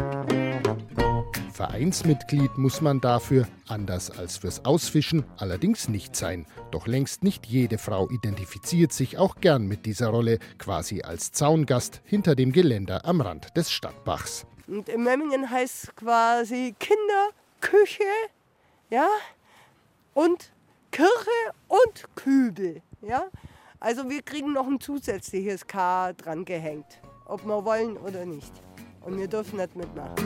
Vereinsmitglied 1.53 2.57
muss 2.57 2.81
man 2.81 3.01
dafür, 3.01 3.47
anders 3.69 4.11
als 4.11 4.39
fürs 4.39 4.65
Ausfischen, 4.65 5.25
allerdings 5.37 5.89
nicht 5.89 6.17
sein. 6.17 6.47
Doch 6.71 6.87
längst 6.87 7.23
nicht 7.23 7.47
jede 7.47 7.79
Frau 7.79 8.09
identifiziert 8.11 8.93
sich 8.93 9.19
auch 9.19 9.37
gern 9.37 9.67
mit 9.67 9.87
dieser 9.87 10.09
Rolle, 10.09 10.39
quasi 10.59 11.03
als 11.03 11.33
Zaungast 11.33 12.01
hinter 12.05 12.35
dem 12.35 12.53
Geländer 12.53 13.05
am 13.05 13.21
Rand 13.21 13.57
des 13.57 13.71
Stadtbachs. 13.71 14.47
Und 14.67 14.89
in 14.89 15.03
Memmingen 15.03 15.51
heißt 15.51 15.85
es 15.85 15.97
quasi 15.97 16.75
Kinderküche, 16.79 18.05
ja, 18.89 19.09
und 20.15 20.53
Kirche 20.91 21.55
und 21.69 22.05
Kübel, 22.17 22.83
ja. 23.03 23.25
Also 23.83 24.11
wir 24.11 24.21
kriegen 24.21 24.53
noch 24.53 24.67
ein 24.67 24.79
zusätzliches 24.79 25.67
K 25.67 26.13
dran 26.13 26.45
gehängt, 26.45 27.01
ob 27.25 27.47
wir 27.47 27.65
wollen 27.65 27.97
oder 27.97 28.27
nicht. 28.27 28.53
Und 29.01 29.17
wir 29.17 29.27
dürfen 29.27 29.57
nicht 29.57 29.75
mitmachen. 29.75 30.17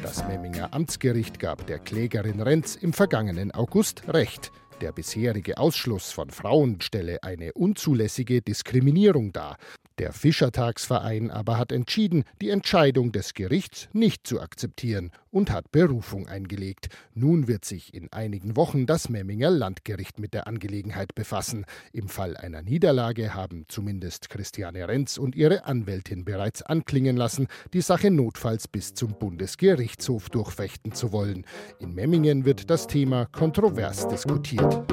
Das 0.00 0.24
Memminger 0.28 0.72
Amtsgericht 0.72 1.40
gab 1.40 1.66
der 1.66 1.80
Klägerin 1.80 2.40
Renz 2.40 2.76
im 2.76 2.92
vergangenen 2.92 3.50
August 3.50 4.04
Recht. 4.06 4.52
Der 4.80 4.92
bisherige 4.92 5.58
Ausschluss 5.58 6.12
von 6.12 6.30
Frauen 6.30 6.80
stelle 6.80 7.24
eine 7.24 7.52
unzulässige 7.54 8.40
Diskriminierung 8.40 9.32
dar. 9.32 9.56
Der 9.98 10.12
Fischertagsverein 10.12 11.30
aber 11.32 11.58
hat 11.58 11.72
entschieden, 11.72 12.22
die 12.40 12.50
Entscheidung 12.50 13.10
des 13.10 13.34
Gerichts 13.34 13.88
nicht 13.92 14.28
zu 14.28 14.40
akzeptieren 14.40 15.10
und 15.32 15.50
hat 15.50 15.72
Berufung 15.72 16.28
eingelegt. 16.28 16.88
Nun 17.14 17.48
wird 17.48 17.64
sich 17.64 17.92
in 17.94 18.12
einigen 18.12 18.54
Wochen 18.54 18.86
das 18.86 19.08
Memminger 19.08 19.50
Landgericht 19.50 20.20
mit 20.20 20.34
der 20.34 20.46
Angelegenheit 20.46 21.16
befassen. 21.16 21.66
Im 21.92 22.08
Fall 22.08 22.36
einer 22.36 22.62
Niederlage 22.62 23.34
haben 23.34 23.64
zumindest 23.66 24.30
Christiane 24.30 24.86
Renz 24.86 25.18
und 25.18 25.34
ihre 25.34 25.64
Anwältin 25.64 26.24
bereits 26.24 26.62
anklingen 26.62 27.16
lassen, 27.16 27.48
die 27.72 27.80
Sache 27.80 28.12
notfalls 28.12 28.68
bis 28.68 28.94
zum 28.94 29.18
Bundesgerichtshof 29.18 30.30
durchfechten 30.30 30.92
zu 30.92 31.10
wollen. 31.10 31.44
In 31.80 31.92
Memmingen 31.92 32.44
wird 32.44 32.70
das 32.70 32.86
Thema 32.86 33.26
kontrovers 33.26 34.06
diskutiert. 34.06 34.84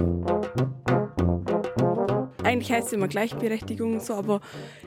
Eigentlich 2.45 2.71
heißt 2.71 2.87
es 2.87 2.93
immer 2.93 3.07
Gleichberechtigung, 3.07 3.99
so, 3.99 4.13
aber 4.13 4.39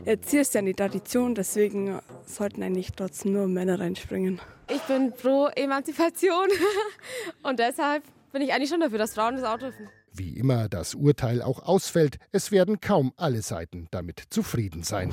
jetzt 0.04 0.30
hier 0.30 0.42
ist 0.42 0.54
ja 0.54 0.60
eine 0.60 0.74
Tradition, 0.74 1.34
deswegen 1.34 1.98
sollten 2.24 2.62
eigentlich 2.62 2.92
trotzdem 2.92 3.32
nur 3.32 3.48
Männer 3.48 3.80
reinspringen. 3.80 4.40
Ich 4.70 4.80
bin 4.82 5.12
pro 5.12 5.48
Emanzipation 5.56 6.48
und 7.42 7.58
deshalb 7.58 8.04
bin 8.32 8.42
ich 8.42 8.52
eigentlich 8.52 8.70
schon 8.70 8.80
dafür, 8.80 8.98
dass 8.98 9.14
Frauen 9.14 9.36
das 9.36 9.44
auch 9.44 9.58
dürfen. 9.58 9.88
Wie 10.12 10.38
immer 10.38 10.68
das 10.68 10.94
Urteil 10.94 11.42
auch 11.42 11.60
ausfällt, 11.62 12.18
es 12.30 12.52
werden 12.52 12.80
kaum 12.80 13.12
alle 13.16 13.42
Seiten 13.42 13.88
damit 13.90 14.22
zufrieden 14.30 14.84
sein. 14.84 15.12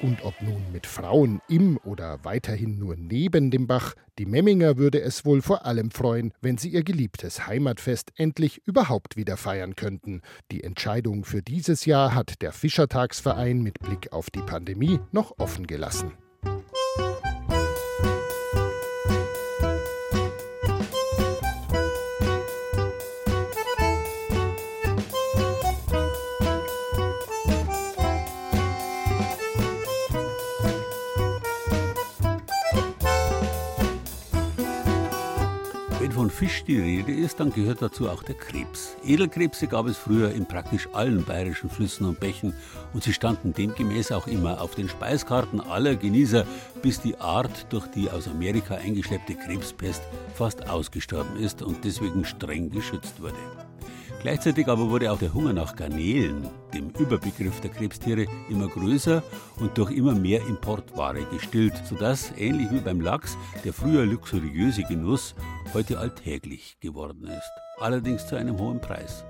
Und 0.00 0.24
ob 0.24 0.40
nun 0.40 0.62
mit 0.72 0.86
Frauen 0.86 1.40
im 1.48 1.76
oder 1.78 2.20
weiterhin 2.22 2.78
nur 2.78 2.94
neben 2.96 3.50
dem 3.50 3.66
Bach, 3.66 3.94
die 4.18 4.26
Memminger 4.26 4.76
würde 4.76 5.00
es 5.00 5.24
wohl 5.24 5.42
vor 5.42 5.66
allem 5.66 5.90
freuen, 5.90 6.32
wenn 6.40 6.56
sie 6.56 6.68
ihr 6.68 6.84
geliebtes 6.84 7.48
Heimatfest 7.48 8.12
endlich 8.16 8.62
überhaupt 8.64 9.16
wieder 9.16 9.36
feiern 9.36 9.74
könnten. 9.74 10.22
Die 10.52 10.62
Entscheidung 10.62 11.24
für 11.24 11.42
dieses 11.42 11.84
Jahr 11.84 12.14
hat 12.14 12.42
der 12.42 12.52
Fischertagsverein 12.52 13.60
mit 13.60 13.80
Blick 13.80 14.12
auf 14.12 14.30
die 14.30 14.42
Pandemie 14.42 15.00
noch 15.10 15.38
offen 15.38 15.66
gelassen. 15.66 16.12
Fisch 36.38 36.62
die 36.62 36.78
Rede 36.78 37.10
ist, 37.10 37.40
dann 37.40 37.50
gehört 37.52 37.82
dazu 37.82 38.08
auch 38.08 38.22
der 38.22 38.36
Krebs. 38.36 38.96
Edelkrebse 39.04 39.66
gab 39.66 39.86
es 39.86 39.96
früher 39.96 40.30
in 40.30 40.46
praktisch 40.46 40.88
allen 40.92 41.24
bayerischen 41.24 41.68
Flüssen 41.68 42.06
und 42.06 42.20
Bächen 42.20 42.54
und 42.94 43.02
sie 43.02 43.12
standen 43.12 43.52
demgemäß 43.52 44.12
auch 44.12 44.28
immer 44.28 44.60
auf 44.60 44.76
den 44.76 44.88
Speiskarten 44.88 45.60
aller 45.60 45.96
Genießer, 45.96 46.46
bis 46.80 47.00
die 47.00 47.18
Art 47.18 47.66
durch 47.70 47.88
die 47.88 48.08
aus 48.08 48.28
Amerika 48.28 48.76
eingeschleppte 48.76 49.34
Krebspest 49.34 50.04
fast 50.36 50.70
ausgestorben 50.70 51.36
ist 51.40 51.60
und 51.60 51.84
deswegen 51.84 52.24
streng 52.24 52.70
geschützt 52.70 53.20
wurde. 53.20 53.34
Gleichzeitig 54.20 54.66
aber 54.66 54.90
wurde 54.90 55.12
auch 55.12 55.18
der 55.18 55.32
Hunger 55.32 55.52
nach 55.52 55.76
Garnelen, 55.76 56.48
dem 56.74 56.90
Überbegriff 56.98 57.60
der 57.60 57.70
Krebstiere, 57.70 58.26
immer 58.50 58.66
größer 58.66 59.22
und 59.60 59.78
durch 59.78 59.92
immer 59.92 60.14
mehr 60.14 60.44
Importware 60.46 61.24
gestillt, 61.30 61.74
sodass, 61.84 62.32
ähnlich 62.36 62.68
wie 62.72 62.80
beim 62.80 63.00
Lachs, 63.00 63.38
der 63.64 63.72
früher 63.72 64.04
luxuriöse 64.04 64.82
Genuss 64.82 65.36
heute 65.72 65.98
alltäglich 65.98 66.78
geworden 66.80 67.28
ist. 67.28 67.52
Allerdings 67.78 68.26
zu 68.26 68.36
einem 68.36 68.58
hohen 68.58 68.80
Preis. 68.80 69.24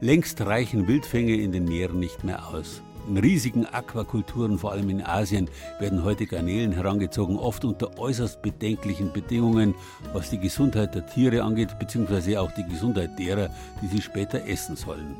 Längst 0.00 0.40
reichen 0.40 0.86
Wildfänge 0.86 1.34
in 1.34 1.50
den 1.50 1.64
Meeren 1.64 1.98
nicht 1.98 2.22
mehr 2.22 2.46
aus. 2.48 2.82
In 3.06 3.18
riesigen 3.18 3.66
Aquakulturen, 3.66 4.58
vor 4.58 4.72
allem 4.72 4.88
in 4.88 5.04
Asien, 5.04 5.50
werden 5.78 6.04
heute 6.04 6.26
Garnelen 6.26 6.72
herangezogen, 6.72 7.36
oft 7.36 7.64
unter 7.64 7.98
äußerst 7.98 8.40
bedenklichen 8.40 9.12
Bedingungen, 9.12 9.74
was 10.12 10.30
die 10.30 10.38
Gesundheit 10.38 10.94
der 10.94 11.06
Tiere 11.06 11.42
angeht, 11.42 11.78
beziehungsweise 11.78 12.40
auch 12.40 12.50
die 12.52 12.64
Gesundheit 12.64 13.18
derer, 13.18 13.50
die 13.82 13.88
sie 13.88 14.00
später 14.00 14.46
essen 14.46 14.76
sollen. 14.76 15.16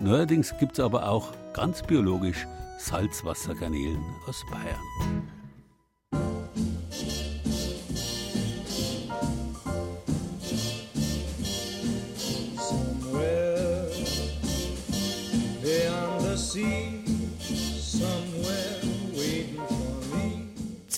Neuerdings 0.00 0.54
gibt 0.58 0.78
es 0.78 0.84
aber 0.84 1.08
auch 1.08 1.32
ganz 1.52 1.82
biologisch 1.82 2.46
Salzwassergarnelen 2.78 4.02
aus 4.26 4.44
Bayern. 4.50 5.39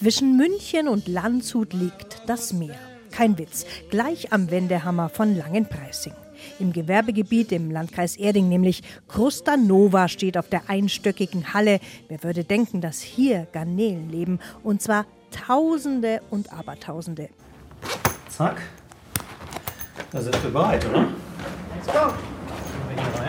Zwischen 0.02 0.36
München 0.36 0.88
und 0.88 1.06
Landshut 1.06 1.72
liegt 1.72 2.28
das 2.28 2.52
Meer. 2.52 2.74
Kein 3.12 3.38
Witz, 3.38 3.64
gleich 3.88 4.32
am 4.32 4.50
Wendehammer 4.50 5.08
von 5.08 5.36
Langenpreising. 5.36 6.12
Im 6.58 6.72
Gewerbegebiet 6.72 7.52
im 7.52 7.70
Landkreis 7.70 8.16
Erding, 8.16 8.48
nämlich 8.48 8.82
Krusta 9.06 9.56
Nova, 9.56 10.08
steht 10.08 10.36
auf 10.36 10.48
der 10.48 10.68
einstöckigen 10.68 11.54
Halle. 11.54 11.78
Wer 12.08 12.24
würde 12.24 12.42
denken, 12.42 12.80
dass 12.80 13.00
hier 13.00 13.46
Garnelen 13.52 14.10
leben? 14.10 14.40
Und 14.64 14.82
zwar 14.82 15.06
Tausende 15.30 16.20
und 16.30 16.52
Abertausende. 16.52 17.28
Zack. 18.28 18.60
Da 20.10 20.20
sind 20.20 20.42
wir 20.42 20.50
bereit, 20.50 20.84
oder? 20.84 21.06
Let's 21.76 21.86
go. 21.86 22.12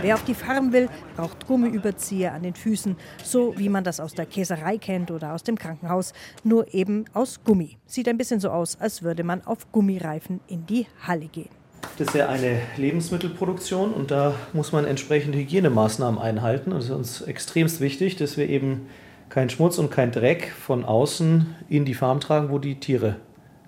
Wer 0.02 0.16
auf 0.16 0.24
die 0.24 0.34
Farm 0.34 0.74
will, 0.74 0.90
braucht 1.16 1.48
Gummiüberzieher 1.48 2.34
an 2.34 2.44
den 2.44 2.56
Füßen, 2.56 2.98
so 3.24 3.54
wie 3.58 3.70
man 3.70 3.84
das 3.84 4.00
aus 4.00 4.14
der 4.14 4.26
Käserei 4.26 4.78
kennt 4.78 5.12
oder 5.12 5.34
aus 5.34 5.44
dem 5.44 5.58
Krankenhaus, 5.58 6.14
nur 6.44 6.74
eben 6.74 7.06
aus 7.14 7.44
Gummi. 7.44 7.78
Sieht 7.86 8.08
ein 8.08 8.18
bisschen 8.18 8.40
so 8.40 8.50
aus, 8.50 8.78
als 8.80 9.04
würde 9.04 9.24
man 9.24 9.42
auf 9.46 9.72
Gummireifen 9.72 10.42
in 10.48 10.66
die 10.66 10.88
Halle 11.08 11.28
gehen. 11.28 11.50
Das 11.98 12.08
ist 12.08 12.16
ja 12.16 12.28
eine 12.28 12.60
Lebensmittelproduktion 12.78 13.94
und 13.94 14.10
da 14.10 14.34
muss 14.52 14.72
man 14.72 14.86
entsprechende 14.86 15.38
Hygienemaßnahmen 15.38 16.20
einhalten. 16.20 16.72
Und 16.72 16.80
es 16.80 16.86
ist 16.86 16.92
uns 16.92 17.22
extremst 17.22 17.82
wichtig, 17.82 18.16
dass 18.16 18.36
wir 18.36 18.50
eben 18.50 18.88
keinen 19.30 19.50
Schmutz 19.50 19.78
und 19.78 19.92
keinen 19.92 20.12
Dreck 20.12 20.52
von 20.52 20.86
außen 20.86 21.56
in 21.70 21.86
die 21.86 21.94
Farm 21.94 22.20
tragen, 22.20 22.50
wo 22.50 22.60
die 22.60 22.80
Tiere 22.80 23.18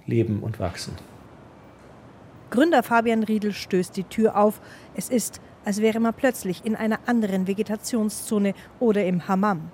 leben 0.06 0.40
und 0.42 0.60
wachsen. 0.60 0.94
Gründer 2.50 2.84
Fabian 2.84 3.24
Riedel 3.24 3.52
stößt 3.52 3.98
die 3.98 4.04
Tür 4.04 4.38
auf. 4.38 4.62
Es 4.96 5.10
ist 5.10 5.42
als 5.66 5.82
wäre 5.82 6.00
man 6.00 6.14
plötzlich 6.14 6.64
in 6.64 6.76
einer 6.76 7.00
anderen 7.08 7.48
Vegetationszone 7.48 8.54
oder 8.80 9.04
im 9.04 9.28
Hammam. 9.28 9.72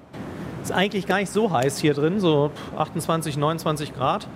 Es 0.64 0.70
ist 0.70 0.76
eigentlich 0.76 1.06
gar 1.06 1.20
nicht 1.20 1.32
so 1.32 1.52
heiß 1.52 1.80
hier 1.80 1.94
drin, 1.94 2.20
so 2.20 2.52
28, 2.78 3.38
29 3.38 3.94
Grad, 3.94 4.28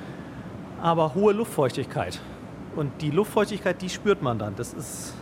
aber 0.81 1.15
hohe 1.15 1.33
Luftfeuchtigkeit. 1.33 2.19
Und 2.75 3.01
die 3.01 3.09
Luftfeuchtigkeit, 3.09 3.81
die 3.81 3.89
spürt 3.89 4.21
man 4.21 4.37
dann. 4.37 4.55
Das 4.55 4.73
ist, 4.73 5.13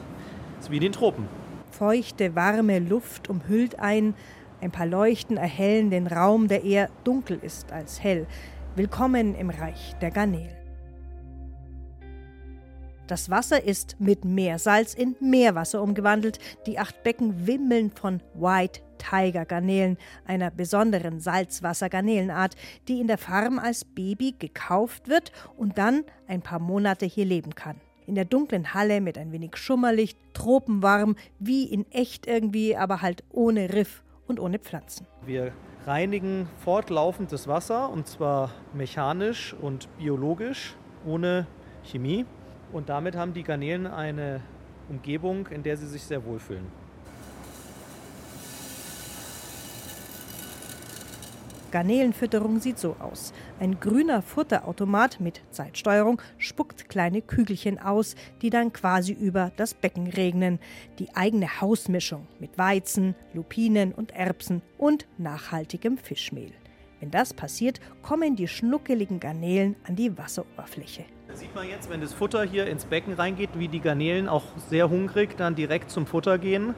ist 0.60 0.72
wie 0.72 0.78
in 0.78 0.82
den 0.82 0.92
Tropen. 0.92 1.28
Feuchte, 1.70 2.36
warme 2.36 2.80
Luft 2.80 3.30
umhüllt 3.30 3.80
ein. 3.80 4.16
Ein 4.62 4.72
paar 4.72 4.88
Leuchten 4.88 5.38
erhellen 5.38 5.92
den 5.92 6.08
Raum, 6.08 6.48
der 6.48 6.64
eher 6.64 6.90
dunkel 7.04 7.38
ist 7.42 7.72
als 7.72 8.02
hell. 8.02 8.26
Willkommen 8.76 9.36
im 9.36 9.50
Reich 9.50 9.94
der 10.02 10.10
Garnelen. 10.10 10.63
Das 13.08 13.30
Wasser 13.30 13.62
ist 13.62 13.98
mit 14.00 14.24
Meersalz 14.24 14.94
in 14.94 15.18
Meerwasser 15.20 15.82
umgewandelt. 15.82 16.40
Die 16.66 16.80
acht 16.80 17.04
Becken 17.04 17.46
wimmeln 17.46 17.92
von 17.92 18.22
White 18.34 18.80
Tiger 18.98 19.44
Garnelen, 19.46 19.98
einer 20.26 20.50
besonderen 20.50 21.20
Salzwassergarnelenart, 21.20 22.56
die 22.88 23.02
in 23.02 23.08
der 23.08 23.18
Farm 23.18 23.60
als 23.60 23.84
Baby 23.84 24.34
gekauft 24.40 25.10
wird 25.10 25.34
und 25.58 25.78
dann 25.78 26.06
ein 26.28 26.42
paar 26.42 26.60
Monate 26.60 27.06
hier 27.06 27.26
leben 27.26 27.56
kann. 27.56 27.82
In 28.08 28.16
der 28.16 28.26
dunklen 28.26 28.74
Halle 28.74 29.02
mit 29.02 29.18
ein 29.18 29.34
wenig 29.34 29.58
Schummerlicht, 29.58 30.18
tropenwarm, 30.34 31.18
wie 31.40 31.66
in 31.66 31.86
echt 31.92 32.26
irgendwie, 32.26 32.78
aber 32.78 33.02
halt 33.02 33.26
ohne 33.30 33.74
Riff 33.74 34.04
und 34.28 34.40
ohne 34.40 34.60
Pflanzen. 34.60 35.08
Wir 35.26 35.52
reinigen 35.86 36.48
fortlaufend 36.64 37.34
das 37.34 37.50
Wasser 37.50 37.90
und 37.90 38.08
zwar 38.08 38.52
mechanisch 38.74 39.54
und 39.54 39.90
biologisch, 39.98 40.76
ohne 41.06 41.48
Chemie. 41.84 42.26
Und 42.74 42.90
damit 42.90 43.16
haben 43.16 43.34
die 43.34 43.44
Garnelen 43.44 43.86
eine 43.86 44.42
Umgebung, 44.90 45.48
in 45.48 45.64
der 45.64 45.78
sie 45.78 45.88
sich 45.88 46.04
sehr 46.04 46.26
wohlfühlen. 46.26 46.66
Garnelenfütterung 51.72 52.60
sieht 52.60 52.78
so 52.78 52.96
aus. 53.00 53.34
Ein 53.60 53.80
grüner 53.80 54.22
Futterautomat 54.22 55.20
mit 55.20 55.42
Zeitsteuerung 55.50 56.22
spuckt 56.38 56.88
kleine 56.88 57.24
Kügelchen 57.24 57.80
aus, 57.80 58.16
die 58.44 58.52
dann 58.52 58.74
quasi 58.74 59.12
über 59.12 59.52
das 59.56 59.74
Becken 59.74 60.06
regnen. 60.08 60.60
Die 61.00 61.16
eigene 61.16 61.62
Hausmischung 61.62 62.28
mit 62.40 62.60
Weizen, 62.60 63.16
Lupinen 63.34 63.92
und 63.92 64.12
Erbsen 64.12 64.62
und 64.78 65.08
nachhaltigem 65.18 65.98
Fischmehl. 65.98 66.52
Wenn 67.00 67.10
das 67.10 67.34
passiert, 67.34 67.80
kommen 68.04 68.36
die 68.36 68.48
schnuckeligen 68.48 69.20
Garnelen 69.20 69.76
an 69.84 69.96
die 69.96 70.16
Wasseroberfläche. 70.16 71.06
Sieht 71.36 71.56
man 71.56 71.68
jetzt, 71.68 71.90
wenn 71.90 72.00
das 72.00 72.14
Futter 72.14 72.44
hier 72.44 72.68
ins 72.68 72.86
Becken 72.86 73.14
reingeht, 73.14 73.50
wie 73.56 73.68
die 73.68 73.80
Garnelen 73.80 74.30
auch 74.30 74.44
sehr 74.70 74.90
hungrig 74.90 75.36
dann 75.36 75.56
direkt 75.56 75.90
zum 75.90 76.06
Futter 76.06 76.38
gehen 76.38 76.76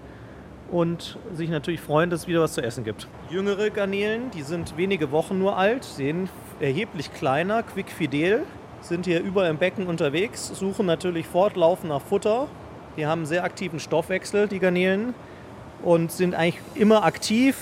und 0.71 1.17
sich 1.33 1.49
natürlich 1.49 1.81
freuen, 1.81 2.09
dass 2.09 2.21
es 2.21 2.27
wieder 2.27 2.41
was 2.41 2.53
zu 2.53 2.61
essen 2.61 2.85
gibt. 2.85 3.07
Jüngere 3.29 3.69
Garnelen, 3.69 4.31
die 4.31 4.43
sind 4.43 4.77
wenige 4.77 5.11
Wochen 5.11 5.39
nur 5.39 5.57
alt, 5.57 5.83
sehen 5.83 6.29
erheblich 6.61 7.13
kleiner, 7.13 7.63
quickfidel, 7.63 8.43
sind 8.81 9.05
hier 9.05 9.21
überall 9.21 9.49
im 9.49 9.57
Becken 9.57 9.87
unterwegs, 9.87 10.47
suchen 10.47 10.85
natürlich 10.85 11.27
fortlaufend 11.27 11.89
nach 11.89 12.01
Futter. 12.01 12.47
Die 12.95 13.05
haben 13.05 13.19
einen 13.19 13.25
sehr 13.25 13.43
aktiven 13.43 13.81
Stoffwechsel, 13.81 14.47
die 14.47 14.59
Garnelen, 14.59 15.13
und 15.83 16.13
sind 16.13 16.33
eigentlich 16.33 16.61
immer 16.75 17.03
aktiv. 17.03 17.57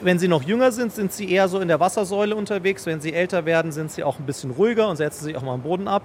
Wenn 0.00 0.18
sie 0.18 0.28
noch 0.28 0.42
jünger 0.42 0.72
sind, 0.72 0.92
sind 0.92 1.12
sie 1.12 1.30
eher 1.30 1.48
so 1.48 1.60
in 1.60 1.68
der 1.68 1.80
Wassersäule 1.80 2.34
unterwegs. 2.34 2.86
Wenn 2.86 3.02
sie 3.02 3.12
älter 3.12 3.44
werden, 3.44 3.72
sind 3.72 3.92
sie 3.92 4.02
auch 4.02 4.18
ein 4.18 4.24
bisschen 4.24 4.50
ruhiger 4.52 4.88
und 4.88 4.96
setzen 4.96 5.24
sich 5.24 5.36
auch 5.36 5.42
mal 5.42 5.52
am 5.52 5.62
Boden 5.62 5.86
ab. 5.86 6.02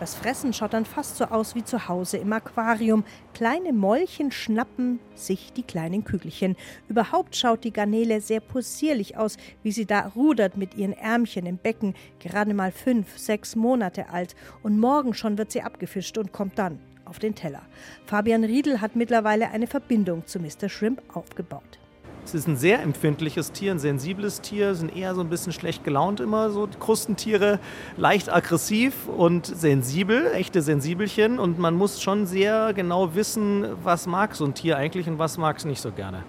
Das 0.00 0.14
Fressen 0.14 0.52
schaut 0.52 0.74
dann 0.74 0.84
fast 0.84 1.16
so 1.16 1.24
aus 1.24 1.56
wie 1.56 1.64
zu 1.64 1.88
Hause 1.88 2.18
im 2.18 2.32
Aquarium. 2.32 3.02
Kleine 3.34 3.72
Mäulchen 3.72 4.30
schnappen 4.30 5.00
sich 5.16 5.52
die 5.52 5.64
kleinen 5.64 6.04
Kügelchen. 6.04 6.54
Überhaupt 6.88 7.34
schaut 7.34 7.64
die 7.64 7.72
Garnele 7.72 8.20
sehr 8.20 8.38
possierlich 8.38 9.16
aus, 9.16 9.38
wie 9.64 9.72
sie 9.72 9.86
da 9.86 10.06
rudert 10.14 10.56
mit 10.56 10.76
ihren 10.76 10.92
Ärmchen 10.92 11.46
im 11.46 11.58
Becken, 11.58 11.94
gerade 12.20 12.54
mal 12.54 12.70
fünf, 12.70 13.18
sechs 13.18 13.56
Monate 13.56 14.10
alt. 14.10 14.36
Und 14.62 14.78
morgen 14.78 15.14
schon 15.14 15.36
wird 15.36 15.50
sie 15.50 15.62
abgefischt 15.62 16.16
und 16.16 16.32
kommt 16.32 16.60
dann 16.60 16.78
auf 17.04 17.18
den 17.18 17.34
Teller. 17.34 17.62
Fabian 18.06 18.44
Riedel 18.44 18.80
hat 18.80 18.94
mittlerweile 18.94 19.50
eine 19.50 19.66
Verbindung 19.66 20.24
zu 20.26 20.38
Mr. 20.38 20.68
Shrimp 20.68 21.02
aufgebaut. 21.12 21.80
Es 22.28 22.34
ist 22.34 22.46
ein 22.46 22.58
sehr 22.58 22.82
empfindliches 22.82 23.52
Tier, 23.52 23.70
ein 23.70 23.78
sensibles 23.78 24.42
Tier, 24.42 24.74
sind 24.74 24.94
eher 24.94 25.14
so 25.14 25.22
ein 25.22 25.30
bisschen 25.30 25.50
schlecht 25.50 25.82
gelaunt 25.82 26.20
immer, 26.20 26.50
so 26.50 26.68
Krustentiere, 26.78 27.58
leicht 27.96 28.30
aggressiv 28.30 29.08
und 29.08 29.46
sensibel, 29.46 30.30
echte 30.34 30.60
Sensibelchen. 30.60 31.38
Und 31.38 31.58
man 31.58 31.74
muss 31.74 32.02
schon 32.02 32.26
sehr 32.26 32.74
genau 32.74 33.14
wissen, 33.14 33.66
was 33.82 34.06
mag 34.06 34.34
so 34.34 34.44
ein 34.44 34.52
Tier 34.52 34.76
eigentlich 34.76 35.08
und 35.08 35.18
was 35.18 35.38
mag 35.38 35.56
es 35.56 35.64
nicht 35.64 35.80
so 35.80 35.90
gerne. 35.90 36.22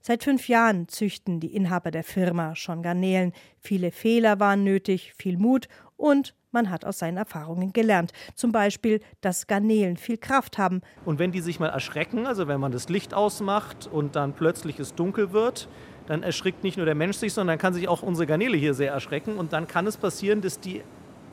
Seit 0.00 0.22
fünf 0.22 0.46
Jahren 0.46 0.86
züchten 0.86 1.40
die 1.40 1.52
Inhaber 1.52 1.90
der 1.90 2.04
Firma 2.04 2.54
schon 2.54 2.80
Garnelen. 2.80 3.32
Viele 3.58 3.90
Fehler 3.90 4.38
waren 4.38 4.62
nötig, 4.62 5.14
viel 5.16 5.36
Mut 5.36 5.66
und 5.96 6.36
man 6.52 6.70
hat 6.70 6.84
aus 6.84 6.98
seinen 6.98 7.16
Erfahrungen 7.16 7.72
gelernt. 7.72 8.12
Zum 8.34 8.52
Beispiel, 8.52 9.00
dass 9.20 9.46
Garnelen 9.46 9.96
viel 9.96 10.18
Kraft 10.18 10.58
haben. 10.58 10.82
Und 11.04 11.18
wenn 11.18 11.32
die 11.32 11.40
sich 11.40 11.60
mal 11.60 11.68
erschrecken, 11.68 12.26
also 12.26 12.48
wenn 12.48 12.60
man 12.60 12.72
das 12.72 12.88
Licht 12.88 13.14
ausmacht 13.14 13.88
und 13.90 14.16
dann 14.16 14.32
plötzlich 14.32 14.78
es 14.78 14.94
dunkel 14.94 15.32
wird, 15.32 15.68
dann 16.06 16.22
erschrickt 16.22 16.64
nicht 16.64 16.76
nur 16.76 16.86
der 16.86 16.94
Mensch 16.94 17.16
sich, 17.18 17.32
sondern 17.32 17.58
kann 17.58 17.72
sich 17.72 17.86
auch 17.86 18.02
unsere 18.02 18.26
Garnele 18.26 18.56
hier 18.56 18.74
sehr 18.74 18.92
erschrecken. 18.92 19.36
Und 19.36 19.52
dann 19.52 19.66
kann 19.66 19.86
es 19.86 19.96
passieren, 19.96 20.40
dass 20.40 20.58
die 20.58 20.82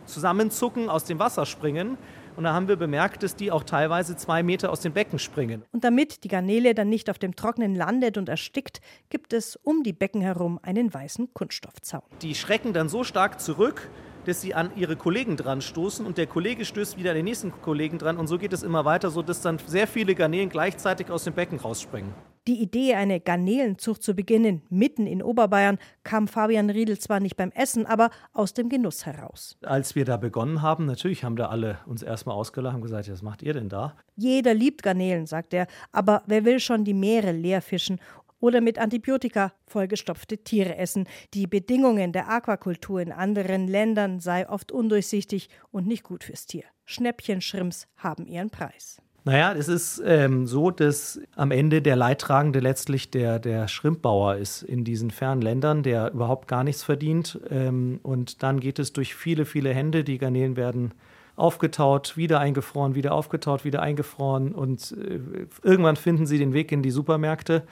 zusammenzucken, 0.05 0.89
aus 0.89 1.03
dem 1.03 1.19
Wasser 1.19 1.45
springen. 1.45 1.97
Und 2.35 2.43
da 2.43 2.53
haben 2.53 2.67
wir 2.67 2.75
bemerkt, 2.75 3.23
dass 3.23 3.35
die 3.35 3.51
auch 3.51 3.63
teilweise 3.63 4.15
zwei 4.15 4.43
Meter 4.43 4.71
aus 4.71 4.81
dem 4.81 4.93
Becken 4.93 5.17
springen. 5.17 5.63
Und 5.71 5.83
damit 5.83 6.23
die 6.23 6.27
Garnele 6.27 6.75
dann 6.75 6.89
nicht 6.89 7.09
auf 7.09 7.17
dem 7.17 7.35
Trockenen 7.35 7.73
landet 7.73 8.17
und 8.17 8.29
erstickt, 8.29 8.79
gibt 9.09 9.33
es 9.33 9.55
um 9.55 9.81
die 9.81 9.93
Becken 9.93 10.21
herum 10.21 10.59
einen 10.61 10.93
weißen 10.93 11.33
Kunststoffzaun. 11.33 12.03
Die 12.21 12.35
schrecken 12.35 12.73
dann 12.73 12.89
so 12.89 13.03
stark 13.03 13.41
zurück, 13.41 13.89
dass 14.27 14.41
sie 14.41 14.53
an 14.53 14.71
ihre 14.75 14.95
Kollegen 14.95 15.37
dran 15.37 15.61
stoßen 15.61 16.05
und 16.05 16.17
der 16.17 16.27
Kollege 16.27 16.65
stößt 16.65 16.97
wieder 16.97 17.11
an 17.11 17.15
den 17.15 17.25
nächsten 17.25 17.51
Kollegen 17.61 17.97
dran 17.97 18.17
und 18.17 18.27
so 18.27 18.37
geht 18.37 18.51
es 18.53 18.61
immer 18.61 18.83
weiter, 18.83 19.09
sodass 19.09 19.41
dann 19.41 19.57
sehr 19.65 19.87
viele 19.87 20.15
Garnelen 20.15 20.49
gleichzeitig 20.49 21.09
aus 21.09 21.23
dem 21.23 21.33
Becken 21.33 21.59
rausspringen. 21.59 22.13
Die 22.47 22.61
Idee, 22.61 22.95
eine 22.95 23.19
Garnelenzucht 23.19 24.01
zu 24.01 24.13
beginnen, 24.13 24.61
mitten 24.69 25.05
in 25.05 25.21
Oberbayern, 25.21 25.77
kam 26.03 26.29
Fabian 26.29 26.69
Riedel 26.69 26.97
zwar 26.97 27.19
nicht 27.19 27.35
beim 27.35 27.51
Essen, 27.51 27.85
aber 27.85 28.09
aus 28.31 28.53
dem 28.53 28.69
Genuss 28.69 29.05
heraus. 29.05 29.57
Als 29.63 29.95
wir 29.95 30.05
da 30.05 30.15
begonnen 30.15 30.61
haben, 30.61 30.85
natürlich 30.85 31.25
haben 31.25 31.35
da 31.35 31.47
alle 31.47 31.79
uns 31.85 32.03
erstmal 32.03 32.37
ausgelacht 32.37 32.75
und 32.75 32.81
gesagt, 32.81 33.11
was 33.11 33.21
macht 33.21 33.43
ihr 33.43 33.53
denn 33.53 33.67
da? 33.67 33.95
Jeder 34.15 34.53
liebt 34.53 34.81
Garnelen, 34.81 35.25
sagt 35.25 35.53
er, 35.53 35.67
aber 35.91 36.23
wer 36.25 36.45
will 36.45 36.61
schon 36.61 36.85
die 36.85 36.93
Meere 36.93 37.33
leer 37.33 37.61
fischen 37.61 37.99
oder 38.39 38.61
mit 38.61 38.79
Antibiotika 38.79 39.53
vollgestopfte 39.65 40.37
Tiere 40.39 40.77
essen. 40.77 41.07
Die 41.33 41.47
Bedingungen 41.47 42.11
der 42.11 42.29
Aquakultur 42.29 43.01
in 43.01 43.11
anderen 43.11 43.67
Ländern 43.67 44.19
sei 44.19 44.47
oft 44.47 44.71
undurchsichtig 44.71 45.49
und 45.71 45.87
nicht 45.87 46.03
gut 46.03 46.23
fürs 46.23 46.45
Tier. 46.45 46.63
Schnäppchenschrimps 46.85 47.87
haben 47.97 48.27
ihren 48.27 48.49
Preis. 48.49 49.01
Naja, 49.27 49.51
es 49.51 49.67
ist 49.67 50.01
ähm, 50.05 50.47
so, 50.47 50.71
dass 50.71 51.19
am 51.35 51.51
Ende 51.51 51.81
der 51.81 51.97
Leidtragende 51.97 52.61
letztlich 52.61 53.11
der, 53.11 53.39
der 53.39 53.67
Schrimmbauer 53.67 54.37
ist 54.37 54.61
in 54.61 54.85
diesen 54.85 55.11
fernen 55.11 55.41
Ländern, 55.41 55.83
der 55.83 56.13
überhaupt 56.13 56.47
gar 56.47 56.63
nichts 56.63 56.83
verdient. 56.83 57.37
Ähm, 57.49 57.99
und 58.03 58.41
dann 58.41 58.61
geht 58.61 58.79
es 58.79 58.93
durch 58.93 59.15
viele, 59.15 59.43
viele 59.43 59.73
Hände. 59.73 60.05
Die 60.05 60.17
Garnelen 60.17 60.55
werden 60.55 60.93
aufgetaut, 61.35 62.15
wieder 62.15 62.39
eingefroren, 62.39 62.95
wieder 62.95 63.11
aufgetaut, 63.13 63.65
wieder 63.65 63.81
eingefroren. 63.81 64.53
Und 64.53 64.93
äh, 64.93 65.19
irgendwann 65.61 65.97
finden 65.97 66.25
sie 66.25 66.37
den 66.37 66.53
Weg 66.53 66.71
in 66.71 66.81
die 66.81 66.91
Supermärkte. 66.91 67.63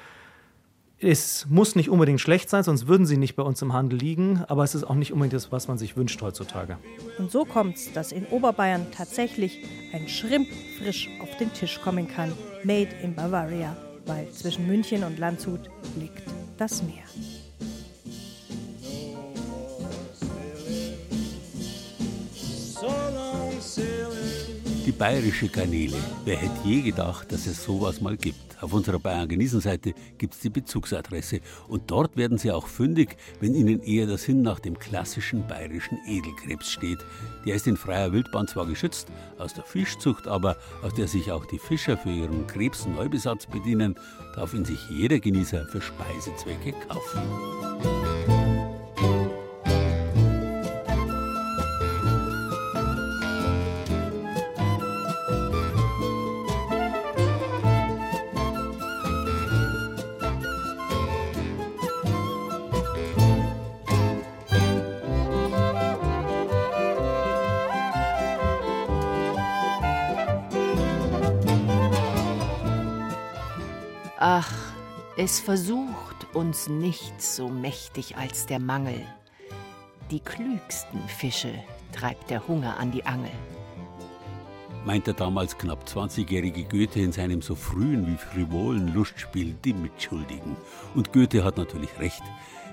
Es 1.00 1.46
muss 1.50 1.76
nicht 1.76 1.90
unbedingt 1.90 2.22
schlecht 2.22 2.50
sein, 2.50 2.64
sonst 2.64 2.88
würden 2.88 3.06
sie 3.06 3.18
nicht 3.18 3.36
bei 3.36 3.44
uns 3.44 3.62
im 3.62 3.74
Handel 3.74 4.00
liegen, 4.00 4.44
aber 4.48 4.64
es 4.64 4.76
ist 4.76 4.86
auch 4.86 4.96
nicht 4.96 5.12
unbedingt 5.12 5.34
das, 5.34 5.52
was 5.52 5.68
man 5.68 5.78
sich 5.78 5.98
wünscht 5.98 6.22
heutzutage. 6.22 6.78
Und 7.18 7.32
so 7.32 7.44
kommt 7.44 7.76
es, 7.76 7.92
dass 7.92 8.14
in 8.14 8.26
Oberbayern 8.28 8.88
tatsächlich 8.92 9.60
ein 9.92 10.08
Schrimp 10.08 10.48
frisch 10.80 11.10
auf 11.22 11.36
den 11.38 11.52
Tisch 11.52 11.82
kommen 11.82 12.08
kann. 12.08 12.32
Made 12.64 12.90
in 13.04 13.14
Bavaria, 13.14 13.76
weil 14.06 14.30
zwischen 14.30 14.68
München 14.68 15.04
und 15.04 15.20
Landshut 15.20 15.70
liegt 16.00 16.24
das 16.58 16.82
Meer. 16.82 17.04
Die 24.86 24.92
bayerische 24.92 25.48
Garnele. 25.48 25.98
Wer 26.26 26.38
hätte 26.38 26.60
je 26.64 26.82
gedacht, 26.84 27.32
dass 27.32 27.48
es 27.48 27.64
sowas 27.64 28.02
mal 28.02 28.16
gibt? 28.16 28.62
Auf 28.62 28.72
unserer 28.72 29.00
Bayern 29.00 29.28
genießen 29.28 29.60
Seite 29.60 29.96
gibt 30.20 30.36
es 30.36 30.42
die 30.42 30.52
Bezugsadresse 30.52 31.40
und 31.68 31.90
dort 31.90 32.16
werden 32.18 32.38
Sie 32.38 32.52
auch 32.52 32.68
fündig, 32.68 33.18
wenn 33.40 33.56
Ihnen 33.56 33.82
eher 33.82 34.06
der 34.06 34.20
Sinn 34.20 34.44
nach 34.44 34.60
dem 34.60 34.78
klassischen 34.78 35.48
bayerischen 35.48 35.98
Edelkrebs 36.08 36.72
steht. 36.72 37.00
Der 37.48 37.56
ist 37.56 37.66
in 37.66 37.78
freier 37.78 38.14
Wildbahn 38.14 38.48
zwar 38.48 38.68
geschützt, 38.68 39.08
aus 39.40 39.56
der 39.56 39.64
Fischzucht 39.64 40.28
aber, 40.28 40.56
aus 40.84 40.94
der 40.94 41.08
sich 41.08 41.32
auch 41.32 41.46
die 41.46 41.60
Fischer 41.60 41.98
für 41.98 42.12
ihren 42.12 42.46
Krebsneubesatz 42.46 43.48
bedienen, 43.48 43.96
darf 44.36 44.54
ihn 44.54 44.66
sich 44.66 44.80
jeder 44.90 45.20
Genießer 45.20 45.66
für 45.66 45.82
Speisezwecke 45.82 46.74
kaufen. 46.88 48.05
Es 75.26 75.40
versucht 75.40 76.36
uns 76.36 76.70
nichts 76.70 77.36
so 77.36 77.50
mächtig 77.50 78.16
als 78.16 78.46
der 78.46 78.60
Mangel. 78.60 79.02
Die 80.12 80.20
klügsten 80.20 81.00
Fische 81.08 81.52
treibt 81.92 82.30
der 82.30 82.48
Hunger 82.48 82.78
an 82.78 82.92
die 82.92 83.04
Angel. 83.08 83.32
meint 84.86 85.08
der 85.08 85.16
damals 85.16 85.58
knapp 85.58 85.84
20-jährige 85.86 86.66
Goethe 86.66 87.00
in 87.00 87.12
seinem 87.12 87.42
so 87.42 87.56
frühen 87.56 88.06
wie 88.06 88.18
frivolen 88.18 88.94
Lustspiel 88.94 89.56
Die 89.66 89.74
Mitschuldigen. 89.74 90.56
Und 90.94 91.12
Goethe 91.12 91.44
hat 91.44 91.58
natürlich 91.58 91.98
recht. 91.98 92.22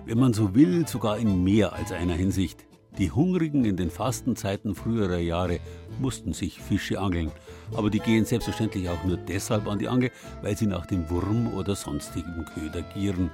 Wenn 0.05 0.19
man 0.19 0.35
so 0.35 0.55
will, 0.55 0.87
sogar 0.87 1.17
in 1.17 1.43
mehr 1.43 1.73
als 1.73 1.91
einer 1.91 2.17
Hinsicht. 2.17 2.67
Die 2.99 3.11
Hungrigen 3.11 3.65
in 3.65 3.77
den 3.77 3.91
Fastenzeiten 3.91 4.75
früherer 4.75 5.19
Jahre 5.19 5.61
mussten 5.99 6.35
sich 6.35 6.61
Fische 6.61 7.01
angeln. 7.01 7.33
Aber 7.75 7.89
die 7.89 8.01
gehen 8.01 8.27
selbstverständlich 8.27 8.89
auch 8.91 9.03
nur 9.05 9.17
deshalb 9.17 9.67
an 9.67 9.79
die 9.79 9.89
Angel, 9.89 10.11
weil 10.43 10.57
sie 10.57 10.67
nach 10.67 10.85
dem 10.85 11.09
Wurm 11.09 11.55
oder 11.55 11.75
sonstigen 11.75 12.45
Köder 12.55 12.83
gieren. 12.95 13.31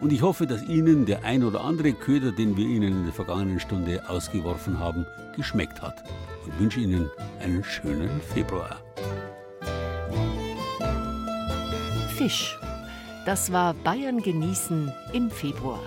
Und 0.00 0.12
ich 0.12 0.22
hoffe, 0.22 0.46
dass 0.46 0.62
Ihnen 0.62 1.06
der 1.06 1.24
ein 1.24 1.42
oder 1.42 1.62
andere 1.62 1.92
Köder, 1.92 2.32
den 2.32 2.56
wir 2.56 2.66
Ihnen 2.66 2.98
in 2.98 3.04
der 3.04 3.12
vergangenen 3.12 3.58
Stunde 3.58 4.08
ausgeworfen 4.08 4.78
haben, 4.78 5.06
geschmeckt 5.34 5.80
hat. 5.82 6.04
Und 6.44 6.60
wünsche 6.60 6.80
Ihnen 6.80 7.10
einen 7.40 7.64
schönen 7.64 8.20
Februar. 8.20 8.80
Fisch. 12.16 12.58
Das 13.24 13.52
war 13.52 13.74
Bayern 13.74 14.22
genießen 14.22 14.92
im 15.12 15.30
Februar. 15.30 15.80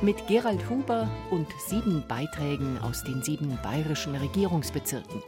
Mit 0.00 0.28
Gerald 0.28 0.70
Huber 0.70 1.10
und 1.32 1.48
sieben 1.66 2.04
Beiträgen 2.06 2.78
aus 2.78 3.02
den 3.02 3.20
sieben 3.20 3.58
bayerischen 3.64 4.14
Regierungsbezirken. 4.14 5.24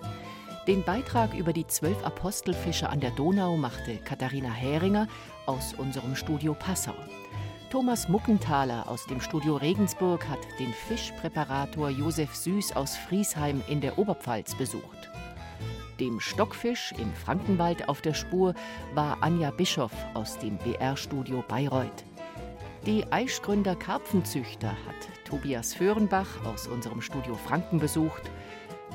Den 0.68 0.85
Beitrag 0.85 1.35
über 1.35 1.53
die 1.53 1.66
zwölf 1.66 2.05
Apostelfische 2.05 2.89
an 2.89 3.01
der 3.01 3.11
Donau 3.11 3.57
machte 3.57 3.97
Katharina 3.97 4.53
Häringer 4.53 5.09
aus 5.47 5.75
unserem 5.75 6.14
Studio 6.14 6.55
Passau. 6.55 6.95
Thomas 7.71 8.09
Muckenthaler 8.09 8.89
aus 8.89 9.07
dem 9.07 9.21
Studio 9.21 9.57
Regensburg 9.57 10.29
hat 10.29 10.39
den 10.61 10.73
Fischpräparator 10.73 11.91
Josef 11.91 12.33
Süß 12.37 12.77
aus 12.77 12.97
Friesheim 12.97 13.62
in 13.66 13.81
der 13.81 13.99
Oberpfalz 13.99 14.55
besucht. 14.55 15.11
Dem 15.99 16.21
Stockfisch 16.21 16.93
im 16.97 17.12
Frankenwald 17.12 17.89
auf 17.89 18.03
der 18.03 18.14
Spur 18.14 18.55
war 18.95 19.18
Anja 19.21 19.51
Bischoff 19.51 19.93
aus 20.14 20.39
dem 20.39 20.59
BR-Studio 20.59 21.43
Bayreuth. 21.49 22.05
Die 22.87 23.05
Aischgründer 23.12 23.76
Karpfenzüchter 23.76 24.70
hat 24.70 25.26
Tobias 25.28 25.74
Föhrenbach 25.74 26.47
aus 26.47 26.66
unserem 26.66 27.03
Studio 27.03 27.35
Franken 27.35 27.78
besucht. 27.78 28.22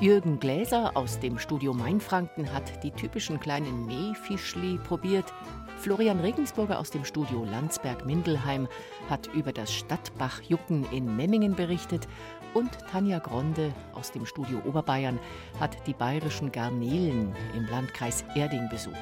Jürgen 0.00 0.40
Gläser 0.40 0.96
aus 0.96 1.20
dem 1.20 1.38
Studio 1.38 1.72
Mainfranken 1.72 2.52
hat 2.52 2.82
die 2.82 2.90
typischen 2.90 3.38
kleinen 3.38 3.86
Meefischli 3.86 4.78
probiert. 4.78 5.32
Florian 5.78 6.18
Regensburger 6.18 6.80
aus 6.80 6.90
dem 6.90 7.04
Studio 7.04 7.44
Landsberg-Mindelheim 7.44 8.66
hat 9.08 9.28
über 9.34 9.52
das 9.52 9.72
Stadtbachjucken 9.72 10.84
in 10.90 11.16
Memmingen 11.16 11.54
berichtet. 11.54 12.08
Und 12.54 12.70
Tanja 12.90 13.20
Gronde 13.20 13.72
aus 13.94 14.10
dem 14.10 14.26
Studio 14.26 14.60
Oberbayern 14.66 15.20
hat 15.60 15.86
die 15.86 15.94
bayerischen 15.94 16.50
Garnelen 16.50 17.36
im 17.54 17.66
Landkreis 17.66 18.24
Erding 18.34 18.68
besucht. 18.68 18.96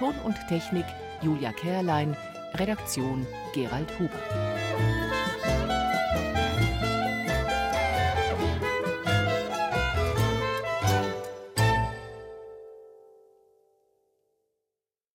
Ton 0.00 0.14
und 0.24 0.36
Technik 0.48 0.86
Julia 1.22 1.52
Kährlein, 1.52 2.16
Redaktion 2.54 3.26
Gerald 3.54 3.90
Huber. 3.98 4.49